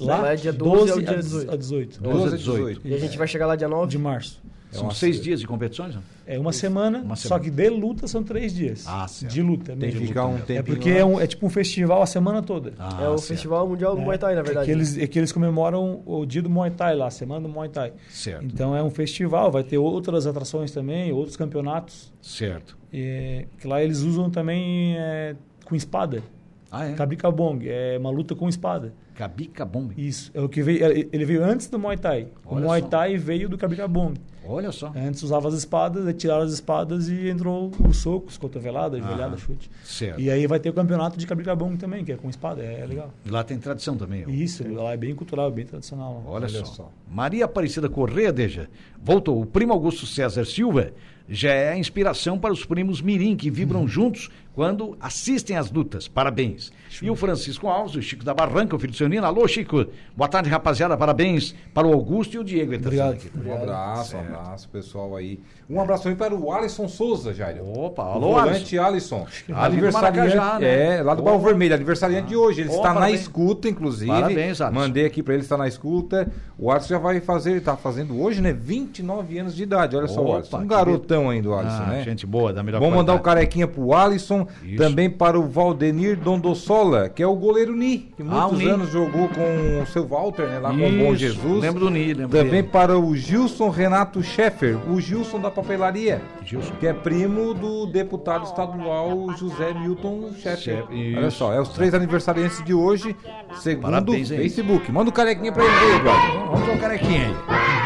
Lá 0.00 0.32
é 0.32 0.36
dia 0.36 0.52
12 0.52 0.90
ao 0.92 0.98
dia 1.00 1.10
a 1.12 1.14
18. 1.20 1.52
a 1.52 1.56
18 1.56 2.02
12 2.02 2.16
a 2.16 2.20
12 2.30 2.34
a 2.34 2.38
18. 2.38 2.80
E 2.88 2.94
a 2.94 2.98
gente 2.98 3.16
vai 3.16 3.26
chegar 3.28 3.46
lá 3.46 3.54
dia 3.56 3.68
9. 3.68 3.90
de 3.90 3.96
março. 3.98 4.42
É 4.72 4.76
São 4.76 4.90
seis 4.90 5.20
dias 5.20 5.38
de 5.40 5.46
competições? 5.46 5.94
não? 5.94 6.02
É 6.26 6.38
uma 6.38 6.52
semana, 6.52 7.00
Uma 7.02 7.16
só 7.16 7.28
semana. 7.28 7.44
que 7.44 7.50
de 7.50 7.68
luta 7.68 8.06
são 8.08 8.22
três 8.22 8.54
dias. 8.54 8.84
Ah, 8.88 9.06
certo. 9.06 9.32
De 9.32 9.42
luta 9.42 9.66
Tem 9.72 9.76
mesmo. 9.76 10.00
que 10.00 10.06
ficar 10.06 10.26
um 10.26 10.36
É 10.36 10.40
tempinho 10.40 10.64
porque 10.64 10.90
é, 10.90 11.04
um- 11.04 11.20
é 11.20 11.26
tipo 11.26 11.44
um 11.46 11.50
festival 11.50 12.00
a 12.02 12.06
semana 12.06 12.40
toda. 12.42 12.72
Ah, 12.78 13.00
é 13.02 13.08
o 13.08 13.18
certo. 13.18 13.28
Festival 13.28 13.68
Mundial 13.68 13.94
do 13.94 14.00
Muay 14.00 14.16
Thai, 14.16 14.34
na 14.34 14.40
É 14.40 14.42
verdade. 14.44 14.66
que, 14.66 14.72
eles, 14.72 14.96
é 14.96 15.06
que 15.06 15.18
eles 15.18 15.32
comemoram 15.32 16.02
o 16.06 16.24
dia 16.24 16.40
do 16.40 16.48
Muay 16.48 16.70
Thai 16.70 16.94
lá, 16.96 17.08
a 17.08 17.10
semana 17.10 17.42
do 17.46 17.48
Muay 17.52 17.68
Thai. 17.68 17.92
Certo. 18.08 18.44
Então 18.44 18.74
é 18.74 18.82
um 18.82 18.90
festival, 18.90 19.50
vai 19.52 19.62
ter 19.64 19.76
outras 19.76 20.26
atrações 20.26 20.70
também, 20.72 21.12
outros 21.12 21.36
campeonatos. 21.36 22.12
Certo. 22.22 22.76
É, 22.92 23.46
que 23.60 23.66
lá 23.68 23.82
eles 23.82 24.00
usam 24.00 24.30
também 24.30 24.96
é, 24.96 25.34
com 25.64 25.74
espada. 25.74 26.22
Ah, 26.70 26.86
é? 26.86 26.94
Kabikabong, 26.94 27.60
é 27.68 27.96
uma 27.98 28.10
luta 28.10 28.34
com 28.34 28.48
espada. 28.48 28.92
Cabica 29.14 29.64
Bomb. 29.64 29.92
Isso, 29.96 30.28
é 30.34 30.40
o 30.40 30.48
que 30.48 30.60
veio, 30.60 30.84
ele 31.12 31.24
veio 31.24 31.44
antes 31.44 31.68
do 31.68 31.78
Muay 31.78 31.96
Thai. 31.96 32.26
O 32.44 32.56
Olha 32.56 32.64
Muay 32.64 32.80
só. 32.80 32.88
Thai 32.88 33.16
veio 33.16 33.48
do 33.48 33.56
Kabikabong. 33.56 34.14
Olha 34.46 34.72
só. 34.72 34.92
Antes 34.94 35.22
usava 35.22 35.46
as 35.46 35.54
espadas, 35.54 36.12
tiraram 36.18 36.42
as 36.42 36.52
espadas 36.52 37.08
e 37.08 37.28
entrou 37.28 37.70
os 37.88 37.98
socos, 37.98 38.36
cotovelada, 38.36 38.98
joelhada, 38.98 39.24
Aham. 39.26 39.36
chute. 39.38 39.70
Certo. 39.84 40.20
E 40.20 40.28
aí 40.28 40.46
vai 40.48 40.58
ter 40.58 40.68
o 40.68 40.72
campeonato 40.72 41.16
de 41.16 41.26
Kabikabong 41.28 41.76
também, 41.76 42.04
que 42.04 42.10
é 42.10 42.16
com 42.16 42.28
espada, 42.28 42.60
é 42.60 42.84
legal. 42.84 43.10
Lá 43.24 43.44
tem 43.44 43.56
tradição 43.56 43.96
também. 43.96 44.24
ó. 44.26 44.30
Isso, 44.30 44.66
lá 44.74 44.92
é 44.92 44.96
bem 44.96 45.14
cultural, 45.14 45.48
bem 45.52 45.64
tradicional. 45.64 46.24
Olha, 46.26 46.46
Olha 46.46 46.48
só. 46.48 46.64
só. 46.64 46.90
Maria 47.08 47.44
Aparecida 47.44 47.88
Correia, 47.88 48.32
Deja, 48.32 48.68
voltou. 49.00 49.40
O 49.40 49.46
primo 49.46 49.72
Augusto 49.72 50.06
César 50.06 50.44
Silva 50.44 50.90
já 51.28 51.52
é 51.52 51.70
a 51.70 51.78
inspiração 51.78 52.36
para 52.38 52.52
os 52.52 52.66
primos 52.66 53.00
Mirim, 53.00 53.36
que 53.36 53.48
vibram 53.48 53.82
Uhum. 53.82 53.88
juntos 53.88 54.28
quando 54.54 54.96
assistem 55.00 55.56
às 55.56 55.70
lutas. 55.70 56.06
Parabéns. 56.06 56.72
E 57.02 57.10
o 57.10 57.16
Francisco 57.16 57.66
Alves, 57.66 57.96
o 57.96 58.02
Chico 58.02 58.24
da 58.24 58.32
Barranca, 58.32 58.76
o 58.76 58.78
filho 58.78 58.92
do 58.92 58.96
seu 58.96 59.08
Nino. 59.08 59.26
Alô, 59.26 59.46
Chico. 59.48 59.84
Boa 60.16 60.28
tarde, 60.28 60.48
rapaziada. 60.48 60.96
Parabéns 60.96 61.54
para 61.74 61.86
o 61.86 61.92
Augusto 61.92 62.34
e 62.34 62.38
o 62.38 62.44
Diego. 62.44 62.72
Ele 62.72 62.82
tá 62.82 62.88
Obrigado. 62.88 63.18
Um 63.44 63.52
abraço, 63.54 64.16
um 64.16 64.20
abraço, 64.20 64.68
pessoal 64.68 65.16
aí. 65.16 65.40
Um 65.68 65.80
abraço 65.80 66.04
também 66.04 66.16
para 66.16 66.34
o 66.34 66.52
Alisson 66.52 66.86
Souza, 66.86 67.32
Jairo. 67.34 67.66
Opa, 67.76 68.02
O 68.04 68.12
alô, 68.12 68.36
Alisson. 68.36 68.42
volante 68.52 68.78
Alisson. 68.78 69.26
Ali 69.52 69.80
do 69.80 69.92
Maracajá, 69.92 70.58
né? 70.60 70.96
É, 70.98 71.02
lá 71.02 71.14
do 71.14 71.22
Opa. 71.22 71.32
Barro 71.32 71.42
Vermelho, 71.42 71.74
aniversariante 71.74 72.28
de 72.28 72.36
hoje. 72.36 72.60
Ele 72.60 72.68
está 72.70 72.88
na 72.88 72.94
parabéns. 72.94 73.20
escuta, 73.22 73.68
inclusive. 73.68 74.10
Parabéns, 74.10 74.60
Alisson. 74.60 74.78
Mandei 74.80 75.06
aqui 75.06 75.22
para 75.22 75.34
ele, 75.34 75.42
está 75.42 75.56
na 75.56 75.66
escuta. 75.66 76.30
O 76.56 76.70
Alisson 76.70 76.88
já 76.90 76.98
vai 76.98 77.20
fazer, 77.20 77.50
ele 77.50 77.58
está 77.58 77.76
fazendo 77.76 78.20
hoje, 78.22 78.40
né? 78.40 78.52
29 78.52 79.38
anos 79.38 79.56
de 79.56 79.62
idade. 79.64 79.96
Olha 79.96 80.06
só 80.06 80.20
o 80.20 80.26
Opa, 80.28 80.36
Alisson. 80.36 80.58
Um 80.58 80.66
garotão 80.66 81.30
ainda, 81.30 81.48
o 81.48 81.54
Alisson, 81.54 81.82
Ah, 81.82 81.86
né? 81.86 82.02
Gente 82.04 82.24
boa, 82.26 82.52
da 82.52 82.62
melhor 82.62 82.78
Vamos 82.80 82.94
mandar 82.94 83.14
o 83.14 83.18
qualidade. 83.18 83.46
carequinha 83.46 83.66
pro 83.66 83.92
Alisson, 83.94 84.43
Isso. 84.64 84.76
também 84.76 85.08
para 85.10 85.38
o 85.38 85.48
Valdenir 85.48 86.16
Dondossola, 86.18 87.08
que 87.08 87.22
é 87.22 87.26
o 87.26 87.34
goleiro 87.34 87.74
Ni, 87.74 87.98
que 88.16 88.22
Ah, 88.22 88.46
o 88.46 88.50
muitos 88.50 88.58
Ni. 88.58 88.68
anos 88.68 88.90
jogou 88.90 89.28
com 89.28 89.82
o 89.82 89.86
seu 89.86 90.06
Walter, 90.06 90.46
né? 90.46 90.58
Lá 90.58 90.70
com 90.70 90.76
o 90.76 90.78
Bom 90.98 91.12
Isso, 91.12 91.16
Jesus. 91.16 91.62
Lembro 91.62 91.80
do 91.80 91.90
Ni, 91.90 92.12
lembro 92.14 92.28
Também 92.36 92.50
dele. 92.62 92.68
para 92.72 92.98
o 92.98 93.14
Gilson 93.16 93.68
Renato 93.70 94.22
Scheffer, 94.22 94.76
o 94.90 95.00
Gilson 95.00 95.40
da 95.40 95.50
papelaria, 95.50 96.22
Gilson. 96.44 96.72
que 96.80 96.86
é 96.86 96.92
primo 96.92 97.52
do 97.54 97.86
deputado 97.86 98.44
estadual 98.44 99.30
José 99.36 99.72
Milton 99.74 100.30
Scheffer. 100.36 100.56
Scheffer, 100.58 100.96
isso. 100.96 101.18
Olha 101.18 101.30
só, 101.30 101.52
é 101.52 101.60
os 101.60 101.68
três 101.70 101.94
aniversariantes 101.94 102.62
de 102.64 102.72
hoje, 102.74 103.16
segundo 103.60 103.82
Parabéns, 103.82 104.30
o? 104.30 104.36
Facebook. 104.36 104.90
Manda 104.92 105.10
o 105.10 105.12
carequinha 105.12 105.52
para 105.52 105.64
ele 105.64 105.72
aí, 105.74 105.96
Eduardo. 105.96 106.50
Vamos 106.50 106.68
ao 106.68 106.76
carequinha 106.78 107.20
aí. 107.28 107.83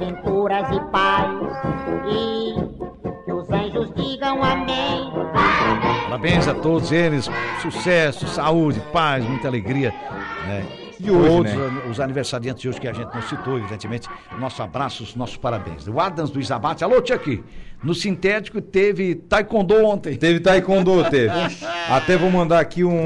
Venturas 0.00 0.66
e 0.74 0.80
paz 0.90 1.30
e 2.08 2.54
que 3.24 3.32
os 3.32 3.48
anjos 3.50 3.92
digam 3.94 4.42
amém. 4.42 5.12
Parabéns 6.08 6.48
a 6.48 6.54
todos 6.54 6.90
eles. 6.90 7.28
Sucesso, 7.62 8.26
saúde, 8.26 8.80
paz, 8.92 9.24
muita 9.24 9.46
alegria. 9.46 9.94
Né? 10.48 10.66
De 10.98 11.10
hoje, 11.10 11.28
Todos 11.28 11.52
né? 11.54 11.82
os 11.90 11.98
aniversariantes 11.98 12.60
de 12.60 12.68
hoje 12.68 12.78
que 12.80 12.86
a 12.88 12.92
gente 12.92 13.08
não 13.14 13.22
citou, 13.22 13.56
evidentemente. 13.56 14.06
Nosso 14.38 14.62
abraço, 14.62 15.02
os 15.02 15.14
nossos 15.16 15.36
parabéns. 15.38 15.86
O 15.88 15.98
Adams 15.98 16.30
do 16.30 16.38
Isabate. 16.38 16.84
Alô, 16.84 16.96
Chuck. 17.04 17.42
No 17.82 17.94
sintético 17.94 18.60
teve 18.60 19.14
taekwondo 19.14 19.82
ontem. 19.82 20.14
Teve 20.16 20.40
taekwondo, 20.40 21.02
teve. 21.08 21.30
Até 21.88 22.18
vou 22.18 22.30
mandar 22.30 22.60
aqui 22.60 22.84
um. 22.84 23.00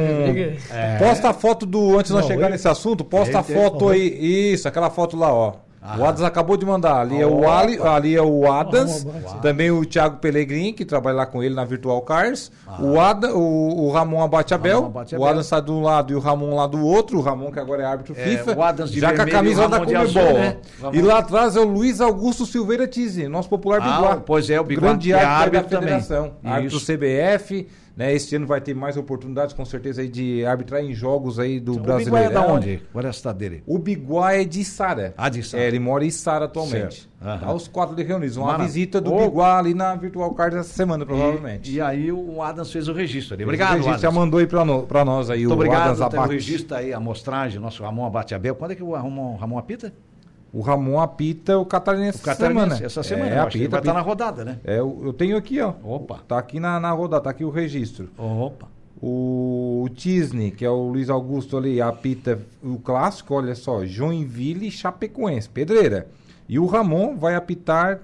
Posta 0.98 1.28
a 1.30 1.32
foto 1.32 1.64
do. 1.64 1.96
Antes 1.96 2.10
de 2.10 2.16
nós 2.16 2.26
chegar 2.26 2.46
ele- 2.46 2.52
nesse 2.54 2.66
assunto, 2.66 3.04
posta 3.04 3.38
a 3.38 3.42
foto 3.44 3.88
aí. 3.88 4.52
Isso, 4.52 4.66
aquela 4.66 4.90
foto 4.90 5.16
lá, 5.16 5.32
ó. 5.32 5.52
O 5.98 6.04
Adams 6.04 6.22
acabou 6.22 6.56
de 6.56 6.64
mandar. 6.64 6.98
Ali 7.02 7.20
é 7.20 7.26
o. 7.26 7.46
Ali, 7.46 7.78
ali 7.82 8.16
é 8.16 8.22
o 8.22 8.50
Adams. 8.50 9.06
Também 9.42 9.70
o 9.70 9.84
Thiago 9.84 10.16
Pellegrini, 10.16 10.72
que 10.72 10.82
trabalha 10.84 11.16
lá 11.18 11.26
com 11.26 11.42
ele 11.42 11.54
na 11.54 11.62
Virtual 11.64 12.00
Cars. 12.00 12.50
O, 12.80 12.98
Ada, 12.98 13.34
o, 13.34 13.84
o 13.86 13.90
Ramon 13.90 14.22
Abate 14.22 14.54
Abel. 14.54 14.76
Ramon 14.76 14.86
Abate 14.86 15.14
O. 15.16 15.24
Adams 15.24 15.44
está 15.44 15.60
de 15.60 15.70
um 15.70 15.82
lado 15.82 16.12
e 16.12 16.16
o 16.16 16.20
Ramon 16.20 16.54
lá 16.56 16.66
do 16.66 16.82
outro. 16.82 17.18
O 17.18 17.20
Ramon, 17.20 17.50
que 17.52 17.58
agora 17.60 17.82
é 17.82 17.86
árbitro 17.86 18.14
É, 18.16 18.24
FIFA. 18.24 18.56
já 18.88 19.14
com 19.14 19.22
a 19.22 19.26
camisa 19.26 19.66
o 19.66 19.68
da 19.68 19.78
Comebol. 19.80 20.22
né? 20.32 20.56
E 20.92 21.02
lá 21.02 21.18
atrás 21.18 21.54
é 21.54 21.60
o 21.60 21.64
Luiz 21.64 22.00
Augusto 22.00 22.46
Silveira 22.46 22.86
Tizi, 22.86 23.28
nosso 23.28 23.50
popular 23.50 23.80
Ah, 23.82 23.96
Biguá. 23.96 24.16
pois 24.24 24.48
é, 24.48 24.58
o 24.58 24.64
Biguá, 24.64 24.88
Grande 24.88 25.08
que 25.08 25.12
é 25.12 25.22
árbitro, 25.22 25.58
árbitro 25.58 25.70
da 25.70 25.80
federação. 25.82 26.30
Árbitro. 26.42 26.80
CBF, 26.80 27.68
né? 27.96 28.12
Este 28.12 28.36
ano 28.36 28.46
vai 28.46 28.60
ter 28.60 28.74
mais 28.74 28.96
oportunidades, 28.96 29.54
com 29.54 29.64
certeza, 29.64 30.02
aí, 30.02 30.08
de 30.08 30.44
arbitrar 30.44 30.82
em 30.82 30.92
jogos 30.94 31.38
aí 31.38 31.60
do 31.60 31.72
O 31.72 31.74
Biguá 31.76 31.92
é 31.94 31.96
brasileiro. 31.96 32.34
da 32.34 32.46
onde? 32.46 32.82
Qual 32.92 33.04
é 33.04 33.08
a 33.08 33.12
cidade 33.12 33.38
dele? 33.38 33.62
O 33.66 33.78
Biguá 33.78 34.32
é 34.34 34.44
de 34.44 34.64
Sara. 34.64 35.14
Ah, 35.16 35.28
de 35.28 35.40
Içara. 35.40 35.62
É, 35.62 35.66
ele 35.68 35.78
mora 35.78 36.04
em 36.04 36.10
Sara 36.10 36.44
atualmente. 36.46 37.08
Tá 37.20 37.52
os 37.54 37.68
quatro 37.68 37.94
ali 37.94 38.02
reunidos. 38.04 38.36
Uma 38.36 38.48
Mara- 38.48 38.64
visita 38.64 39.00
do 39.00 39.12
Ô. 39.14 39.18
Biguá 39.20 39.58
ali 39.58 39.72
na 39.74 39.94
Virtual 39.94 40.32
Card 40.34 40.56
essa 40.56 40.72
semana, 40.74 41.06
provavelmente. 41.06 41.70
E, 41.70 41.76
e 41.76 41.80
aí 41.80 42.12
o 42.12 42.42
Adams 42.42 42.70
fez 42.70 42.86
o 42.88 42.92
registro 42.92 43.34
ali. 43.34 43.44
o 43.44 43.46
Obrigado, 43.46 43.68
registro 43.70 43.92
Adams. 43.94 44.02
já 44.02 44.10
mandou 44.10 44.40
aí 44.40 44.46
pra, 44.46 44.64
no- 44.64 44.82
pra 44.82 45.04
nós 45.04 45.30
aí 45.30 45.40
Muito 45.40 45.50
o 45.52 45.54
obrigado 45.54 45.82
Adams 45.82 46.00
Abate. 46.02 46.32
registro 46.34 46.76
aí, 46.76 46.92
a 46.92 46.98
amostragem, 46.98 47.58
nosso 47.60 47.82
Ramon 47.82 48.04
Abate 48.06 48.34
Abel. 48.34 48.54
Quando 48.54 48.72
é 48.72 48.74
que 48.74 48.82
o 48.82 48.92
Ramon, 48.92 49.36
Ramon 49.36 49.56
apita? 49.58 49.92
O 50.56 50.60
Ramon 50.60 51.00
apita 51.00 51.58
o 51.58 51.66
catarinense 51.66 52.18
O 52.18 52.20
essa 52.20 52.24
Catarinense, 52.30 52.66
semana. 52.70 52.86
essa 52.86 53.02
semana. 53.02 53.30
É, 53.30 53.38
eu 53.38 53.42
acho 53.42 53.50
que 53.50 53.58
ele 53.58 53.64
apita, 53.64 53.70
vai 53.72 53.80
estar 53.80 53.92
na 53.92 54.00
apita. 54.00 54.08
rodada, 54.10 54.44
né? 54.44 54.58
É, 54.62 54.78
eu 54.78 55.00
eu 55.04 55.12
tenho 55.12 55.36
aqui, 55.36 55.60
ó. 55.60 55.74
Opa. 55.82 56.20
Tá 56.28 56.38
aqui 56.38 56.60
na, 56.60 56.78
na 56.78 56.92
rodada, 56.92 57.24
tá 57.24 57.30
aqui 57.30 57.44
o 57.44 57.50
registro. 57.50 58.08
Opa. 58.16 58.68
O, 59.02 59.82
o 59.84 59.88
Tisney, 59.90 60.52
que 60.52 60.64
é 60.64 60.70
o 60.70 60.88
Luiz 60.88 61.10
Augusto 61.10 61.56
ali, 61.56 61.80
apita 61.82 62.38
o 62.62 62.78
clássico, 62.78 63.34
olha 63.34 63.54
só, 63.56 63.84
Joinville 63.84 64.68
e 64.68 64.70
Chapecoense, 64.70 65.48
pedreira. 65.48 66.06
E 66.48 66.58
o 66.58 66.66
Ramon 66.66 67.16
vai 67.16 67.34
apitar 67.34 68.00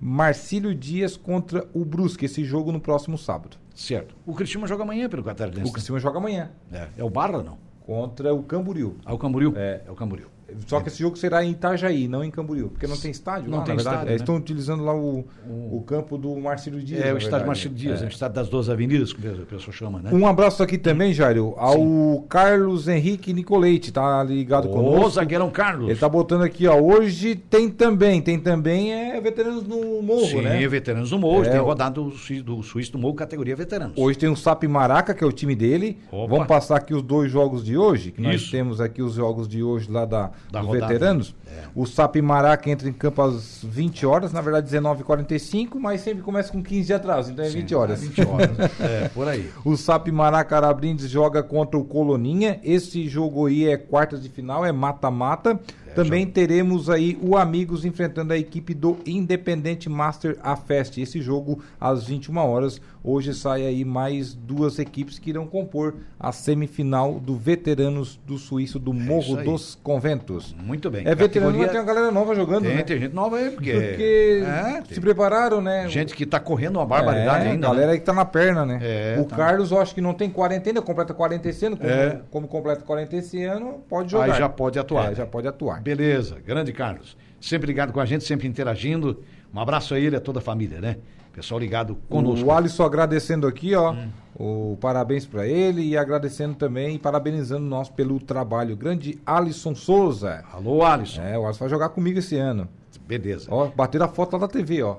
Marcílio 0.00 0.74
Dias 0.74 1.16
contra 1.16 1.66
o 1.72 1.84
Brusque, 1.84 2.26
esse 2.26 2.44
jogo 2.44 2.70
no 2.70 2.80
próximo 2.80 3.16
sábado. 3.16 3.56
Certo. 3.74 4.14
O 4.26 4.34
Cristiano 4.34 4.66
joga 4.66 4.82
amanhã 4.82 5.08
pelo 5.08 5.22
O 5.22 5.24
Catarinense. 5.24 5.72
Criciúma 5.72 5.98
joga 5.98 6.18
amanhã, 6.18 6.50
É, 6.72 6.88
é 6.98 7.02
o 7.04 7.08
Barra, 7.10 7.42
não? 7.42 7.56
contra 7.86 8.32
o 8.34 8.42
Camboriú. 8.42 8.96
Ah, 9.04 9.12
o 9.12 9.18
Camboriú? 9.18 9.52
É. 9.56 9.80
É 9.86 9.90
o 9.90 9.94
Camboriú. 9.94 10.26
Só 10.66 10.80
que 10.80 10.88
esse 10.88 10.98
jogo 10.98 11.16
será 11.16 11.44
em 11.44 11.50
Itajaí, 11.50 12.06
não 12.08 12.22
em 12.24 12.30
Camboriú, 12.30 12.68
porque 12.70 12.86
não 12.86 12.96
tem 12.96 13.10
estádio 13.10 13.50
Não 13.50 13.58
lá, 13.58 13.64
tem 13.64 13.74
na 13.74 13.76
verdade. 13.76 13.96
estádio, 13.96 14.10
né? 14.10 14.16
Estão 14.16 14.36
utilizando 14.36 14.84
lá 14.84 14.94
o, 14.94 15.24
o 15.46 15.82
campo 15.86 16.16
do 16.16 16.34
Marcílio 16.36 16.80
Dias. 16.82 17.04
É 17.04 17.12
o 17.12 17.18
estádio. 17.18 17.46
Marcelo 17.46 17.74
Dias, 17.74 18.00
é. 18.00 18.04
É. 18.04 18.06
o 18.06 18.10
estádio 18.10 18.34
das 18.36 18.48
duas 18.48 18.68
avenidas, 18.68 19.12
que 19.12 19.26
a 19.26 19.32
pessoa 19.46 19.72
chama, 19.72 20.00
né? 20.00 20.10
Um 20.12 20.26
abraço 20.26 20.62
aqui 20.62 20.78
também, 20.78 21.12
Jairo, 21.12 21.54
ao 21.56 22.22
Carlos 22.28 22.88
Henrique 22.88 23.32
Nicolete, 23.32 23.92
tá 23.92 24.22
ligado 24.22 24.68
Ô, 24.68 24.72
conosco. 24.72 25.10
zagueirão 25.10 25.50
Carlos. 25.50 25.88
Ele 25.90 25.98
tá 25.98 26.08
botando 26.08 26.42
aqui, 26.42 26.66
ó. 26.66 26.76
Hoje 26.80 27.34
tem 27.34 27.68
também, 27.70 28.20
tem 28.22 28.38
também 28.38 28.92
é 28.92 29.20
veteranos 29.20 29.64
no 29.66 30.02
morro, 30.02 30.26
Sim, 30.26 30.42
né? 30.42 30.66
veteranos 30.68 31.10
do 31.10 31.18
Morro. 31.18 31.44
É, 31.44 31.50
tem 31.50 31.60
o- 31.60 31.64
rodado 31.64 32.04
do, 32.10 32.42
do 32.42 32.62
Suíço 32.62 32.92
do 32.92 32.98
Morro, 32.98 33.14
categoria 33.14 33.54
veteranos. 33.56 33.94
Hoje 33.96 34.18
tem 34.18 34.28
o 34.28 34.36
Sap 34.36 34.62
Maraca, 34.64 35.14
que 35.14 35.22
é 35.22 35.26
o 35.26 35.32
time 35.32 35.54
dele. 35.54 35.98
Opa. 36.10 36.26
Vamos 36.30 36.46
passar 36.46 36.76
aqui 36.76 36.94
os 36.94 37.02
dois 37.02 37.30
jogos 37.30 37.64
de 37.64 37.76
hoje, 37.76 38.10
que 38.10 38.20
nós 38.20 38.40
Isso. 38.42 38.50
temos 38.50 38.80
aqui 38.80 39.02
os 39.02 39.14
jogos 39.14 39.46
de 39.48 39.62
hoje 39.62 39.90
lá 39.90 40.04
da, 40.04 40.30
Da 40.50 40.60
dos 40.60 40.68
rodada. 40.68 40.92
veteranos. 40.92 41.34
É. 41.46 41.64
O 41.74 41.86
Sapimará 41.86 42.56
que 42.56 42.70
entra 42.70 42.88
em 42.88 42.92
campo 42.92 43.22
às 43.22 43.60
20 43.62 44.06
horas, 44.06 44.32
na 44.32 44.40
verdade 44.40 44.68
19h45, 44.70 45.74
mas 45.78 46.00
sempre 46.00 46.22
começa 46.22 46.52
com 46.52 46.62
15 46.62 46.86
de 46.86 46.92
atraso, 46.94 47.32
então 47.32 47.44
é 47.44 47.48
20 47.48 47.74
horas. 47.74 48.00
20 48.00 48.26
horas. 48.26 48.50
é, 48.80 49.08
por 49.08 49.28
aí. 49.28 49.50
O 49.64 49.76
Sapimará 49.76 50.44
Carabrindes 50.44 51.08
joga 51.10 51.42
contra 51.42 51.78
o 51.78 51.84
Coloninha. 51.84 52.60
Esse 52.62 53.08
jogo 53.08 53.46
aí 53.46 53.68
é 53.68 53.76
quartas 53.76 54.22
de 54.22 54.28
final, 54.28 54.64
é 54.64 54.72
mata-mata. 54.72 55.58
Também 55.94 56.26
teremos 56.26 56.90
aí 56.90 57.16
o 57.22 57.36
Amigos 57.36 57.84
enfrentando 57.84 58.32
a 58.32 58.36
equipe 58.36 58.74
do 58.74 58.98
Independente 59.06 59.88
Master 59.88 60.36
A 60.42 60.56
Fest. 60.56 60.98
Esse 60.98 61.20
jogo 61.20 61.62
às 61.80 62.04
21 62.04 62.36
horas. 62.38 62.80
Hoje 63.06 63.34
sai 63.34 63.66
aí 63.66 63.84
mais 63.84 64.32
duas 64.34 64.78
equipes 64.78 65.18
que 65.18 65.28
irão 65.28 65.46
compor 65.46 65.94
a 66.18 66.32
semifinal 66.32 67.20
do 67.20 67.36
Veteranos 67.36 68.18
do 68.26 68.38
Suíço 68.38 68.78
do 68.78 68.94
Morro 68.94 69.18
É 69.18 69.20
isso 69.20 69.38
aí. 69.40 69.44
dos 69.44 69.74
Conventos. 69.82 70.56
Muito 70.58 70.90
bem. 70.90 71.02
É 71.06 71.14
veterano, 71.14 71.52
Categoria- 71.52 71.60
mas 71.60 71.70
tem 71.70 71.80
uma 71.80 71.86
galera 71.86 72.10
nova 72.10 72.34
jogando, 72.34 72.62
Tem, 72.64 72.76
né? 72.76 72.82
tem 72.82 72.98
gente 72.98 73.14
nova 73.14 73.36
aí, 73.36 73.50
porque. 73.50 73.72
Porque 73.72 74.42
É, 74.46 74.82
se 74.82 74.94
tem 74.94 75.00
prepararam, 75.02 75.60
né? 75.60 75.86
gente 75.88 76.14
que 76.14 76.24
tá 76.24 76.40
correndo 76.40 76.76
uma 76.76 76.86
barbaridade 76.86 77.46
é, 77.46 77.50
ainda. 77.50 77.66
galera 77.68 77.86
né? 77.88 77.92
aí 77.92 77.98
que 77.98 78.06
tá 78.06 78.14
na 78.14 78.24
perna, 78.24 78.64
né? 78.64 78.78
É, 78.80 79.20
o 79.20 79.24
tá. 79.26 79.36
Carlos, 79.36 79.70
eu 79.70 79.78
acho 79.82 79.94
que 79.94 80.00
não 80.00 80.14
tem 80.14 80.30
40 80.30 80.70
ainda, 80.70 80.80
completa 80.80 81.12
40 81.12 81.46
esse 81.46 81.66
ano. 81.66 81.76
Como, 81.76 81.90
É. 81.90 82.20
como 82.30 82.48
completa 82.48 82.82
40 82.84 83.16
esse 83.16 83.44
ano, 83.44 83.82
pode 83.86 84.10
jogar. 84.12 84.32
Aí 84.32 84.38
já 84.38 84.48
pode 84.48 84.78
atuar. 84.78 85.12
É, 85.12 85.14
já 85.14 85.26
pode 85.26 85.46
atuar. 85.46 85.82
Beleza, 85.82 86.36
grande 86.42 86.72
Carlos. 86.72 87.18
Sempre 87.38 87.66
ligado 87.66 87.92
com 87.92 88.00
a 88.00 88.06
gente, 88.06 88.24
sempre 88.24 88.48
interagindo. 88.48 89.22
Um 89.54 89.60
abraço 89.60 89.92
a 89.92 89.98
ele 90.00 90.16
e 90.16 90.18
a 90.18 90.20
toda 90.22 90.38
a 90.38 90.42
família, 90.42 90.80
né? 90.80 90.96
Pessoal 91.34 91.58
ligado 91.58 91.96
conosco. 92.08 92.46
O 92.46 92.52
Alisson 92.52 92.84
agradecendo 92.84 93.46
aqui, 93.46 93.74
ó. 93.74 93.92
Hum. 93.92 94.08
O 94.36 94.76
parabéns 94.80 95.26
pra 95.26 95.46
ele 95.46 95.82
e 95.82 95.96
agradecendo 95.96 96.54
também 96.54 96.94
e 96.94 96.98
parabenizando 96.98 97.64
nós 97.64 97.88
pelo 97.88 98.18
trabalho. 98.20 98.76
Grande 98.76 99.18
Alisson 99.26 99.74
Souza. 99.74 100.44
Alô, 100.52 100.84
Alisson. 100.84 101.22
É, 101.22 101.38
o 101.38 101.44
Alisson 101.44 101.60
vai 101.60 101.68
jogar 101.68 101.88
comigo 101.90 102.18
esse 102.18 102.36
ano. 102.36 102.68
Beleza. 103.06 103.48
Ó, 103.50 103.68
bateram 103.68 104.06
a 104.06 104.08
foto 104.08 104.34
lá 104.34 104.40
da 104.40 104.48
TV, 104.48 104.82
ó. 104.82 104.96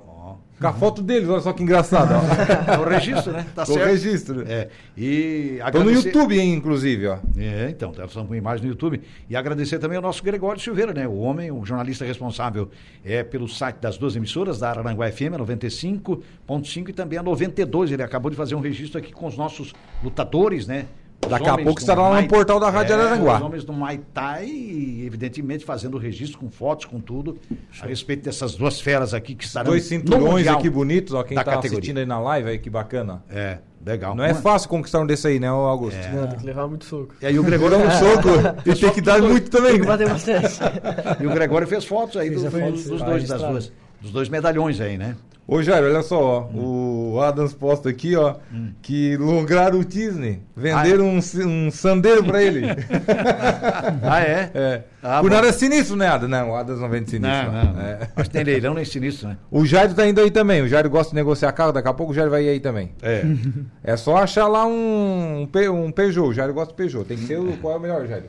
Com 0.60 0.68
a 0.68 0.74
foto 0.74 1.02
deles, 1.02 1.28
olha 1.28 1.42
só 1.42 1.52
que 1.52 1.62
engraçado. 1.62 2.14
É 2.14 2.78
o 2.80 2.84
registro, 2.88 3.34
né? 3.34 3.46
Tá 3.54 3.64
o 3.64 3.66
certo. 3.66 3.86
registro. 3.88 4.44
É. 4.48 4.70
E 4.98 5.58
Tô 5.72 5.80
no 5.80 5.82
agradecer- 5.90 6.08
YouTube, 6.08 6.40
hein, 6.40 6.54
inclusive, 6.54 7.08
ó. 7.08 7.18
É, 7.38 7.68
então, 7.70 7.92
estamos 7.92 8.14
com 8.30 8.34
imagem 8.36 8.64
no 8.66 8.72
YouTube. 8.72 9.02
E 9.30 9.36
agradecer 9.36 9.80
também 9.80 9.98
ao 9.98 10.02
nosso 10.02 10.24
Gregório 10.24 10.62
Silveira, 10.62 10.94
né? 10.94 11.06
O 11.08 11.18
homem, 11.18 11.52
o 11.52 11.66
jornalista 11.66 12.06
responsável 12.06 12.70
é 13.04 13.22
pelo 13.22 13.50
site 13.50 13.78
das 13.78 13.98
duas 13.98 14.16
emissoras, 14.16 14.58
da 14.60 14.70
Araranguá 14.70 15.12
FM, 15.12 15.34
a 15.34 15.40
95.5 15.40 16.90
e 16.90 16.94
também 16.94 17.20
a 17.20 17.24
92. 17.24 17.92
Ele 17.92 18.04
acabou 18.04 18.32
de 18.32 18.38
fazer 18.38 18.56
um 18.56 18.62
registro 18.62 18.98
aqui 19.00 19.12
com 19.12 19.28
os 19.28 19.36
nossos 19.36 19.74
lutadores, 20.04 20.68
né? 20.68 20.86
Daqui 21.30 21.50
a 21.50 21.58
pouco 21.58 21.80
estará 21.80 22.02
lá 22.08 22.22
no 22.22 22.28
portal 22.28 22.60
da 22.60 22.70
Rádio 22.70 22.94
é, 22.94 22.96
Araranguá. 22.96 23.38
Os 23.38 23.42
homens 23.42 23.64
do 23.64 23.74
Muay 23.74 24.00
Thai, 24.14 24.50
evidentemente, 25.06 25.66
fazendo 25.66 25.96
o 25.96 25.98
registro 25.98 26.40
com 26.40 26.50
fotos, 26.50 26.86
com 26.86 27.00
tudo, 27.00 27.38
a 27.82 27.86
respeito 27.86 28.24
dessas 28.24 28.56
duas 28.56 28.80
feras 28.80 29.14
aqui 29.14 29.36
que 29.36 29.44
estarão 29.44 29.72
Dois 29.72 29.84
cinturões 29.84 30.48
aqui 30.48 30.70
bonitos, 30.70 31.14
ó. 31.14 31.24
Quem 31.24 31.36
tá 31.36 31.44
categoria. 31.44 31.78
assistindo 31.80 31.98
aí 31.98 32.06
na 32.06 32.20
live 32.20 32.50
aí, 32.50 32.60
que 32.60 32.70
bacana. 32.70 33.24
É, 33.30 33.58
legal. 33.86 34.16
Não 34.16 34.24
é 34.24 34.34
fácil 34.34 34.70
conquistar 34.70 35.00
um 35.00 35.06
desse 35.06 35.28
aí, 35.28 35.40
né, 35.40 35.48
Augusto? 35.48 36.00
Não, 36.14 36.28
tem 36.28 36.40
que 36.40 36.46
levar 36.46 36.68
muito 36.68 36.86
soco. 36.86 37.14
E 37.22 37.26
aí 37.26 37.38
o 37.40 37.44
Gregório 37.44 37.78
Dá 37.78 37.84
um 37.86 37.92
soco 37.92 38.30
e 38.70 38.76
tem 38.76 38.90
que 38.92 39.02
dar 39.02 39.22
muito 39.22 39.50
também, 39.50 39.72
Tem 39.74 39.82
que 39.82 39.86
né? 39.88 39.92
bater 39.92 40.10
bastante. 40.10 40.60
E 41.22 41.28
o 41.28 41.32
Gregório 41.32 41.68
fez 41.68 41.86
fotos 41.86 42.18
aí 42.18 42.30
Fez 42.30 42.44
do- 42.44 42.52
foto, 42.52 42.72
dos, 42.72 43.02
dois, 43.02 43.28
das 43.28 43.42
duas, 43.42 43.72
dos 44.02 44.12
dois 44.12 44.30
medalhões 44.30 44.80
aí, 44.82 44.98
né? 44.98 45.16
Ô 45.48 45.62
Jair, 45.62 45.84
olha 45.84 46.02
só, 46.02 46.20
ó, 46.20 46.40
o 46.58 46.85
Adams 47.22 47.54
posta 47.54 47.90
aqui, 47.90 48.16
ó, 48.16 48.36
que 48.82 49.16
lograram 49.18 49.80
o 49.80 49.86
Disney, 49.86 50.42
venderam 50.56 51.08
um, 51.10 51.22
ci- 51.22 51.44
um 51.46 51.70
sandeiro 51.72 52.24
pra 52.24 52.42
ele. 52.44 52.62
Ah, 54.02 54.22
é? 54.22 54.52
é. 54.54 54.84
Ah, 55.02 55.22
Por 55.22 55.30
bom. 55.30 55.36
nada 55.36 55.48
é 55.48 55.52
sinistro, 55.52 55.96
né, 55.96 56.08
Adams? 56.08 56.30
Não, 56.32 56.52
o 56.52 56.56
Adams 56.56 56.80
não 56.82 56.90
vende 56.90 57.10
sinistro. 57.10 57.52
Não, 57.52 57.74
não. 57.74 57.82
É. 57.82 58.00
Acho 58.16 58.30
que 58.30 58.36
tem 58.36 58.44
leilão 58.44 58.74
nem 58.74 58.86
sinistro, 58.86 59.28
né? 59.30 59.38
O 59.52 59.66
Jair 59.66 59.94
tá 59.94 60.08
indo 60.08 60.20
aí 60.22 60.32
também, 60.32 60.62
o 60.62 60.68
Jair 60.68 60.90
gosta 60.90 61.10
de 61.12 61.16
negociar 61.16 61.52
carro, 61.52 61.72
daqui 61.72 61.88
a 61.88 61.94
pouco 61.94 62.12
o 62.12 62.16
Jair 62.16 62.30
vai 62.30 62.44
ir 62.44 62.50
aí 62.50 62.60
também. 62.60 62.92
É. 63.02 63.24
É 63.84 63.98
só 63.98 64.18
achar 64.18 64.48
lá 64.48 64.66
um, 64.66 65.42
um, 65.42 65.46
Pe- 65.48 65.70
um 65.70 65.92
Peugeot, 65.92 66.30
o 66.30 66.34
Jair 66.34 66.52
gosta 66.54 66.72
de 66.74 66.78
Peugeot. 66.78 67.06
Tem 67.06 67.18
que 67.18 67.26
ser 67.26 67.40
o, 67.40 67.56
qual 67.58 67.76
é 67.76 67.78
o 67.78 67.80
melhor, 67.82 68.08
Jair? 68.08 68.24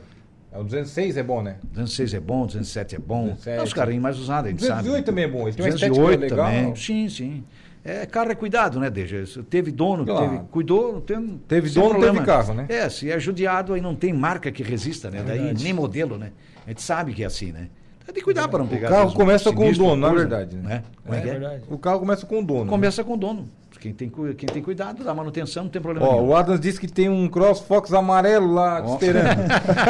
É 0.51 0.57
o 0.59 0.63
206 0.63 1.17
é 1.17 1.23
bom, 1.23 1.41
né? 1.41 1.55
206 1.73 2.13
é 2.13 2.19
bom, 2.19 2.45
207 2.45 2.95
é 2.95 2.99
bom. 2.99 3.23
207. 3.25 3.59
É 3.59 3.63
os 3.63 3.73
carrinhos 3.73 4.01
mais 4.03 4.17
usados, 4.17 4.47
a 4.47 4.49
gente 4.51 4.59
208 4.59 4.91
sabe. 4.93 5.05
também 5.05 5.23
é 5.25 5.27
bom, 5.27 5.47
ele 5.47 5.55
tem 5.55 5.65
uma 5.65 5.69
estética 5.69 5.95
208 5.95 6.21
legal. 6.21 6.45
também. 6.45 6.75
Sim, 6.75 7.09
sim. 7.09 7.43
É, 7.87 8.05
carro 8.05 8.31
é 8.31 8.35
cuidado, 8.35 8.79
né, 8.79 8.89
Deja? 8.89 9.23
Teve 9.49 9.71
dono, 9.71 10.05
Claro. 10.05 10.29
teve, 10.29 10.41
cuidou, 10.51 10.93
não 10.93 11.01
tem, 11.01 11.39
Teve 11.47 11.69
dono, 11.69 11.89
problema. 11.91 12.13
teve 12.15 12.25
carro, 12.25 12.53
né? 12.53 12.65
É, 12.67 12.89
se 12.89 13.09
é 13.09 13.17
judiado, 13.19 13.73
aí 13.73 13.79
não 13.81 13.95
tem 13.95 14.11
marca 14.11 14.51
que 14.51 14.61
resista, 14.61 15.09
né? 15.09 15.23
Daí 15.25 15.37
verdade. 15.39 15.63
nem 15.63 15.73
modelo, 15.73 16.17
né? 16.17 16.31
A 16.65 16.69
gente 16.69 16.81
sabe 16.81 17.13
que 17.13 17.23
é 17.23 17.25
assim, 17.27 17.51
né? 17.53 17.69
Tem 18.05 18.13
que 18.15 18.21
cuidar 18.21 18.47
para 18.47 18.59
não 18.59 18.67
pegar. 18.67 18.87
carro 18.89 19.01
vezes, 19.01 19.15
um 19.15 19.17
começa 19.17 19.53
com 19.53 19.69
o 19.69 19.73
dono, 19.73 19.95
na 20.07 20.13
verdade, 20.13 20.55
né? 20.55 20.63
Né? 20.63 20.83
É 21.05 21.15
É 21.15 21.17
é? 21.17 21.21
verdade. 21.21 21.63
O 21.69 21.77
carro 21.77 21.99
começa 21.99 22.25
com 22.25 22.39
o 22.39 22.43
dono. 22.45 22.63
né? 22.65 22.69
Começa 22.69 23.03
com 23.03 23.13
o 23.13 23.17
dono. 23.17 23.49
Quem 23.79 23.93
tem, 23.93 24.09
quem 24.09 24.47
tem 24.49 24.61
cuidado 24.61 25.03
da 25.03 25.13
manutenção 25.13 25.63
não 25.63 25.69
tem 25.69 25.81
problema 25.81 26.05
Ó, 26.07 26.13
nenhum. 26.13 26.27
o 26.29 26.35
Adams 26.35 26.59
disse 26.59 26.79
que 26.79 26.87
tem 26.87 27.07
um 27.09 27.27
Cross 27.27 27.61
Fox 27.61 27.93
amarelo 27.93 28.51
lá 28.53 28.81
Ó. 28.85 28.95
esperando. 28.95 29.47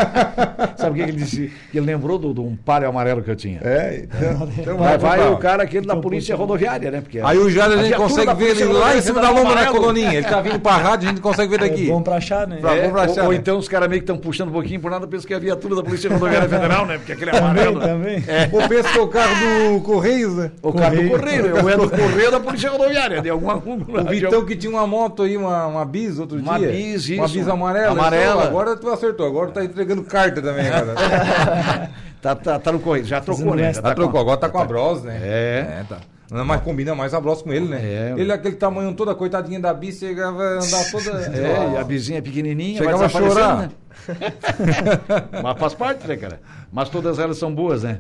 Sabe 0.77 0.91
o 0.91 0.93
que 1.05 1.09
ele 1.11 1.17
disse? 1.17 1.51
Que 1.71 1.77
ele 1.77 1.85
lembrou 1.87 2.17
do- 2.19 2.33
de 2.33 2.39
um 2.41 2.55
palio 2.55 2.89
amarelo 2.89 3.21
que 3.23 3.31
eu 3.31 3.35
tinha. 3.35 3.59
é, 3.63 4.03
então, 4.03 4.49
então 4.57 4.77
Vai, 4.77 4.97
vai 4.97 5.31
o 5.31 5.37
cara 5.37 5.63
aquele 5.63 5.85
da 5.87 5.95
polícia 5.95 6.35
rodoviária, 6.35 6.91
né? 6.91 7.01
Porque 7.01 7.19
Aí 7.23 7.37
o 7.37 7.49
Jair 7.49 7.71
a 7.71 7.77
gente 7.77 7.87
viatura 7.87 8.09
consegue 8.09 8.33
ver 8.35 8.49
ele 8.61 8.73
lá 8.73 8.95
em 8.97 9.01
cima 9.01 9.21
da 9.21 9.29
lomba, 9.29 9.51
amarelo. 9.51 9.75
Coloninha? 9.77 10.13
Ele 10.13 10.27
tá 10.27 10.41
vindo 10.41 10.59
pra 10.59 10.73
rádio, 10.77 11.07
a 11.07 11.11
gente 11.11 11.21
consegue 11.21 11.49
ver 11.57 11.65
É 11.65 11.69
daqui. 11.69 11.87
bom 11.87 12.01
pra 12.01 12.15
achar, 12.17 12.47
né? 12.47 12.57
Pra- 12.57 12.75
É, 12.75 12.83
bom 12.87 12.91
pra 12.91 13.03
achar, 13.03 13.21
ou, 13.21 13.27
ou 13.27 13.31
né? 13.33 13.37
então 13.37 13.57
os 13.57 13.67
caras 13.67 13.89
meio 13.89 14.01
que 14.01 14.03
estão 14.11 14.17
puxando 14.17 14.49
um 14.49 14.53
pouquinho 14.53 14.79
por 14.79 14.91
nada, 14.91 15.07
pensam 15.07 15.27
que 15.27 15.33
é 15.33 15.37
a 15.37 15.39
viatura 15.39 15.75
da 15.75 15.83
Polícia 15.83 16.09
Rodoviária 16.11 16.47
Federal, 16.49 16.85
né? 16.85 16.97
Porque 16.97 17.13
aquele 17.13 17.31
é 17.31 17.37
amarelo. 17.37 17.79
Também, 17.79 18.21
também. 18.21 18.49
Ou 18.51 18.67
pensa 18.67 18.89
que 18.91 18.97
é 18.97 19.01
o 19.01 19.07
carro 19.07 19.35
do 19.75 19.81
Correios, 19.81 20.35
né? 20.35 20.51
O 20.61 20.73
carro 20.73 20.95
do 20.95 21.09
Correio. 21.09 21.19
Correio, 21.19 21.63
ou 21.63 21.69
é 21.69 21.77
do 21.77 21.89
Correio 21.89 22.31
da 22.31 22.39
Polícia 22.39 22.69
Rodoviária, 22.69 23.21
de 23.21 23.29
alguma 23.29 23.59
O 23.77 24.09
Vitão 24.09 24.45
que 24.45 24.55
tinha 24.55 24.71
uma 24.71 24.85
moto 24.87 25.23
aí, 25.23 25.35
uma, 25.37 25.67
uma 25.67 25.85
bis 25.85 26.17
outro 26.19 26.37
Uma 26.39 26.57
dia. 26.57 26.69
bis, 26.71 27.07
Uma 27.09 27.25
isso. 27.25 27.33
bis 27.35 27.47
amarela. 27.47 27.91
Amarela. 27.91 28.41
Isso, 28.41 28.47
Agora 28.49 28.75
tu 28.77 28.89
acertou, 28.89 29.25
agora 29.27 29.47
tu 29.51 29.53
tá 29.53 29.63
entregando 29.65 30.03
carta 30.03 30.41
também. 30.41 30.67
Agora. 30.69 31.91
tá, 32.21 32.35
tá, 32.35 32.59
tá 32.59 32.71
no 32.71 32.79
Correio, 32.79 33.05
já 33.05 33.21
trocou, 33.21 33.55
né? 33.55 33.73
Já 33.73 33.81
Já 33.81 33.93
trocou, 33.95 34.11
com- 34.13 34.19
agora 34.19 34.37
tá 34.37 34.49
com 34.49 34.59
a 34.59 34.65
Bros, 34.65 35.03
né? 35.03 35.19
É. 35.21 35.83
tá. 35.87 35.97
Não, 36.29 36.43
mas 36.43 36.59
combina 36.61 36.93
mais 36.93 37.13
a 37.13 37.21
Bros 37.21 37.41
com 37.41 37.53
ele, 37.53 37.67
né? 37.69 37.79
É. 37.81 38.13
Ele, 38.17 38.31
aquele 38.33 38.55
tamanho 38.55 38.93
toda, 38.93 39.15
coitadinha 39.15 39.59
da 39.61 39.73
bis, 39.73 39.97
chegava 39.99 40.41
a 40.43 40.53
andar 40.55 40.91
toda. 40.91 41.11
É, 41.31 41.73
e 41.73 41.77
a 41.77 41.83
vizinha 41.83 42.21
pequenininha, 42.21 42.79
Chegava 42.79 43.05
a 43.05 43.09
chorar. 43.09 43.57
né? 43.57 43.69
Mas 45.43 45.57
faz 45.57 45.73
parte, 45.73 46.07
né, 46.07 46.15
cara? 46.17 46.39
Mas 46.71 46.89
todas 46.89 47.17
elas 47.19 47.37
são 47.37 47.53
boas, 47.53 47.83
né? 47.83 47.99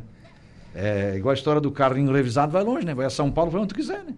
É, 0.75 1.13
igual 1.15 1.31
a 1.31 1.35
história 1.35 1.59
do 1.61 1.71
carrinho 1.71 2.11
revisado, 2.11 2.51
vai 2.51 2.63
longe, 2.63 2.85
né? 2.85 2.93
Vai 2.93 3.05
a 3.05 3.09
São 3.09 3.31
Paulo, 3.31 3.49
vai 3.49 3.61
onde 3.61 3.69
tu 3.69 3.75
quiser, 3.75 3.99
né? 4.03 4.13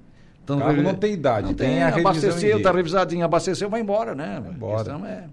Então, 0.56 0.60
Carro 0.68 0.82
não 0.82 0.96
tem 0.96 1.14
idade, 1.14 1.48
Não 1.48 1.54
tem 1.54 1.68
tem, 1.70 1.84
a 1.84 1.96
abasteceu, 1.96 2.56
dia. 2.58 2.64
tá 2.64 2.72
revisadinho, 2.72 3.24
abasteceu, 3.26 3.70
vai 3.70 3.82
embora, 3.82 4.16
né? 4.16 4.42
Vai 4.44 4.54
embora. 4.54 5.00
É- 5.08 5.24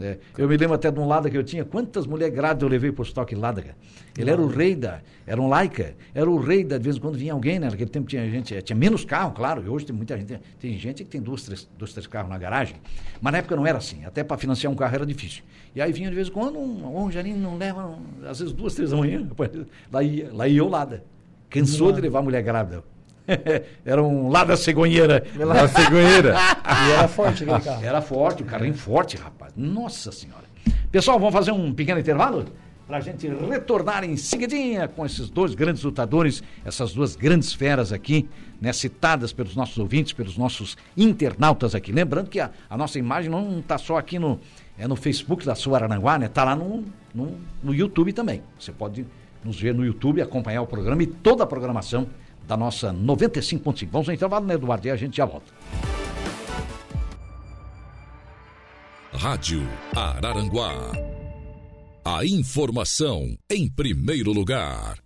é. 0.00 0.18
Eu 0.36 0.48
me 0.48 0.56
lembro 0.56 0.74
até 0.76 0.90
de 0.92 1.00
um 1.00 1.08
Lada 1.08 1.28
que 1.28 1.36
eu 1.36 1.42
tinha. 1.42 1.64
Quantas 1.64 2.06
mulheres 2.06 2.32
grávidas 2.32 2.62
eu 2.62 2.68
levei 2.68 2.92
pro 2.92 3.02
estoque 3.02 3.34
Lada, 3.34 3.60
cara? 3.62 3.74
Ele 4.16 4.30
era 4.30 4.40
o 4.40 4.46
rei 4.46 4.76
da. 4.76 5.00
Era 5.26 5.40
um 5.42 5.48
laica. 5.48 5.94
Era 6.14 6.30
o 6.30 6.38
rei 6.38 6.62
da. 6.62 6.78
De 6.78 6.84
vez 6.84 6.96
em 6.96 7.00
quando 7.00 7.16
vinha 7.18 7.32
alguém, 7.32 7.58
né? 7.58 7.68
Naquele 7.68 7.90
tempo 7.90 8.06
tinha 8.08 8.28
gente. 8.30 8.54
eh, 8.54 8.60
Tinha 8.60 8.76
menos 8.76 9.04
carro, 9.04 9.32
claro. 9.32 9.60
E 9.64 9.68
hoje 9.68 9.86
tem 9.86 9.96
muita 9.96 10.16
gente. 10.16 10.38
Tem 10.60 10.78
gente 10.78 11.02
que 11.02 11.10
tem 11.10 11.20
dois, 11.20 11.42
três, 11.42 11.68
dois, 11.76 11.92
três 11.92 12.06
carros 12.06 12.30
na 12.30 12.38
garagem. 12.38 12.76
Mas 13.20 13.32
na 13.32 13.38
época 13.38 13.56
não 13.56 13.66
era 13.66 13.78
assim. 13.78 14.04
Até 14.04 14.22
para 14.22 14.36
financiar 14.36 14.72
um 14.72 14.76
carro 14.76 14.94
era 14.94 15.04
difícil. 15.06 15.42
E 15.74 15.80
aí 15.82 15.90
vinha 15.92 16.08
de 16.10 16.14
vez 16.14 16.28
em 16.28 16.32
quando 16.32 16.58
um. 16.60 17.04
Um 17.04 17.10
Janine 17.10 17.38
não 17.38 17.56
leva. 17.56 17.84
um, 17.86 18.28
às 18.28 18.38
vezes 18.38 18.54
duas, 18.54 18.74
três 18.74 18.90
da 18.92 18.96
manhã. 18.96 19.26
Lá 19.92 20.00
ia, 20.02 20.30
lá 20.32 20.46
ia 20.46 20.58
eu 20.58 20.68
Lada. 20.68 21.02
Cansou 21.50 21.90
de 21.90 22.00
levar 22.00 22.22
mulher 22.22 22.42
grávida. 22.42 22.84
era 23.84 24.02
um 24.02 24.28
Lada 24.28 24.56
cegonheira. 24.56 25.24
Na 25.36 25.68
cegonheira. 25.68 26.34
E 26.68 26.92
era 26.92 27.08
forte 27.08 27.42
aquele 27.42 27.60
carro. 27.60 27.84
Era 27.84 28.00
forte, 28.00 28.42
o 28.42 28.46
carrinho 28.46 28.74
forte, 28.74 29.16
rapaz. 29.16 29.52
Nossa 29.56 30.12
Senhora. 30.12 30.44
Pessoal, 30.90 31.18
vamos 31.18 31.34
fazer 31.34 31.50
um 31.50 31.72
pequeno 31.72 31.98
intervalo? 31.98 32.44
Pra 32.86 33.00
gente 33.00 33.28
retornar 33.28 34.04
em 34.04 34.16
seguidinha 34.16 34.88
com 34.88 35.04
esses 35.04 35.28
dois 35.28 35.54
grandes 35.54 35.82
lutadores, 35.82 36.42
essas 36.64 36.94
duas 36.94 37.16
grandes 37.16 37.52
feras 37.52 37.92
aqui, 37.92 38.28
né, 38.60 38.72
citadas 38.72 39.32
pelos 39.32 39.54
nossos 39.54 39.76
ouvintes, 39.76 40.12
pelos 40.12 40.38
nossos 40.38 40.76
internautas 40.96 41.74
aqui. 41.74 41.92
Lembrando 41.92 42.30
que 42.30 42.40
a, 42.40 42.50
a 42.70 42.76
nossa 42.76 42.98
imagem 42.98 43.30
não 43.30 43.58
está 43.58 43.76
só 43.76 43.98
aqui 43.98 44.18
no, 44.18 44.40
é 44.78 44.88
no 44.88 44.96
Facebook 44.96 45.44
da 45.44 45.54
sua 45.54 45.76
Arananguá, 45.78 46.18
né? 46.18 46.28
Tá 46.28 46.44
lá 46.44 46.56
no, 46.56 46.84
no, 47.14 47.36
no 47.62 47.74
YouTube 47.74 48.12
também. 48.12 48.42
Você 48.58 48.72
pode 48.72 49.04
nos 49.44 49.60
ver 49.60 49.74
no 49.74 49.84
YouTube, 49.84 50.22
acompanhar 50.22 50.62
o 50.62 50.66
programa 50.66 51.02
e 51.02 51.06
toda 51.06 51.44
a 51.44 51.46
programação 51.46 52.06
da 52.48 52.56
nossa 52.56 52.92
95.5. 52.92 53.88
Vamos 53.92 54.08
ao 54.08 54.14
intervalo, 54.14 54.46
né, 54.46 54.54
Eduardo? 54.54 54.88
E 54.88 54.90
a 54.90 54.96
gente 54.96 55.18
já 55.18 55.26
volta. 55.26 55.52
Rádio 59.12 59.68
Araranguá. 59.94 60.92
A 62.04 62.24
informação 62.24 63.36
em 63.50 63.68
primeiro 63.68 64.32
lugar. 64.32 64.98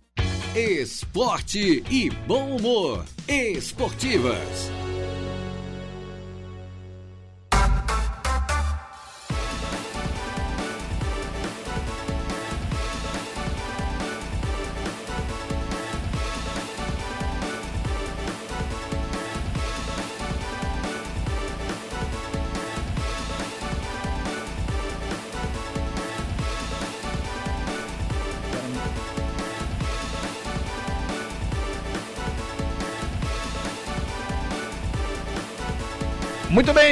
Esporte 0.55 1.83
e 1.89 2.09
bom 2.25 2.55
humor. 2.55 3.03
Esportivas. 3.27 4.82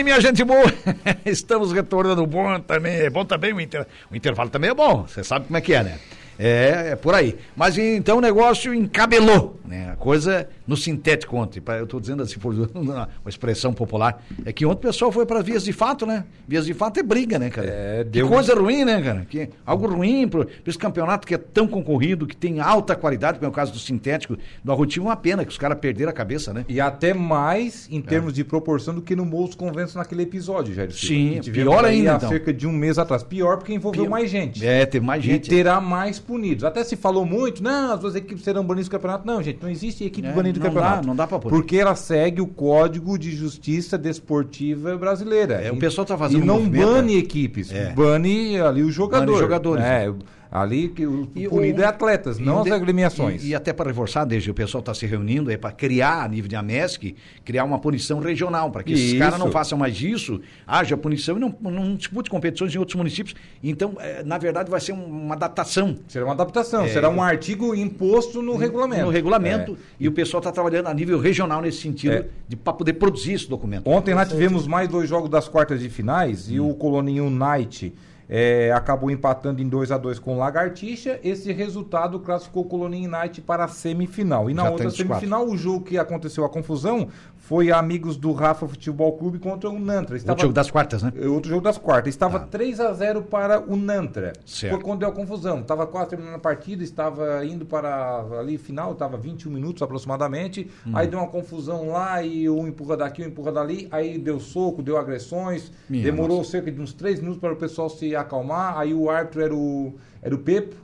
Bem, 0.02 0.04
minha 0.04 0.20
gente 0.20 0.44
boa. 0.44 0.66
Estamos 1.26 1.72
retornando 1.72 2.26
bom 2.26 2.60
também. 2.60 2.94
É 2.94 3.10
bom 3.10 3.24
também 3.24 3.54
o, 3.54 3.62
inter... 3.62 3.86
o 4.10 4.16
intervalo 4.16 4.50
também 4.50 4.70
é 4.70 4.74
bom. 4.74 5.04
Você 5.08 5.24
sabe 5.24 5.46
como 5.46 5.58
é 5.58 5.62
que 5.62 5.74
é, 5.74 5.84
né? 5.84 6.00
É, 6.44 6.90
é 6.92 6.96
por 6.96 7.14
aí. 7.14 7.36
Mas 7.56 7.78
então 7.78 8.18
o 8.18 8.22
negócio 8.22 8.74
encabelou, 8.74 9.60
né? 9.66 9.92
A 9.92 9.96
coisa 9.96 10.48
no 10.68 10.76
sintético 10.76 11.36
ontem. 11.38 11.62
Eu 11.78 11.84
estou 11.84 12.00
dizendo 12.00 12.24
assim, 12.24 12.40
por 12.40 12.54
uma 12.74 13.08
expressão 13.28 13.74
popular, 13.74 14.24
é 14.46 14.52
que 14.52 14.66
ontem 14.66 14.80
o 14.88 14.90
pessoal 14.92 15.12
foi 15.12 15.26
para 15.26 15.42
vias 15.42 15.64
de 15.64 15.72
fato, 15.74 16.06
né? 16.06 16.26
Vias 16.48 16.66
de 16.66 16.74
fato 16.74 17.00
é 17.00 17.04
briga, 17.04 17.38
né, 17.38 17.50
cara? 17.50 17.68
É, 17.70 18.04
que 18.04 18.10
deu- 18.10 18.28
coisa 18.28 18.56
ruim, 18.56 18.84
né, 18.84 19.02
cara? 19.02 19.26
Que, 19.30 19.50
algo 19.66 19.88
ruim 19.88 20.28
para 20.28 20.46
esse 20.66 20.78
campeonato 20.78 21.28
que 21.28 21.36
é 21.36 21.38
tão 21.38 21.68
concorrido, 21.68 22.26
que 22.26 22.36
tem 22.36 22.60
alta 22.60 22.96
qualidade, 22.96 23.38
como 23.38 23.46
é 23.46 23.50
o 23.50 23.54
caso 23.54 23.72
do 23.72 23.80
sintético, 23.80 24.36
do 24.64 24.72
arrotivo, 24.72 25.06
uma 25.08 25.16
pena 25.16 25.44
que 25.46 25.52
os 25.52 25.58
caras 25.58 25.78
perderam 25.80 26.10
a 26.10 26.14
cabeça, 26.14 26.54
né? 26.54 26.66
E 26.68 26.82
até 26.82 27.14
mais 27.14 27.88
em 27.92 28.02
termos 28.02 28.34
de 28.34 28.44
proporção 28.44 28.96
do 28.96 29.02
que 29.02 29.16
no 29.16 29.26
Moços 29.26 29.56
Conventos 29.56 29.94
naquele 29.96 30.24
episódio, 30.24 30.74
Jair. 30.74 30.92
Sim, 30.92 31.40
que 31.44 31.52
pior 31.52 31.86
ainda, 31.86 32.14
Há 32.14 32.16
então. 32.18 32.30
cerca 32.30 32.52
de 32.54 32.66
um 32.66 32.72
mês 32.72 32.98
atrás. 32.98 33.22
Pior 33.24 33.58
porque 33.58 33.74
envolveu 33.74 34.04
Pior. 34.04 34.12
mais 34.12 34.30
gente. 34.30 34.66
É, 34.66 34.86
teve 34.86 35.06
mais 35.06 35.24
E 35.24 35.28
gente. 35.28 35.50
terá 35.50 35.80
mais 35.80 36.18
punidos. 36.32 36.64
Até 36.64 36.82
se 36.84 36.96
falou 36.96 37.26
muito, 37.26 37.62
não, 37.62 37.94
as 37.94 38.00
duas 38.00 38.16
equipes 38.16 38.44
serão 38.44 38.64
banidas 38.64 38.88
do 38.88 38.92
campeonato. 38.92 39.28
Não, 39.28 39.42
gente, 39.44 39.60
não 39.62 39.70
existe 39.70 40.06
equipe 40.06 40.28
É, 40.28 40.32
banida 40.32 40.54
do 40.60 40.64
não 40.64 40.68
campeonato. 40.72 41.02
dá- 41.02 41.08
não 41.08 41.16
dá 41.16 41.28
pra 41.28 41.38
punir. 41.40 41.54
Porque 41.54 41.76
ela 41.78 41.94
segue 41.96 42.40
o 42.42 42.48
Código 42.48 43.18
de 43.20 43.32
Justiça 43.32 43.98
Desportiva 43.98 44.98
Brasileira. 44.98 45.56
É, 45.56 45.72
o 45.72 45.76
E- 45.76 45.80
pessoal 45.80 46.06
tá 46.06 46.18
fazendo 46.18 46.44
E 46.44 46.46
não 46.48 46.60
um 46.60 46.70
bane 46.70 47.16
é. 47.16 47.18
equipes, 47.18 47.72
É. 47.72 47.92
bane 47.92 48.60
ali 48.62 48.82
o 48.84 48.90
jogador. 48.92 49.26
Bane 49.26 49.34
os 49.34 49.40
jogadores, 49.40 49.84
É, 49.84 50.14
ali 50.52 50.90
que 50.90 51.08
o 51.08 51.30
E 51.34 51.48
punido 51.48 51.80
o- 51.80 51.84
é 51.84 51.88
atletas, 51.88 52.38
não 52.38 52.58
um 52.58 52.60
as 52.60 52.66
de- 52.66 52.72
agremiações. 52.74 53.44
E, 53.44 53.50
e 53.50 53.56
até 53.56 53.72
para 53.72 53.88
reforçar, 53.90 54.26
desde 54.26 54.52
o 54.52 54.54
pessoal 54.54 54.80
está 54.82 54.94
se 54.94 55.06
reunindo 55.06 55.50
aí 55.50 55.58
para 55.58 55.72
criar, 55.72 56.24
a 56.24 56.28
nível 56.28 56.50
de 56.50 56.56
AMESC, 56.58 57.16
criar 57.46 57.64
uma 57.64 57.80
punição 57.80 58.20
regional, 58.20 58.70
para 58.70 58.84
que 58.84 58.92
esses 58.92 59.18
caras 59.18 59.40
não 59.40 59.50
façam 59.50 59.78
mais 59.78 60.02
isso, 60.02 60.42
haja 60.68 60.98
punição 60.98 61.38
e 61.38 61.40
não, 61.40 61.56
não 61.62 61.96
dispute 61.96 62.30
competições 62.30 62.76
em 62.76 62.78
outros 62.78 62.96
municípios. 62.98 63.34
Então, 63.64 63.96
eh, 64.00 64.24
na 64.26 64.38
verdade, 64.38 64.70
vai 64.70 64.82
ser 64.82 64.92
um- 64.92 65.06
uma 65.06 65.36
adaptação 65.36 65.98
Será 66.08 66.26
uma 66.26 66.34
adaptação, 66.34 66.86
será 66.90 67.10
um 67.10 67.22
artigo 67.24 67.74
imposto 67.74 68.42
no 68.42 68.58
regulamento. 68.58 69.02
É. 69.02 69.06
no 69.06 69.10
regulamento 69.10 69.72
É. 69.74 69.76
e 70.02 70.08
o 70.08 70.12
pessoal 70.12 70.40
está 70.42 70.52
trabalhando 70.52 70.88
a 70.88 70.94
nível 70.94 71.18
regional 71.20 71.62
nesse 71.62 71.78
sentido, 71.82 72.14
É. 72.14 72.26
de 72.48 72.56
para 72.58 72.74
poder 72.74 72.94
produzir 72.94 73.34
esse 73.34 73.48
documento. 73.50 73.88
Ontem 73.90 74.14
lá 74.14 74.26
tivemos 74.26 74.68
mais 74.68 74.90
dois 74.90 75.08
jogos 75.08 75.30
das 75.30 75.48
quartas 75.48 75.80
de 75.80 75.88
finais 75.90 76.50
e 76.52 76.60
o 76.60 76.74
Coloninho 76.74 77.26
United 77.28 77.94
é, 78.34 78.72
acabou 78.72 79.12
empatando 79.12 79.62
em 79.62 79.68
2 79.68 79.92
a 79.92 79.98
2 79.98 80.18
com 80.18 80.36
o 80.36 80.38
Lagartixa. 80.38 81.20
Esse 81.22 81.52
resultado 81.52 82.18
classificou 82.18 82.64
o 82.64 82.66
Coloninho 82.66 83.14
United 83.14 83.42
para 83.42 83.66
a 83.66 83.68
semifinal. 83.68 84.50
E 84.50 84.54
na 84.54 84.64
Já 84.64 84.70
outra 84.70 84.88
os 84.88 84.96
quatro. 84.96 85.10
semifinal, 85.10 85.46
o 85.46 85.58
jogo 85.58 85.84
que 85.84 85.98
aconteceu 85.98 86.46
a 86.46 86.50
confusão 86.50 87.10
foi 87.52 87.70
Amigos 87.70 88.16
do 88.16 88.32
Rafa 88.32 88.66
Futebol 88.66 89.12
Clube 89.18 89.38
contra 89.38 89.70
o 89.70 89.78
Nantra. 89.78 90.16
O 90.16 90.40
jogo 90.40 90.54
das 90.54 90.72
quartas, 90.72 91.04
né? 91.04 91.12
É, 91.18 91.28
Outro 91.28 91.50
jogo 91.50 91.62
das 91.62 91.78
quartas. 91.78 92.14
Estava 92.14 92.40
Tá. 92.40 92.46
3 92.46 92.80
a 92.80 92.94
0 92.94 93.24
para 93.24 93.60
o 93.60 93.76
Nantra. 93.76 94.32
Certo. 94.46 94.76
Foi 94.76 94.82
quando 94.82 95.00
deu 95.00 95.10
a 95.10 95.12
confusão. 95.12 95.60
Estava 95.60 95.86
quase 95.86 96.12
terminando 96.12 96.36
a 96.36 96.40
partida, 96.40 96.82
estava 96.82 97.46
indo 97.46 97.66
para 97.66 98.26
ali 98.40 98.58
final, 98.58 98.94
estava 98.94 99.18
21 99.18 99.52
minutos 99.52 99.84
aproximadamente. 99.84 100.72
Hum. 100.88 100.92
Aí 100.96 101.08
deu 101.08 101.20
uma 101.20 101.28
confusão 101.28 101.90
lá 101.90 102.24
e 102.24 102.50
um 102.50 102.66
empurra 102.66 102.96
daqui, 102.96 103.22
um 103.22 103.26
empurra 103.26 103.52
dali. 103.52 103.86
Aí 103.92 104.18
deu 104.18 104.40
soco, 104.40 104.82
deu 104.82 104.96
agressões. 104.96 105.74
Minha 105.90 106.06
Demorou 106.06 106.46
cerca 106.46 106.72
de 106.72 106.80
uns 106.80 106.94
3 106.94 107.20
minutos 107.20 107.42
para 107.42 107.52
o 107.52 107.58
pessoal 107.58 107.90
se 107.90 108.16
acalmar. 108.16 108.78
Aí 108.78 108.94
o 108.94 109.10
árbitro 109.10 109.42
era 109.42 109.54
o, 109.54 109.96
era 110.22 110.34
o 110.34 110.38
Pepo. 110.38 110.78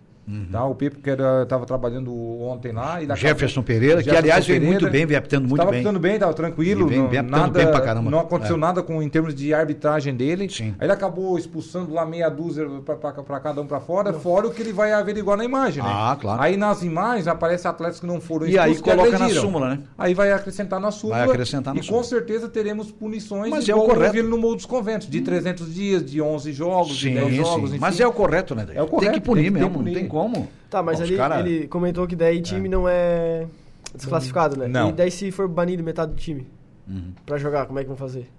Tá, 0.51 0.65
o 0.65 0.75
Pepo 0.75 0.99
que 0.99 1.09
estava 1.09 1.65
trabalhando 1.65 2.13
ontem 2.41 2.73
lá. 2.73 3.01
E 3.01 3.07
Uhum. 3.07 3.15
Jefferson 3.15 3.61
Pereira, 3.63 3.97
que, 3.97 4.03
Jefferson 4.09 4.19
aliás, 4.23 4.45
veio 4.45 4.59
Pereira. 4.59 4.79
muito 4.81 4.91
bem, 4.91 5.05
veio 5.05 5.17
apitando 5.19 5.43
muito 5.43 5.53
Estava 5.55 5.71
bem. 5.71 5.79
apitando 5.79 5.99
bem, 5.99 6.13
estava 6.15 6.33
tranquilo. 6.33 6.89
Não, 6.89 7.23
nada, 7.23 7.47
bem 7.59 7.67
pra 7.71 7.79
caramba. 7.79 8.11
Não 8.11 8.19
aconteceu 8.19 8.55
É. 8.55 8.59
nada 8.59 8.83
com, 8.83 9.01
em 9.01 9.07
termos 9.07 9.33
de 9.33 9.53
arbitragem 9.53 10.13
dele. 10.15 10.49
Sim. 10.49 10.75
Aí 10.79 10.85
ele 10.85 10.91
acabou 10.91 11.37
expulsando 11.37 11.93
lá 11.93 12.05
meia 12.05 12.27
dúzia 12.29 12.65
para 12.85 13.39
cada 13.39 13.61
um 13.61 13.65
para 13.67 13.79
fora, 13.79 14.11
fora 14.13 14.47
o 14.47 14.51
que 14.51 14.61
ele 14.61 14.73
vai 14.73 14.91
averiguar 14.91 15.37
na 15.37 15.45
imagem, 15.45 15.81
né? 15.81 15.89
Ah, 15.91 16.17
claro. 16.19 16.41
Aí 16.41 16.57
nas 16.57 16.83
imagens 16.83 17.27
aparecem 17.27 17.69
atletas 17.71 17.99
que 18.01 18.05
não 18.05 18.19
foram 18.19 18.47
E 18.47 18.59
aí 18.59 18.75
que 18.75 18.81
coloca 18.81 19.09
na 19.11 19.15
agrediram. 19.15 19.41
súmula, 19.41 19.69
né? 19.69 19.79
Aí 19.97 20.13
vai 20.13 20.31
acrescentar 20.33 20.79
na 20.81 20.91
súmula. 20.91 21.19
Vai 21.19 21.29
acrescentar 21.29 21.73
na 21.73 21.79
E 21.79 21.83
súmula. 21.83 22.03
com 22.03 22.09
certeza 22.09 22.49
teremos 22.49 22.91
punições 22.91 23.49
Mas 23.49 23.67
é 23.67 23.71
igual 23.71 23.85
o 23.87 23.89
correto. 23.89 24.23
no 24.23 24.37
Morro 24.37 24.55
dos 24.55 24.65
Conventos, 24.65 25.07
de 25.09 25.21
300 25.21 25.73
dias, 25.73 26.03
de 26.03 26.21
11 26.21 26.51
jogos, 26.51 26.97
de 26.97 27.11
10 27.13 27.33
jogos, 27.35 27.69
enfim. 27.69 27.79
Mas 27.79 27.97
é 27.99 28.05
o 28.05 28.11
correto, 28.11 28.53
né? 28.53 28.65
É 28.73 28.81
o 28.81 28.85
Tem 28.85 28.87
correto, 28.87 29.13
que 29.13 29.21
punir 29.21 29.43
tem 29.43 29.53
que 29.53 29.59
mesmo, 29.59 29.69
punir. 29.73 29.93
não 29.93 29.99
tem 30.01 30.07
como. 30.09 30.16
Tá, 30.69 30.81
mas 30.83 30.99
Ó, 30.99 31.03
os 31.03 31.09
ali 31.09 31.17
cara- 31.17 31.39
ele 31.39 31.67
comentou 31.67 32.05
que 32.07 32.15
daí 32.15 32.41
time 32.41 32.67
não 32.67 32.87
é 32.87 33.45
desclassificado, 33.95 34.57
né? 34.57 34.67
Não. 34.67 34.89
E 34.89 34.93
daí 34.93 35.09
se 35.11 35.31
for 35.31 35.47
banido 35.47 35.83
metade 35.83 36.11
do 36.11 36.17
time 36.17 36.45
Uhum. 36.87 37.11
pra 37.25 37.37
jogar, 37.37 37.65
como 37.65 37.79
é 37.79 37.83
que 37.83 37.87
vão 37.87 37.97
fazer? 37.97 38.29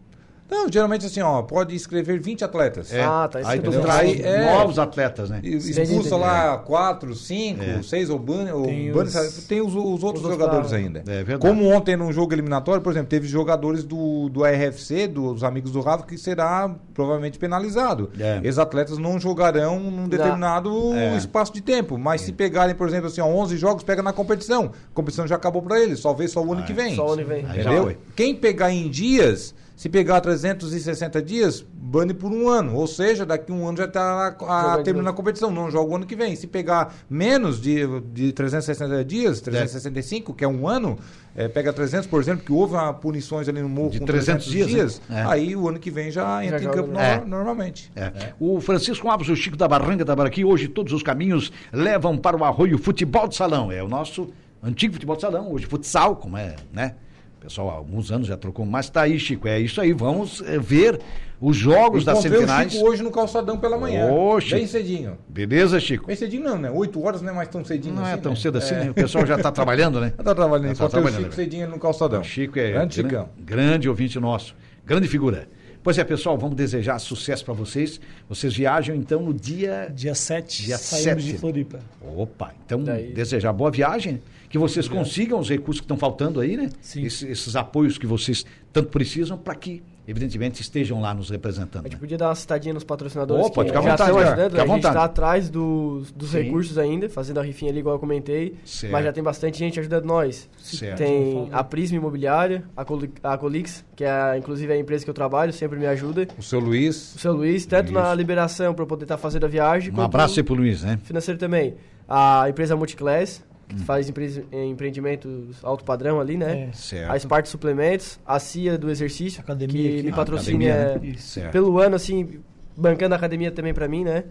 Não, 0.51 0.67
geralmente 0.71 1.05
assim, 1.05 1.21
ó, 1.21 1.43
pode 1.43 1.75
escrever 1.75 2.19
20 2.21 2.43
atletas. 2.45 2.93
É. 2.93 3.05
Ah, 3.05 3.29
tá, 3.31 3.41
Aí 3.45 3.61
tu 3.61 3.71
traz 3.71 4.13
falando. 4.17 4.25
É. 4.27 4.55
novos 4.55 4.79
atletas, 4.79 5.29
né? 5.29 5.41
Expulsa 5.43 6.17
lá 6.17 6.57
quatro, 6.59 7.15
cinco, 7.15 7.63
É. 7.63 7.83
seis 7.83 8.09
ou 8.09 8.19
Bani, 8.19 8.51
ou 8.53 8.65
Tem 8.65 8.91
os- 8.91 9.13
sabe? 9.13 9.29
tem 9.47 9.61
os, 9.61 9.75
os 9.75 9.77
outros 10.03 10.25
outros 10.25 10.31
jogadores 10.33 10.73
ainda. 10.73 11.01
É 11.01 11.23
verdade. 11.23 11.41
Como 11.41 11.69
ontem 11.69 11.97
num 11.97 12.11
jogo 12.13 12.33
eliminatório, 12.33 12.81
por 12.81 12.91
exemplo, 12.93 13.09
teve 13.09 13.29
jogadores 13.29 13.85
do, 13.85 14.29
do 14.31 14.43
RFC, 14.45 15.07
dos 15.07 15.45
amigos 15.45 15.71
do 15.71 15.81
Rafa, 15.81 16.05
que 16.07 16.17
será 16.17 16.75
provavelmente 16.95 17.39
penalizado. 17.39 18.11
É. 18.19 18.41
Esses 18.43 18.59
atletas 18.59 18.97
não 18.99 19.21
jogarão 19.21 19.79
num 19.79 20.09
determinado 20.09 20.95
É. 20.95 21.17
espaço 21.17 21.53
de 21.53 21.61
tempo. 21.61 21.99
Mas 21.99 22.23
se 22.23 22.33
pegarem, 22.33 22.75
por 22.75 22.89
exemplo, 22.89 23.09
assim, 23.09 23.21
ó, 23.21 23.27
11 23.27 23.57
jogos, 23.57 23.83
pega 23.85 24.03
na 24.03 24.13
competição. 24.13 24.73
A 24.91 24.95
competição 24.95 25.27
já 25.27 25.37
acabou 25.37 25.61
para 25.63 25.79
eles, 25.81 26.01
só 26.01 26.13
vê 26.15 26.27
só 26.27 26.43
o 26.43 26.53
ano 26.53 26.63
Ah, 26.63 26.65
que 26.65 26.73
vem. 26.73 26.95
Só 26.97 27.07
o 27.07 27.13
ano 27.13 27.23
que 27.23 27.29
vem. 27.29 27.45
Entendeu? 27.45 27.95
Quem 28.17 28.35
pegar 28.35 28.73
em 28.73 28.89
dias, 28.89 29.55
se 29.79 29.89
pegar 29.89 30.21
360 30.21 31.23
dias, 31.23 31.65
bane 31.73 32.13
por 32.13 32.33
um 32.33 32.49
ano. 32.49 32.75
Ou 32.75 32.89
seja, 32.89 33.25
daqui 33.25 33.53
a 33.53 33.55
um 33.55 33.69
ano 33.69 33.79
já 33.79 33.85
está 33.85 34.31
de 34.31 34.83
terminando 34.83 35.07
a 35.07 35.13
competição. 35.13 35.53
Não 35.53 35.71
joga 35.71 35.93
o 35.93 35.95
ano 35.95 36.05
que 36.05 36.17
vem. 36.17 36.35
Se 36.35 36.49
pegar 36.49 36.93
menos 37.09 37.61
de, 37.61 37.87
de 38.13 38.33
360 38.33 39.05
dias, 39.05 39.41
365, 39.41 40.35
que 40.35 40.45
é 40.45 40.49
um 40.49 40.67
ano, 40.67 40.99
é, 41.37 41.47
pega 41.47 41.73
300, 41.73 42.09
por 42.09 42.21
exemplo, 42.21 42.45
que 42.45 42.53
houve 42.53 42.75
punições 43.01 43.49
ali 43.49 43.63
no 43.63 43.69
morro 43.69 43.91
De 43.91 44.01
com 44.01 44.05
300 44.07 44.47
dias, 44.47 45.01
né? 45.09 45.21
É. 45.21 45.25
aí 45.33 45.55
o 45.55 45.69
ano 45.69 45.79
que 45.79 45.93
vem 45.93 46.11
já 46.11 46.45
entra 46.45 46.59
em 46.59 46.63
joga 46.65 46.77
campo 46.79 46.91
no- 46.95 46.99
É. 46.99 47.25
normalmente. 47.25 47.93
É. 47.95 48.33
O 48.41 48.61
Francisco 48.61 49.09
Alves, 49.09 49.29
o 49.29 49.37
Chico 49.37 49.57
da 49.57 49.69
Barranca 49.69 50.05
da 50.05 50.17
Baraqui, 50.17 50.45
hoje 50.45 50.67
todos 50.67 50.93
os 50.93 51.05
caminhos 51.05 51.53
levam 51.73 52.19
para 52.19 52.37
o 52.37 52.43
Arroio 52.43 52.79
Futebol 52.79 53.29
de 53.29 53.37
Salão. 53.37 53.71
É 53.71 53.81
o 53.81 53.87
nosso 53.89 54.29
antigo 54.61 54.95
futebol 54.95 55.15
de 55.15 55.23
salão, 55.23 55.53
hoje 55.53 55.67
futsal, 55.67 56.17
como 56.17 56.37
é, 56.37 56.57
né? 56.73 56.97
O 57.39 57.41
pessoal 57.41 57.71
há 57.71 57.75
alguns 57.75 58.11
anos 58.11 58.27
já 58.27 58.37
trocou, 58.37 58.67
mas 58.67 58.91
tá 58.91 59.03
aí, 59.03 59.17
Chico, 59.19 59.47
é 59.47 59.61
isso 59.61 59.81
aí. 59.81 59.93
Vamos 59.93 60.43
eh, 60.45 60.59
ver 60.59 60.99
os 61.41 61.57
jogos 61.57 62.05
das 62.05 62.19
Encontrei 62.19 62.39
o 62.39 62.41
semifinais. 62.47 62.73
Chico 62.73 62.85
hoje 62.89 63.03
no 63.03 63.13
calçadão 63.13 63.57
pela 63.57 63.79
manhã. 63.79 64.09
Chico. 64.41 64.57
Bem 64.57 64.67
cedinho. 64.67 65.17
Beleza, 65.29 65.79
Chico? 65.79 66.09
Bem 66.09 66.17
cedinho 66.17 66.43
não, 66.43 66.59
né? 66.59 66.69
8 66.69 67.01
horas 67.01 67.23
não 67.23 67.31
é 67.31 67.33
mais 67.37 67.49
tão 67.49 67.65
cedinho 67.65 67.95
Não 67.95 68.03
assim, 68.03 68.13
é 68.13 68.17
tão 68.17 68.33
né? 68.33 68.39
cedo 68.39 68.59
assim, 68.59 68.75
né? 68.75 68.91
O 68.91 68.95
pessoal 68.95 69.25
já 69.25 69.37
está 69.37 69.53
trabalhando, 69.53 70.01
né? 70.01 70.13
Já 70.19 70.25
tá 70.25 70.35
trabalhando. 70.35 70.75
Já 70.75 70.75
tá 70.75 70.85
Encontrei 70.87 70.87
o 70.87 70.91
trabalhando, 71.05 71.21
Chico 71.33 71.37
né? 71.39 71.45
cedinho 71.45 71.69
no 71.69 71.79
calçadão. 71.79 72.21
O 72.21 72.25
Chico 72.25 72.59
é 72.59 72.73
Grande 72.73 73.03
gran- 73.03 73.09
Chicão. 73.11 73.29
grande 73.39 73.89
ouvinte 73.89 74.19
nosso, 74.19 74.55
grande 74.85 75.07
figura. 75.07 75.49
Pois 75.83 75.97
é, 75.97 76.05
pessoal, 76.05 76.37
vamos 76.37 76.57
desejar 76.57 76.99
sucesso 76.99 77.45
para 77.45 77.55
vocês. 77.55 78.01
Vocês 78.29 78.55
viajam 78.55 78.95
então 78.95 79.23
no 79.23 79.33
dia. 79.33 79.91
Dia 79.95 80.15
7, 80.15 80.65
Dia 80.65 80.77
saímos 80.79 81.23
7. 81.25 81.33
de 81.33 81.39
Floripa. 81.39 81.79
Opa, 82.17 82.53
então 82.65 82.83
Daí- 82.83 83.13
desejar 83.13 83.53
boa 83.53 83.71
viagem, 83.71 84.21
que 84.51 84.59
vocês 84.59 84.89
consigam 84.89 85.39
os 85.39 85.49
recursos 85.49 85.81
que 85.81 85.85
estão 85.85 85.97
faltando 85.97 86.41
aí, 86.41 86.57
né? 86.57 86.69
Sim. 86.81 87.05
Esses, 87.05 87.23
esses 87.23 87.57
apoios 87.57 87.97
que 87.97 88.07
vocês 88.07 88.45
tanto 88.73 88.89
precisam 88.91 89.39
para 89.39 89.55
que, 89.55 89.83
evidentemente, 90.09 90.61
estejam 90.63 91.01
lá 91.01 91.13
nos 91.15 91.31
representando. 91.31 91.83
A 91.85 91.89
gente 91.89 91.95
né? 91.95 92.01
podia 92.01 92.17
dar 92.19 92.29
uma 92.29 92.35
citadinha 92.35 92.73
nos 92.75 92.83
patrocinadores 92.85 93.51
pode 93.51 93.71
que 93.71 93.77
ficar 93.77 93.81
à 93.81 93.83
já 93.83 93.91
vontade, 93.91 94.11
estão 94.11 94.17
cara. 94.23 94.29
ajudando. 94.33 94.51
Fica 94.51 94.63
A 94.63 94.67
gente 94.67 94.87
está 94.87 95.05
atrás 95.05 95.51
dos, 95.51 96.11
dos 96.13 96.33
recursos 96.33 96.79
ainda, 96.79 97.09
fazendo 97.09 97.39
a 97.39 97.43
rifinha 97.43 97.71
ali, 97.71 97.81
igual 97.81 97.95
eu 97.97 97.99
comentei. 98.01 98.55
Certo. 98.65 98.93
Mas 98.93 99.05
já 99.05 99.13
tem 99.13 99.23
bastante 99.23 99.59
gente 99.59 99.79
ajudando 99.79 100.05
nós. 100.07 100.49
Certo. 100.59 100.99
Tem 100.99 101.49
a 101.53 101.63
Prisma 101.63 101.99
Imobiliária, 101.99 102.65
a, 102.77 102.85
Coli- 102.85 103.13
a 103.23 103.37
Colix, 103.37 103.85
que 103.95 104.05
é 104.05 104.37
inclusive 104.39 104.73
a 104.73 104.79
empresa 104.79 105.05
que 105.05 105.11
eu 105.11 105.15
trabalho, 105.15 105.53
sempre 105.53 105.79
me 105.79 105.87
ajuda. 105.87 106.27
O 106.39 106.43
seu 106.43 106.59
Luiz. 106.59 107.15
O 107.15 107.19
seu 107.19 107.33
Luiz, 107.33 107.67
tanto 107.67 107.93
na 107.93 108.15
liberação 108.15 108.73
para 108.75 108.87
poder 108.87 109.05
estar 109.05 109.19
fazendo 109.19 109.45
a 109.45 109.49
viagem, 109.49 109.93
Um 109.95 110.01
abraço 110.01 110.39
aí 110.41 110.43
pro 110.45 110.55
Luiz, 110.55 110.83
né? 110.83 110.99
financeiro 111.05 111.39
também. 111.39 111.75
A 112.09 112.49
empresa 112.49 112.75
Multiclass, 112.75 113.45
que 113.69 113.75
Hum. 113.75 113.79
faz 113.79 114.09
empre- 114.09 114.47
empreendimentos 114.53 115.63
alto 115.63 115.85
padrão 115.85 116.19
ali, 116.21 116.37
né? 116.37 116.69
É. 116.71 116.73
Certo. 116.73 117.11
A 117.13 117.17
Smart 117.19 117.49
Suplementos, 117.49 118.19
a 118.27 118.39
CIA 118.39 118.79
do 118.79 118.91
Exercício, 118.91 119.41
Academia 119.41 119.83
que 119.83 119.95
aqui. 119.99 120.03
me 120.05 120.13
Ah, 120.13 120.17
patrocina 120.17 120.75
academia, 120.75 121.15
né? 121.45 121.49
Pelo 121.51 121.79
ano, 121.79 121.95
assim, 121.97 122.41
bancando 122.77 123.15
a 123.15 123.19
academia 123.19 123.51
também 123.51 123.75
pra 123.75 123.87
mim, 123.89 124.05
né? 124.05 124.25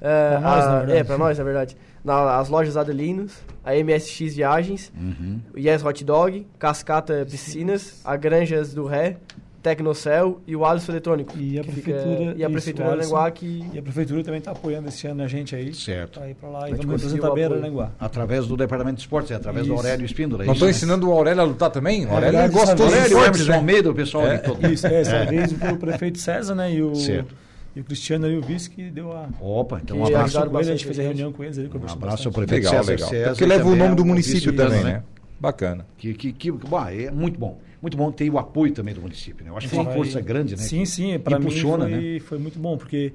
É, 0.00 0.30
Pra 0.30 0.40
nós, 0.40 0.64
a- 0.64 0.66
na 0.70 0.78
verdade. 0.78 0.98
É, 0.98 1.04
pra 1.04 1.18
nós, 1.18 1.38
na 1.38 1.44
verdade. 1.44 1.76
Na- 2.04 2.38
as 2.38 2.48
lojas 2.48 2.76
Adelinos, 2.76 3.32
a 3.64 3.74
MSX 3.76 4.34
Viagens, 4.34 4.92
Uhum. 4.98 5.40
o 5.54 5.58
Yes 5.58 5.84
Hot 5.84 6.04
Dog, 6.04 6.46
Cascata 6.58 7.26
Piscinas, 7.30 8.00
a 8.04 8.16
Granjas 8.16 8.74
do 8.74 8.84
Ré, 8.86 9.16
Tecnocel 9.64 10.40
e 10.46 10.54
o 10.54 10.64
Alisson 10.64 10.92
Eletrônico. 10.92 11.32
E 11.38 11.58
a 11.58 11.64
que 11.64 11.72
fica- 11.72 11.92
prefeitura- 11.94 12.22
e 12.22 12.28
a 12.28 12.34
isso, 12.46 12.50
prefeitura 12.50 12.88
o 12.88 12.92
Alisson. 12.92 13.16
Aranguá 13.16 13.30
que 13.30 13.64
E 13.72 13.78
a 13.78 13.82
prefeitura 13.82 14.22
também 14.22 14.38
está 14.38 14.50
apoiando 14.52 14.88
esse 14.88 15.06
ano 15.06 15.22
a 15.22 15.26
gente 15.26 15.56
aí. 15.56 15.72
Certo. 15.72 16.20
Pra 16.20 16.28
ir 16.28 16.34
pra 16.34 16.48
lá 16.50 16.64
A 16.66 16.68
e 16.68 16.74
vamos 16.74 16.84
representar 17.02 17.30
bem 17.30 17.44
o 17.44 17.46
apoio. 17.46 17.60
Aranaguá. 17.62 17.90
Através 17.98 18.46
do 18.46 18.56
Departamento 18.58 18.96
de 18.96 19.00
Esportes, 19.02 19.30
é 19.30 19.34
através 19.36 19.66
do 19.66 19.72
Isso. 19.72 19.82
Aurélio 19.82 20.04
Espíndola. 20.04 20.42
é 20.42 20.46
isso, 20.46 20.52
estou 20.52 20.66
né? 20.68 20.70
ensinando 20.74 21.08
o 21.08 21.12
Aurélio 21.12 21.40
a 21.40 21.44
lutar 21.44 21.70
também? 21.70 22.04
O 22.04 22.10
Aurélio 22.10 22.32
verdade, 22.38 22.52
gosta 22.52 22.74
dos 22.74 22.84
Aurélio, 22.84 23.06
esportes, 23.06 23.26
Emerson 23.40 23.50
né? 23.52 23.56
Almeida, 23.56 23.90
o 23.90 23.94
pessoal 23.94 24.26
É. 24.26 24.38
todo. 24.38 24.66
Isso, 24.70 24.86
é, 24.86 25.00
essa 25.00 25.24
vez 25.24 25.50
o 25.52 25.76
prefeito 25.78 26.18
César, 26.18 26.54
né? 26.54 26.72
E 26.74 26.82
o, 26.82 26.94
Certo. 26.94 27.34
e 27.74 27.80
o 27.80 27.84
Cristiano 27.84 28.26
ali, 28.26 28.36
o 28.36 28.42
vice, 28.42 28.68
que 28.68 28.90
deu 28.90 29.12
a. 29.12 29.28
Opa, 29.40 29.80
então 29.82 29.96
um 29.98 30.04
abraço. 30.06 30.38
com 30.46 30.58
ele, 30.60 30.68
a 30.68 30.72
gente 30.72 30.84
fez 30.84 30.98
a 30.98 31.02
reunião 31.02 31.32
com 31.32 31.42
eles 31.42 31.58
ali, 31.58 31.70
Um 31.72 31.90
abraço 31.92 32.28
ao 32.28 32.34
prefeito 32.34 32.64
Legal, 32.66 32.74
César 32.84 32.92
legal. 32.92 33.08
César. 33.08 33.28
Porque 33.30 33.46
leva 33.46 33.66
o 33.66 33.74
nome 33.74 33.96
do 33.96 34.04
município 34.04 34.54
também, 34.54 34.84
né? 34.84 35.02
Bacana. 35.40 35.84
Que, 35.98 36.14
que, 36.14 36.32
que, 36.32 36.50
bom, 36.52 36.86
é 36.88 37.10
muito 37.10 37.38
bom. 37.38 37.58
Muito 37.84 37.98
bom 37.98 38.10
ter 38.10 38.30
o 38.30 38.38
apoio 38.38 38.72
também 38.72 38.94
do 38.94 39.02
município. 39.02 39.44
Né? 39.44 39.50
Eu 39.50 39.58
acho 39.58 39.68
que 39.68 39.76
é 39.76 39.78
uma 39.78 39.92
força 39.92 40.18
grande, 40.18 40.56
né? 40.56 40.62
Sim, 40.62 40.86
sim, 40.86 41.18
para 41.18 41.38
mim 41.38 41.50
foi, 41.50 41.76
né? 41.76 42.18
foi 42.18 42.38
muito 42.38 42.58
bom, 42.58 42.78
porque 42.78 43.12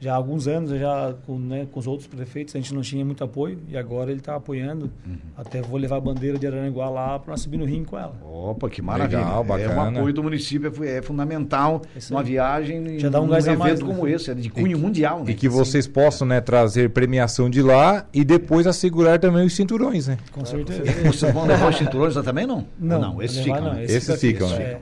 já 0.00 0.12
há 0.12 0.16
alguns 0.16 0.46
anos, 0.46 0.70
já 0.78 1.14
com, 1.26 1.38
né, 1.38 1.66
com 1.72 1.80
os 1.80 1.86
outros 1.86 2.06
prefeitos, 2.06 2.54
a 2.54 2.58
gente 2.58 2.72
não 2.72 2.82
tinha 2.82 3.04
muito 3.04 3.22
apoio, 3.24 3.58
e 3.68 3.76
agora 3.76 4.10
ele 4.10 4.20
está 4.20 4.36
apoiando. 4.36 4.90
Uhum. 5.06 5.16
Até 5.36 5.60
vou 5.60 5.78
levar 5.78 5.96
a 5.96 6.00
bandeira 6.00 6.38
de 6.38 6.46
Araranguá 6.46 6.88
lá 6.88 7.18
para 7.18 7.32
nós 7.32 7.40
subir 7.40 7.56
no 7.56 7.64
ringue 7.64 7.86
com 7.86 7.98
ela. 7.98 8.14
Opa, 8.22 8.68
que 8.70 8.80
maravilha. 8.80 9.18
Legal, 9.18 9.44
É, 9.58 9.68
o 9.68 9.80
apoio 9.80 10.14
do 10.14 10.22
município 10.22 10.72
é 10.84 10.98
é, 10.98 11.02
fundamental 11.02 11.82
numa 12.10 12.22
viagem 12.22 12.98
Já 12.98 13.08
dá 13.08 13.20
um 13.20 13.24
num 13.24 13.30
gás 13.30 13.46
a 13.48 13.52
evento 13.52 13.58
mais, 13.60 13.80
né? 13.80 13.86
como 13.86 14.06
esse, 14.08 14.30
é 14.30 14.34
de 14.34 14.48
cunho 14.50 14.76
que- 14.76 14.82
mundial, 14.82 15.24
né? 15.24 15.32
E 15.32 15.34
que 15.34 15.48
vocês 15.48 15.86
possam 15.86 16.26
né, 16.28 16.40
trazer 16.40 16.90
premiação 16.90 17.50
de 17.50 17.60
lá 17.62 18.06
e 18.14 18.24
depois 18.24 18.66
assegurar 18.66 19.18
também 19.18 19.44
os 19.44 19.54
cinturões, 19.54 20.06
né? 20.08 20.16
Com 20.32 20.44
certeza. 20.44 20.82
Vocês 21.04 21.32
vão 21.32 21.44
levar 21.46 21.70
os 21.70 21.76
cinturões 21.76 22.14
lá 22.14 22.22
também, 22.22 22.46
não? 22.46 22.64
Não, 22.78 23.00
não 23.00 23.22
esses 23.22 23.38
ficam. 23.38 23.60
não, 23.60 23.74
né? 23.74 23.84
esse 23.84 23.96
Esses 23.96 24.20
fica 24.20 24.46
ficam, 24.46 24.48
aqui, 24.48 24.58
né? 24.58 24.64
é. 24.64 24.80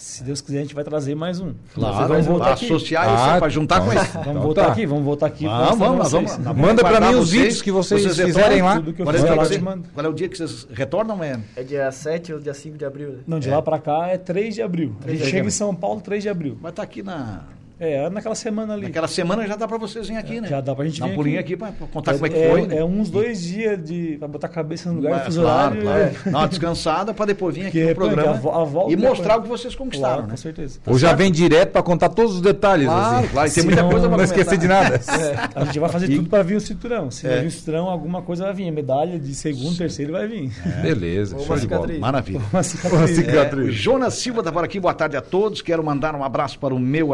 Se 0.00 0.24
Deus 0.24 0.40
quiser, 0.40 0.60
a 0.60 0.62
gente 0.62 0.74
vai 0.74 0.82
trazer 0.82 1.14
mais 1.14 1.40
um. 1.40 1.52
Claro, 1.74 2.08
Vocês 2.08 2.24
vão 2.26 2.36
voltar 2.36 2.52
aqui. 2.54 2.64
associar 2.64 3.04
isso 3.14 3.22
Ah, 3.22 3.38
para 3.38 3.48
juntar 3.50 3.80
com 3.82 3.90
então- 3.92 4.02
esse. 4.02 4.12
Vamos 4.12 4.28
Então 4.30 4.42
voltar 4.42 4.64
tá. 4.64 4.72
aqui, 4.72 4.86
vamos 4.86 5.04
voltar 5.04 5.26
aqui. 5.26 5.44
pra 5.44 5.58
Vamos, 5.58 5.78
vamos, 5.78 6.10
vocês. 6.10 6.36
vamos. 6.38 6.58
Manda 6.62 6.80
pra 6.80 6.88
aguardar 6.88 7.12
mim 7.12 7.18
os 7.18 7.30
vídeos 7.30 7.60
que 7.60 7.70
vocês 7.70 8.02
retornam, 8.02 8.26
fizerem 8.26 8.62
lá. 8.62 8.76
Tudo 8.76 8.92
que 8.94 9.02
eu 9.02 9.04
Qual 9.06 9.14
é, 9.14 9.18
o 9.18 9.20
fizer 9.20 9.28
dia 9.32 9.36
lá, 9.42 9.44
você- 9.46 9.58
qual 9.92 10.06
é 10.06 10.08
o 10.08 10.12
dia 10.14 10.28
que 10.30 10.36
vocês 10.38 10.66
retornam? 10.72 11.22
É? 11.22 11.38
é 11.54 11.62
dia 11.62 11.92
7 11.92 12.32
ou 12.32 12.40
dia 12.40 12.54
5 12.54 12.78
de 12.78 12.84
abril, 12.86 13.10
né? 13.10 13.18
Não, 13.26 13.38
de 13.38 13.50
lá 13.50 13.60
pra 13.60 13.78
cá 13.78 14.06
é 14.08 14.16
3 14.16 14.54
de 14.54 14.62
abril. 14.62 14.96
A 15.00 15.02
3 15.02 15.18
gente 15.18 15.26
de 15.26 15.30
chega 15.32 15.46
em 15.46 15.50
São 15.50 15.74
Paulo 15.74 16.00
3 16.00 16.22
de 16.22 16.30
abril. 16.30 16.56
Vai 16.62 16.70
estar 16.70 16.82
aqui 16.82 17.02
na. 17.02 17.42
É, 17.80 17.94
é 18.04 18.10
naquela 18.10 18.34
semana 18.34 18.74
ali. 18.74 18.82
Naquela 18.82 19.08
semana 19.08 19.46
já 19.46 19.56
dá 19.56 19.66
para 19.66 19.78
vocês 19.78 20.06
virem 20.06 20.18
aqui, 20.22 20.40
né? 20.40 20.48
Já 20.48 20.60
dá 20.60 20.74
pra 20.74 20.84
gente 20.84 21.00
Dar 21.00 21.06
um 21.06 21.08
vir 21.08 21.14
pulinho 21.16 21.40
aqui. 21.40 21.54
aqui 21.54 21.56
para 21.56 21.72
contar 21.88 22.10
é, 22.12 22.14
como 22.14 22.26
é 22.26 22.28
que 22.28 22.36
é- 22.38 22.50
foi. 22.50 22.66
né? 22.66 22.76
é 22.76 22.84
uns 22.84 23.08
dois 23.10 23.42
dias 23.42 23.82
de, 23.82 24.16
pra 24.18 24.28
botar 24.28 24.46
a 24.48 24.50
cabeça 24.50 24.90
no 24.90 24.96
lugar, 24.96 25.22
Mas, 25.24 25.36
claro, 25.36 25.48
horário. 25.78 25.82
claro. 25.82 26.00
é- 26.02 26.30
Dar 26.30 26.38
uma 26.38 26.48
descansada 26.48 27.14
para 27.14 27.24
depois 27.26 27.54
vir 27.56 27.66
aqui 27.66 27.80
no 27.82 27.88
pô, 27.88 27.94
programa 27.94 28.30
a 28.32 28.60
a 28.60 28.64
volta 28.64 28.92
e 28.92 28.96
mostrar 28.96 29.38
o 29.38 29.42
que 29.42 29.48
vocês 29.48 29.74
conquistaram, 29.74 30.12
Claro, 30.14 30.26
né? 30.26 30.30
com 30.32 30.36
certeza. 30.36 30.78
Ou 30.86 30.98
já 30.98 31.14
vem 31.14 31.32
direto 31.32 31.70
pra 31.72 31.82
contar 31.82 32.10
todos 32.10 32.34
os 32.34 32.40
detalhes. 32.42 32.86
Claro, 32.86 33.16
assim. 33.18 33.28
claro, 33.28 33.48
e 33.48 33.52
tem 33.52 33.64
muita 33.64 33.82
não- 33.82 33.90
coisa 33.90 34.08
Não 34.08 34.14
para 34.14 34.24
esquecer 34.24 34.58
de 34.58 34.68
nada. 34.68 35.00
A 35.54 35.64
gente 35.64 35.78
vai 35.78 35.88
fazer 35.88 36.10
E- 36.10 36.16
tudo 36.16 36.28
pra 36.28 36.42
vir 36.42 36.56
o 36.56 36.60
cinturão. 36.60 37.10
Se 37.10 37.26
É. 37.26 37.34
não 37.36 37.40
vir 37.42 37.46
o 37.48 37.50
cinturão, 37.50 37.88
alguma 37.88 38.20
coisa 38.22 38.44
vai 38.44 38.52
vir. 38.54 38.68
A 38.68 38.72
medalha 38.72 39.18
de 39.18 39.34
segundo, 39.34 39.76
terceiro 39.76 40.12
vai 40.12 40.26
vir. 40.28 40.50
Beleza, 40.82 41.38
show 41.38 41.56
de 41.56 41.66
bola. 41.66 41.88
Maravilha. 41.98 42.40
Uma 42.52 42.62
cicatriz. 42.62 43.68
É, 43.68 43.72
Jonas 43.72 44.14
Silva 44.14 44.40
está 44.40 44.52
por 44.52 44.62
aqui, 44.64 44.78
boa 44.78 44.92
tarde 44.94 45.16
a 45.16 45.20
todos. 45.22 45.62
Quero 45.62 45.82
mandar 45.82 46.14
um 46.14 46.22
abraço 46.22 46.58
para 46.58 46.74
o 46.74 46.78
meu 46.78 47.12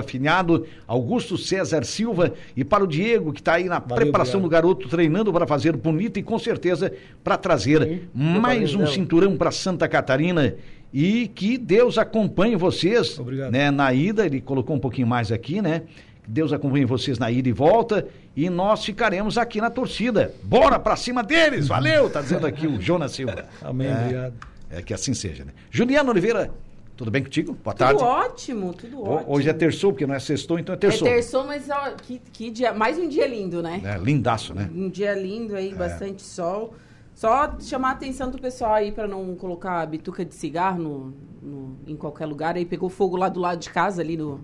Augusto 0.87 1.37
César 1.37 1.85
Silva 1.85 2.33
e 2.57 2.65
para 2.65 2.85
o 2.85 2.87
Diego, 2.87 3.33
que 3.33 3.41
está 3.41 3.55
aí 3.55 3.65
na 3.65 3.81
preparação 3.81 4.41
obrigado. 4.41 4.43
do 4.43 4.49
garoto, 4.75 4.89
treinando 4.89 5.33
para 5.33 5.47
fazer 5.47 5.77
bonito 5.77 6.19
e 6.19 6.23
com 6.23 6.39
certeza 6.39 6.93
para 7.25 7.37
trazer 7.37 8.09
mais 8.15 8.75
um 8.75 8.79
dela. 8.79 8.91
cinturão 8.91 9.37
para 9.37 9.51
Santa 9.51 9.89
Catarina. 9.89 10.55
E 10.95 11.29
que 11.29 11.59
Deus 11.59 11.99
acompanhe 11.99 12.57
vocês 12.57 13.19
Obrigado. 13.19 13.51
né, 13.53 13.71
na 13.71 13.93
ida. 13.93 14.25
Ele 14.25 14.41
colocou 14.41 14.75
um 14.75 14.79
pouquinho 14.79 15.07
mais 15.07 15.31
aqui, 15.33 15.61
né? 15.61 15.83
Deus 16.27 16.53
acompanhe 16.53 16.85
vocês 16.85 17.19
na 17.19 17.31
ida 17.31 17.49
e 17.49 17.53
volta. 17.53 18.07
E 18.37 18.49
nós 18.49 18.85
ficaremos 18.85 19.37
aqui 19.37 19.61
na 19.61 19.69
torcida. 19.69 20.33
Bora 20.43 20.79
para 20.79 20.97
cima 20.97 21.23
deles! 21.23 21.67
Valeu! 21.69 22.09
Tá 22.09 22.21
dizendo 22.23 22.47
aqui 22.47 22.67
o 22.67 22.79
Jonas 22.83 23.13
Silva. 23.13 23.45
Amém, 23.63 23.89
É. 23.89 23.93
obrigado. 23.95 24.35
É 24.71 24.83
que 24.83 24.95
assim 24.95 25.13
seja, 25.15 25.45
né? 25.45 25.53
Juliano 25.71 26.11
Oliveira, 26.11 26.51
tudo 26.97 27.11
bem 27.11 27.23
contigo? 27.23 27.53
Boa 27.63 27.75
Tudo 27.75 27.79
tarde. 27.79 28.03
ótimo, 28.03 28.73
tudo 28.73 29.03
ótimo. 29.03 29.33
Hoje 29.35 29.49
é 29.49 29.53
terçou, 29.53 29.93
porque 29.93 30.07
não 30.07 30.15
é 30.15 30.19
sextou, 30.19 30.59
então 30.59 30.73
é 30.73 30.77
É 30.77 30.79
terçou. 30.79 31.07
terçou, 31.07 31.45
mas 31.47 31.69
ó, 31.69 31.91
que, 31.91 32.19
que 32.33 32.51
dia, 32.51 32.73
mais 32.73 32.99
um 32.99 33.09
dia 33.09 33.27
lindo, 33.27 33.63
né? 33.63 33.81
É, 33.85 33.99
lindaço, 33.99 34.55
né? 34.55 34.71
Um 34.75 34.89
dia 34.89 35.15
lindo 35.15 35.55
aí, 35.55 35.75
bastante 35.75 36.23
sol. 36.23 36.75
Só 37.15 37.59
chamar 37.61 37.91
a 37.91 37.93
atenção 37.93 38.31
do 38.31 38.39
pessoal 38.39 38.75
aí 38.75 38.93
para 38.93 39.07
não 39.09 39.35
colocar 39.37 39.85
bituca 39.87 40.25
de 40.25 40.35
cigarro 40.35 40.83
no, 40.83 41.15
no- 41.43 41.77
em 41.87 41.97
qualquer 41.97 42.27
lugar. 42.27 42.57
Aí 42.57 42.65
pegou 42.65 42.89
fogo 42.91 43.17
lá 43.17 43.29
do 43.29 43.41
lado 43.41 43.59
de 43.59 43.71
casa, 43.71 44.03
ali 44.03 44.17
no. 44.17 44.41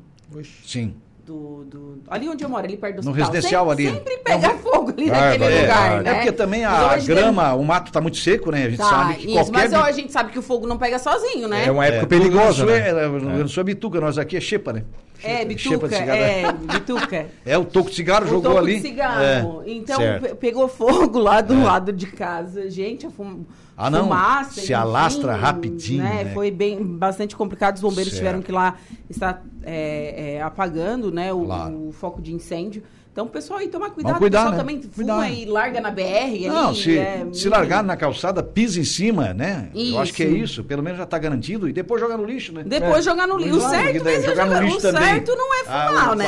Sim. 0.64 0.94
Do, 1.24 1.64
do- 1.66 2.02
ali 2.08 2.28
onde 2.28 2.42
eu 2.42 2.48
moro, 2.48 2.64
ali 2.64 2.76
perto 2.76 2.96
do 2.96 3.04
No 3.04 3.10
hospital. 3.12 3.30
residencial 3.32 3.68
sempre, 3.68 3.86
ali. 3.86 3.96
Sempre 3.96 4.16
pega 4.24 4.50
fogo 4.58 4.90
ali 4.90 5.06
naquele 5.08 5.38
vai, 5.44 5.60
lugar, 5.62 5.90
vai. 5.90 6.02
né? 6.02 6.10
É 6.10 6.14
porque 6.14 6.32
também 6.32 6.64
a 6.64 6.96
grama, 6.98 7.54
o 7.54 7.64
mato 7.64 7.92
tá 7.92 8.00
muito 8.00 8.16
seco, 8.16 8.50
né? 8.50 8.64
A 8.64 8.68
gente 8.70 8.78
Tá, 8.78 8.88
sabe 8.88 9.14
que 9.14 9.26
isso, 9.26 9.34
qualquer... 9.34 9.52
mas 9.52 9.72
ó, 9.72 9.82
a 9.84 9.92
gente 9.92 10.10
sabe 10.12 10.32
que 10.32 10.38
o 10.40 10.42
fogo 10.42 10.66
não 10.66 10.76
pega 10.76 10.98
sozinho, 10.98 11.46
né? 11.46 11.64
É 11.66 11.70
uma 11.70 11.86
época 11.86 12.02
É, 12.02 12.18
perigosa, 12.18 12.64
no 12.64 12.70
né? 12.72 12.80
Grande 12.80 12.92
do 12.92 12.98
Sul 12.98 12.98
é, 12.98 13.06
no 13.06 13.18
Rio 13.28 13.36
Grande 13.38 13.60
é 13.60 13.62
bituca, 13.64 14.00
nós 14.00 14.18
aqui 14.18 14.36
é 14.36 14.40
xepa, 14.40 14.72
né? 14.72 14.82
É, 15.22 15.44
bituca, 15.44 15.86
de 15.86 15.94
cigarro, 15.94 16.18
é, 16.20 16.52
bituca. 16.52 17.26
É, 17.46 17.56
o 17.56 17.64
toco 17.64 17.88
de 17.90 17.94
cigarro 17.94 18.24
O 18.24 18.28
jogou 18.28 18.42
toco 18.42 18.58
ali. 18.58 18.74
de 18.76 18.82
cigarro. 18.82 19.22
É, 19.22 19.70
então, 19.70 19.96
certo. 20.00 20.22
pe- 20.22 20.34
pegou 20.34 20.66
fogo 20.66 21.20
lá 21.20 21.40
do 21.40 21.54
É. 21.54 21.62
lado 21.62 21.92
de 21.92 22.06
casa. 22.06 22.68
Gente, 22.68 23.06
a 23.06 23.10
fum... 23.10 23.44
Ah, 23.76 23.88
não, 23.88 24.02
fumaça. 24.04 24.60
se 24.60 24.74
alastra 24.74 25.34
rapidinho, 25.34 26.02
né? 26.02 26.30
Foi 26.34 26.50
bem, 26.50 26.82
bastante 26.84 27.34
complicado. 27.34 27.76
Os 27.76 27.80
bombeiros 27.82 28.12
Certo. 28.12 28.18
tiveram 28.20 28.42
que 28.42 28.50
ir 28.50 28.54
lá 28.54 28.74
estar 29.08 29.42
é, 29.64 30.34
é, 30.36 30.42
apagando 30.42 31.10
né, 31.10 31.32
o, 31.32 31.44
Claro. 31.44 31.88
o 31.88 31.92
foco 31.92 32.20
de 32.20 32.32
incêndio. 32.34 32.82
Então, 33.12 33.26
o 33.26 33.28
pessoal 33.28 33.58
aí 33.60 33.68
toma 33.68 33.90
cuidado. 33.90 34.18
cuidar, 34.18 34.38
o 34.38 34.42
pessoal 34.44 34.52
né? 34.52 34.56
também 34.56 34.80
fuma 34.90 35.16
Cuidar. 35.26 35.30
e 35.30 35.44
larga 35.44 35.82
na 35.82 35.90
BR. 35.90 36.48
Não, 36.48 36.68
ali, 36.68 36.76
se, 36.78 36.96
é, 36.98 37.26
se 37.30 37.46
largar 37.46 37.84
na 37.84 37.94
calçada, 37.94 38.42
pisa 38.42 38.80
em 38.80 38.84
cima, 38.84 39.34
né? 39.34 39.68
Eu 39.74 39.98
acho 40.00 40.14
que 40.14 40.22
é 40.22 40.26
Isso. 40.28 40.44
isso. 40.44 40.64
Pelo 40.64 40.82
menos 40.82 40.96
já 40.98 41.04
tá 41.04 41.18
garantido. 41.18 41.68
E 41.68 41.74
depois 41.74 42.00
joga 42.00 42.16
no 42.16 42.24
lixo, 42.24 42.54
né? 42.54 42.62
Depois 42.64 43.04
jogar 43.04 43.26
no 43.26 43.36
lixo. 43.36 43.58
O 43.58 43.60
certo 43.60 44.02
daí 44.02 44.14
mesmo 44.16 44.24
é 44.24 44.28
jogar 44.30 44.46
no 44.46 44.52
jogar. 44.52 44.64
lixo 44.64 44.78
O 44.78 44.80
também. 44.92 45.02
certo 45.08 45.36
não 45.36 45.54
é 45.54 45.58
Ah, 45.68 45.88
fumar, 45.88 46.10
o 46.10 46.14
né? 46.14 46.26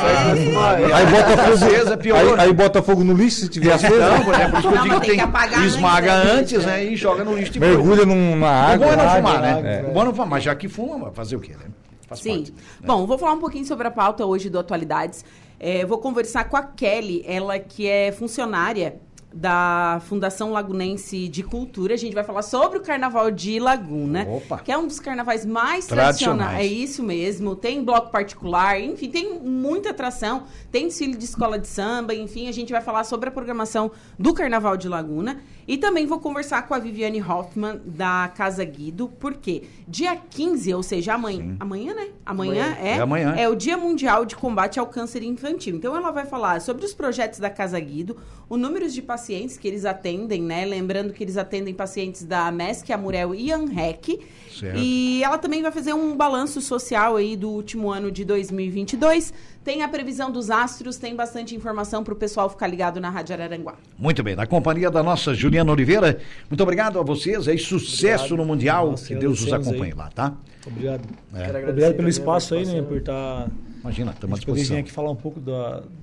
Aí 0.93 1.05
bota 1.07 1.37
fogo, 1.37 1.53
Acesa, 1.65 1.97
piorou, 1.97 2.31
aí, 2.31 2.37
né? 2.37 2.43
aí 2.43 2.53
bota 2.53 2.83
fogo 2.83 3.03
no 3.03 3.13
lixo 3.13 3.39
se 3.41 3.49
tiver 3.49 3.73
aceso. 3.73 3.95
Não, 3.99 4.23
por 4.23 4.33
exemplo, 4.35 4.59
isso 4.59 4.69
que 4.69 4.75
eu 4.77 4.83
digo 4.83 4.99
que 5.01 5.07
tem 5.07 5.15
que 5.15 5.21
apagar 5.23 5.65
esmaga 5.65 6.13
antes, 6.13 6.29
né? 6.31 6.31
antes, 6.39 6.65
né? 6.65 6.85
E 6.85 6.95
joga 6.95 7.23
no 7.23 7.35
lixo. 7.35 7.59
Mergulha 7.59 8.05
numa 8.05 8.45
O 8.45 8.49
água. 8.49 8.85
bom 8.87 8.93
é 8.93 8.95
não 8.95 9.09
fumar, 9.09 9.41
né? 9.41 9.51
água, 9.79 9.89
O 9.89 9.93
bom 9.93 10.01
é 10.01 10.05
não 10.05 10.11
fumar, 10.13 10.27
mas 10.29 10.43
já 10.43 10.53
que 10.53 10.67
fuma, 10.69 11.11
fazer 11.11 11.35
o 11.35 11.39
quê, 11.39 11.53
né? 11.53 11.65
Faz 12.07 12.21
Sim. 12.21 12.35
parte. 12.37 12.53
Bom, 12.85 13.05
vou 13.05 13.17
falar 13.17 13.33
um 13.33 13.39
pouquinho 13.39 13.65
sobre 13.65 13.87
a 13.87 13.91
pauta 13.91 14.25
hoje 14.25 14.49
do 14.49 14.59
Atualidades. 14.59 15.23
É, 15.59 15.85
vou 15.85 15.97
conversar 15.97 16.45
com 16.49 16.57
a 16.57 16.63
Kelly, 16.63 17.23
ela 17.25 17.57
que 17.59 17.87
é 17.87 18.11
funcionária 18.11 18.99
da 19.35 20.01
Fundação 20.07 20.53
Lagunense 20.53 21.27
de 21.27 21.43
Cultura. 21.43 21.93
A 21.93 21.97
gente 21.97 22.13
vai 22.13 22.23
falar 22.23 22.41
sobre 22.41 22.77
o 22.77 22.81
Carnaval 22.81 23.29
de 23.29 23.59
Laguna, 23.59 24.25
Opa. 24.29 24.59
que 24.59 24.71
é 24.71 24.77
um 24.77 24.87
dos 24.87 24.97
carnavais 24.97 25.45
mais 25.45 25.85
Tradicionais. 25.87 26.17
tradicionais. 26.17 26.59
É 26.59 26.65
isso 26.65 27.03
mesmo. 27.03 27.53
Tem 27.53 27.83
bloco 27.83 28.11
particular, 28.11 28.79
enfim, 28.79 29.09
tem 29.09 29.37
muita 29.41 29.89
atração. 29.89 30.43
Tem 30.71 30.87
desfile 30.87 31.17
de 31.17 31.25
escola 31.25 31.59
de 31.59 31.67
samba, 31.67 32.15
enfim, 32.15 32.47
a 32.47 32.51
gente 32.53 32.71
vai 32.71 32.81
falar 32.81 33.03
sobre 33.03 33.27
a 33.27 33.31
programação 33.31 33.91
do 34.17 34.33
Carnaval 34.33 34.77
de 34.77 34.87
Laguna. 34.87 35.41
E 35.67 35.77
também 35.77 36.05
vou 36.05 36.19
conversar 36.19 36.61
com 36.67 36.75
a 36.75 36.79
Viviane 36.79 37.21
Hoffman, 37.21 37.81
da 37.83 38.31
Casa 38.35 38.63
Guido, 38.63 39.11
porque 39.19 39.63
dia 39.87 40.15
15, 40.15 40.73
ou 40.73 40.83
seja, 40.83 41.15
amanhã. 41.15 41.55
Amanhã, 41.59 41.93
né? 41.95 42.07
Amanhã, 42.23 42.77
é. 42.79 42.89
É 42.89 42.99
amanhã. 42.99 43.33
É 43.35 43.49
o 43.49 43.55
Dia 43.55 43.75
Mundial 43.75 44.25
de 44.25 44.35
Combate 44.35 44.79
ao 44.79 44.85
Câncer 44.85 45.23
Infantil. 45.23 45.75
Então 45.75 45.95
ela 45.95 46.11
vai 46.11 46.25
falar 46.25 46.61
sobre 46.61 46.85
os 46.85 46.93
projetos 46.93 47.39
da 47.39 47.49
Casa 47.49 47.79
Guido, 47.79 48.15
o 48.47 48.57
número 48.57 48.87
de 48.87 49.01
pacientes 49.01 49.57
que 49.57 49.67
eles 49.67 49.85
atendem, 49.85 50.41
né? 50.41 50.65
Lembrando 50.65 51.13
que 51.13 51.23
eles 51.23 51.35
atendem 51.35 51.73
pacientes 51.73 52.23
da 52.23 52.51
MESC, 52.51 52.93
Amurel 52.93 53.33
e 53.33 53.51
ANREC. 53.51 54.19
Certo. 54.59 54.77
E 54.77 55.23
ela 55.23 55.37
também 55.37 55.63
vai 55.63 55.71
fazer 55.71 55.93
um 55.93 56.15
balanço 56.15 56.61
social 56.61 57.15
aí 57.15 57.35
do 57.35 57.49
último 57.49 57.91
ano 57.91 58.11
de 58.11 58.23
2022. 58.23 59.33
Tem 59.63 59.81
a 59.81 59.87
previsão 59.87 60.31
dos 60.31 60.51
astros, 60.51 60.97
tem 60.97 61.15
bastante 61.15 61.55
informação 61.55 62.03
para 62.03 62.13
o 62.13 62.15
pessoal 62.15 62.47
ficar 62.47 62.67
ligado 62.67 62.99
na 62.99 63.09
Rádio 63.09 63.33
Araranguá. 63.33 63.73
Muito 63.97 64.21
bem, 64.21 64.35
na 64.35 64.45
companhia 64.45 64.91
da 64.91 65.01
nossa 65.01 65.33
Juliana 65.33 65.54
Oliveira, 65.63 66.19
muito 66.49 66.61
obrigado 66.61 66.99
a 66.99 67.03
vocês, 67.03 67.47
aí 67.47 67.57
sucesso 67.57 68.25
Obrigado. 68.25 68.37
no 68.37 68.45
Mundial, 68.45 68.91
Nós 68.91 69.07
que 69.07 69.15
Deus 69.15 69.41
os 69.41 69.53
acompanhe 69.53 69.91
aí. 69.91 69.93
lá, 69.93 70.09
tá? 70.09 70.33
Obrigado. 70.65 71.03
É. 71.33 71.49
Obrigado 71.69 71.93
pelo 71.95 72.09
espaço 72.09 72.55
aí, 72.55 72.65
né? 72.65 72.81
Por 72.81 72.97
estar. 72.97 73.47
Imagina, 73.81 74.11
A 74.11 74.13
estamos 74.13 74.33
à 74.33 74.37
gente 74.37 74.45
poder 74.47 74.57
vir 74.57 74.61
disposição. 74.63 74.77
aqui 74.79 74.91
falar 74.91 75.11
um 75.11 75.15
pouco 75.15 75.39
do 75.39 75.51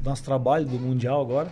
nosso 0.04 0.22
trabalho, 0.22 0.64
do 0.66 0.78
Mundial 0.78 1.20
agora. 1.20 1.48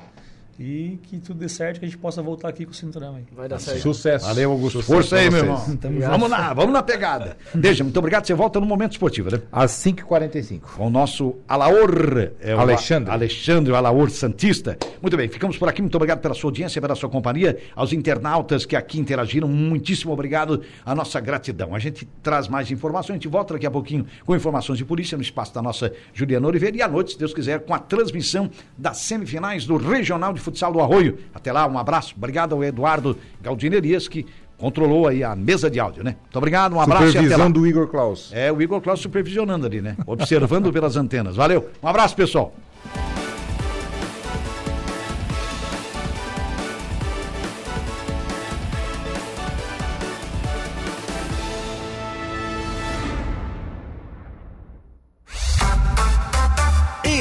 E 0.63 0.99
que 1.05 1.19
tudo 1.19 1.39
dê 1.39 1.49
certo, 1.49 1.79
que 1.79 1.87
a 1.87 1.89
gente 1.89 1.97
possa 1.97 2.21
voltar 2.21 2.51
aqui 2.51 2.67
com 2.67 2.73
o 2.73 2.75
cinturão 2.75 3.17
aí. 3.17 3.25
Vai 3.33 3.49
dar 3.49 3.59
certo. 3.59 3.81
Sucesso. 3.81 4.27
Valeu, 4.27 4.51
Augusto. 4.51 4.83
Sucesso 4.83 4.93
Força 4.93 5.17
aí, 5.17 5.31
meu 5.31 5.39
irmão. 5.39 5.65
Vamos 6.07 6.29
lá, 6.29 6.53
vamos 6.53 6.75
na 6.75 6.83
pegada. 6.83 7.39
Deja, 7.55 7.83
muito 7.83 7.99
obrigado. 7.99 8.27
Você 8.27 8.35
volta 8.35 8.61
no 8.61 8.67
Momento 8.67 8.93
Esportivo, 8.93 9.31
né? 9.31 9.41
Às 9.51 9.71
5h45. 9.71 10.61
Com 10.77 10.89
o 10.89 10.91
nosso 10.91 11.37
Alaor. 11.49 12.31
é 12.43 12.53
Alexandre. 12.53 13.11
Alexandre, 13.11 13.73
o 13.73 13.75
Alaor 13.75 14.11
Santista. 14.11 14.77
Muito 15.01 15.17
bem, 15.17 15.31
ficamos 15.31 15.57
por 15.57 15.67
aqui. 15.67 15.81
Muito 15.81 15.95
obrigado 15.95 16.21
pela 16.21 16.35
sua 16.35 16.49
audiência, 16.49 16.79
pela 16.79 16.95
sua 16.95 17.09
companhia. 17.09 17.59
Aos 17.75 17.95
internautas 17.95 18.67
que 18.67 18.77
aqui 18.77 19.01
interagiram, 19.01 19.49
muitíssimo 19.49 20.13
obrigado. 20.13 20.61
A 20.85 20.95
nossa 20.95 21.19
gratidão. 21.21 21.75
A 21.75 21.79
gente 21.79 22.07
traz 22.23 22.49
mais 22.49 22.71
informações. 22.71 23.13
A 23.13 23.15
gente 23.15 23.29
volta 23.29 23.55
daqui 23.55 23.67
a 23.67 23.71
pouquinho 23.71 24.05
com 24.27 24.37
informações 24.37 24.77
de 24.77 24.85
polícia 24.85 25.17
no 25.17 25.23
espaço 25.23 25.55
da 25.55 25.63
nossa 25.63 25.91
Juliana 26.13 26.47
Oliveira. 26.47 26.77
E 26.77 26.83
à 26.83 26.89
noite, 26.89 27.13
se 27.13 27.19
Deus 27.19 27.33
quiser, 27.33 27.61
com 27.61 27.73
a 27.73 27.79
transmissão 27.79 28.51
das 28.77 28.99
semifinais 28.99 29.65
do 29.65 29.79
Regional 29.79 30.35
de 30.35 30.50
Futsal 30.51 30.73
do 30.73 30.81
Arroio. 30.81 31.19
Até 31.35 31.53
lá, 31.53 31.67
um 31.67 31.79
abraço. 31.79 32.15
Obrigado 32.17 32.55
ao 32.55 32.65
Eduardo 32.65 33.17
Galdinerias, 33.41 34.09
que 34.09 34.27
controlou 34.59 35.09
aí 35.09 35.25
a 35.25 35.35
mesa 35.35 35.71
de 35.71 35.81
áudio, 35.81 36.05
né? 36.05 36.17
Muito 36.21 36.37
obrigado, 36.37 36.75
um 36.75 36.81
abraço 36.81 37.05
e 37.05 37.09
até 37.09 37.19
lá. 37.19 37.23
Supervisão 37.23 37.51
do 37.51 37.67
Igor 37.67 37.89
Klaus. 37.89 38.31
É, 38.33 38.53
o 38.53 38.61
Igor 38.61 38.81
Klaus 38.81 39.01
supervisionando 39.01 39.65
ali, 39.65 39.81
né? 39.81 39.97
Observando 40.07 40.71
pelas 40.73 40.97
antenas. 40.97 41.37
Valeu, 41.37 41.71
um 41.83 41.89
abraço, 41.89 42.15
pessoal. 42.15 42.53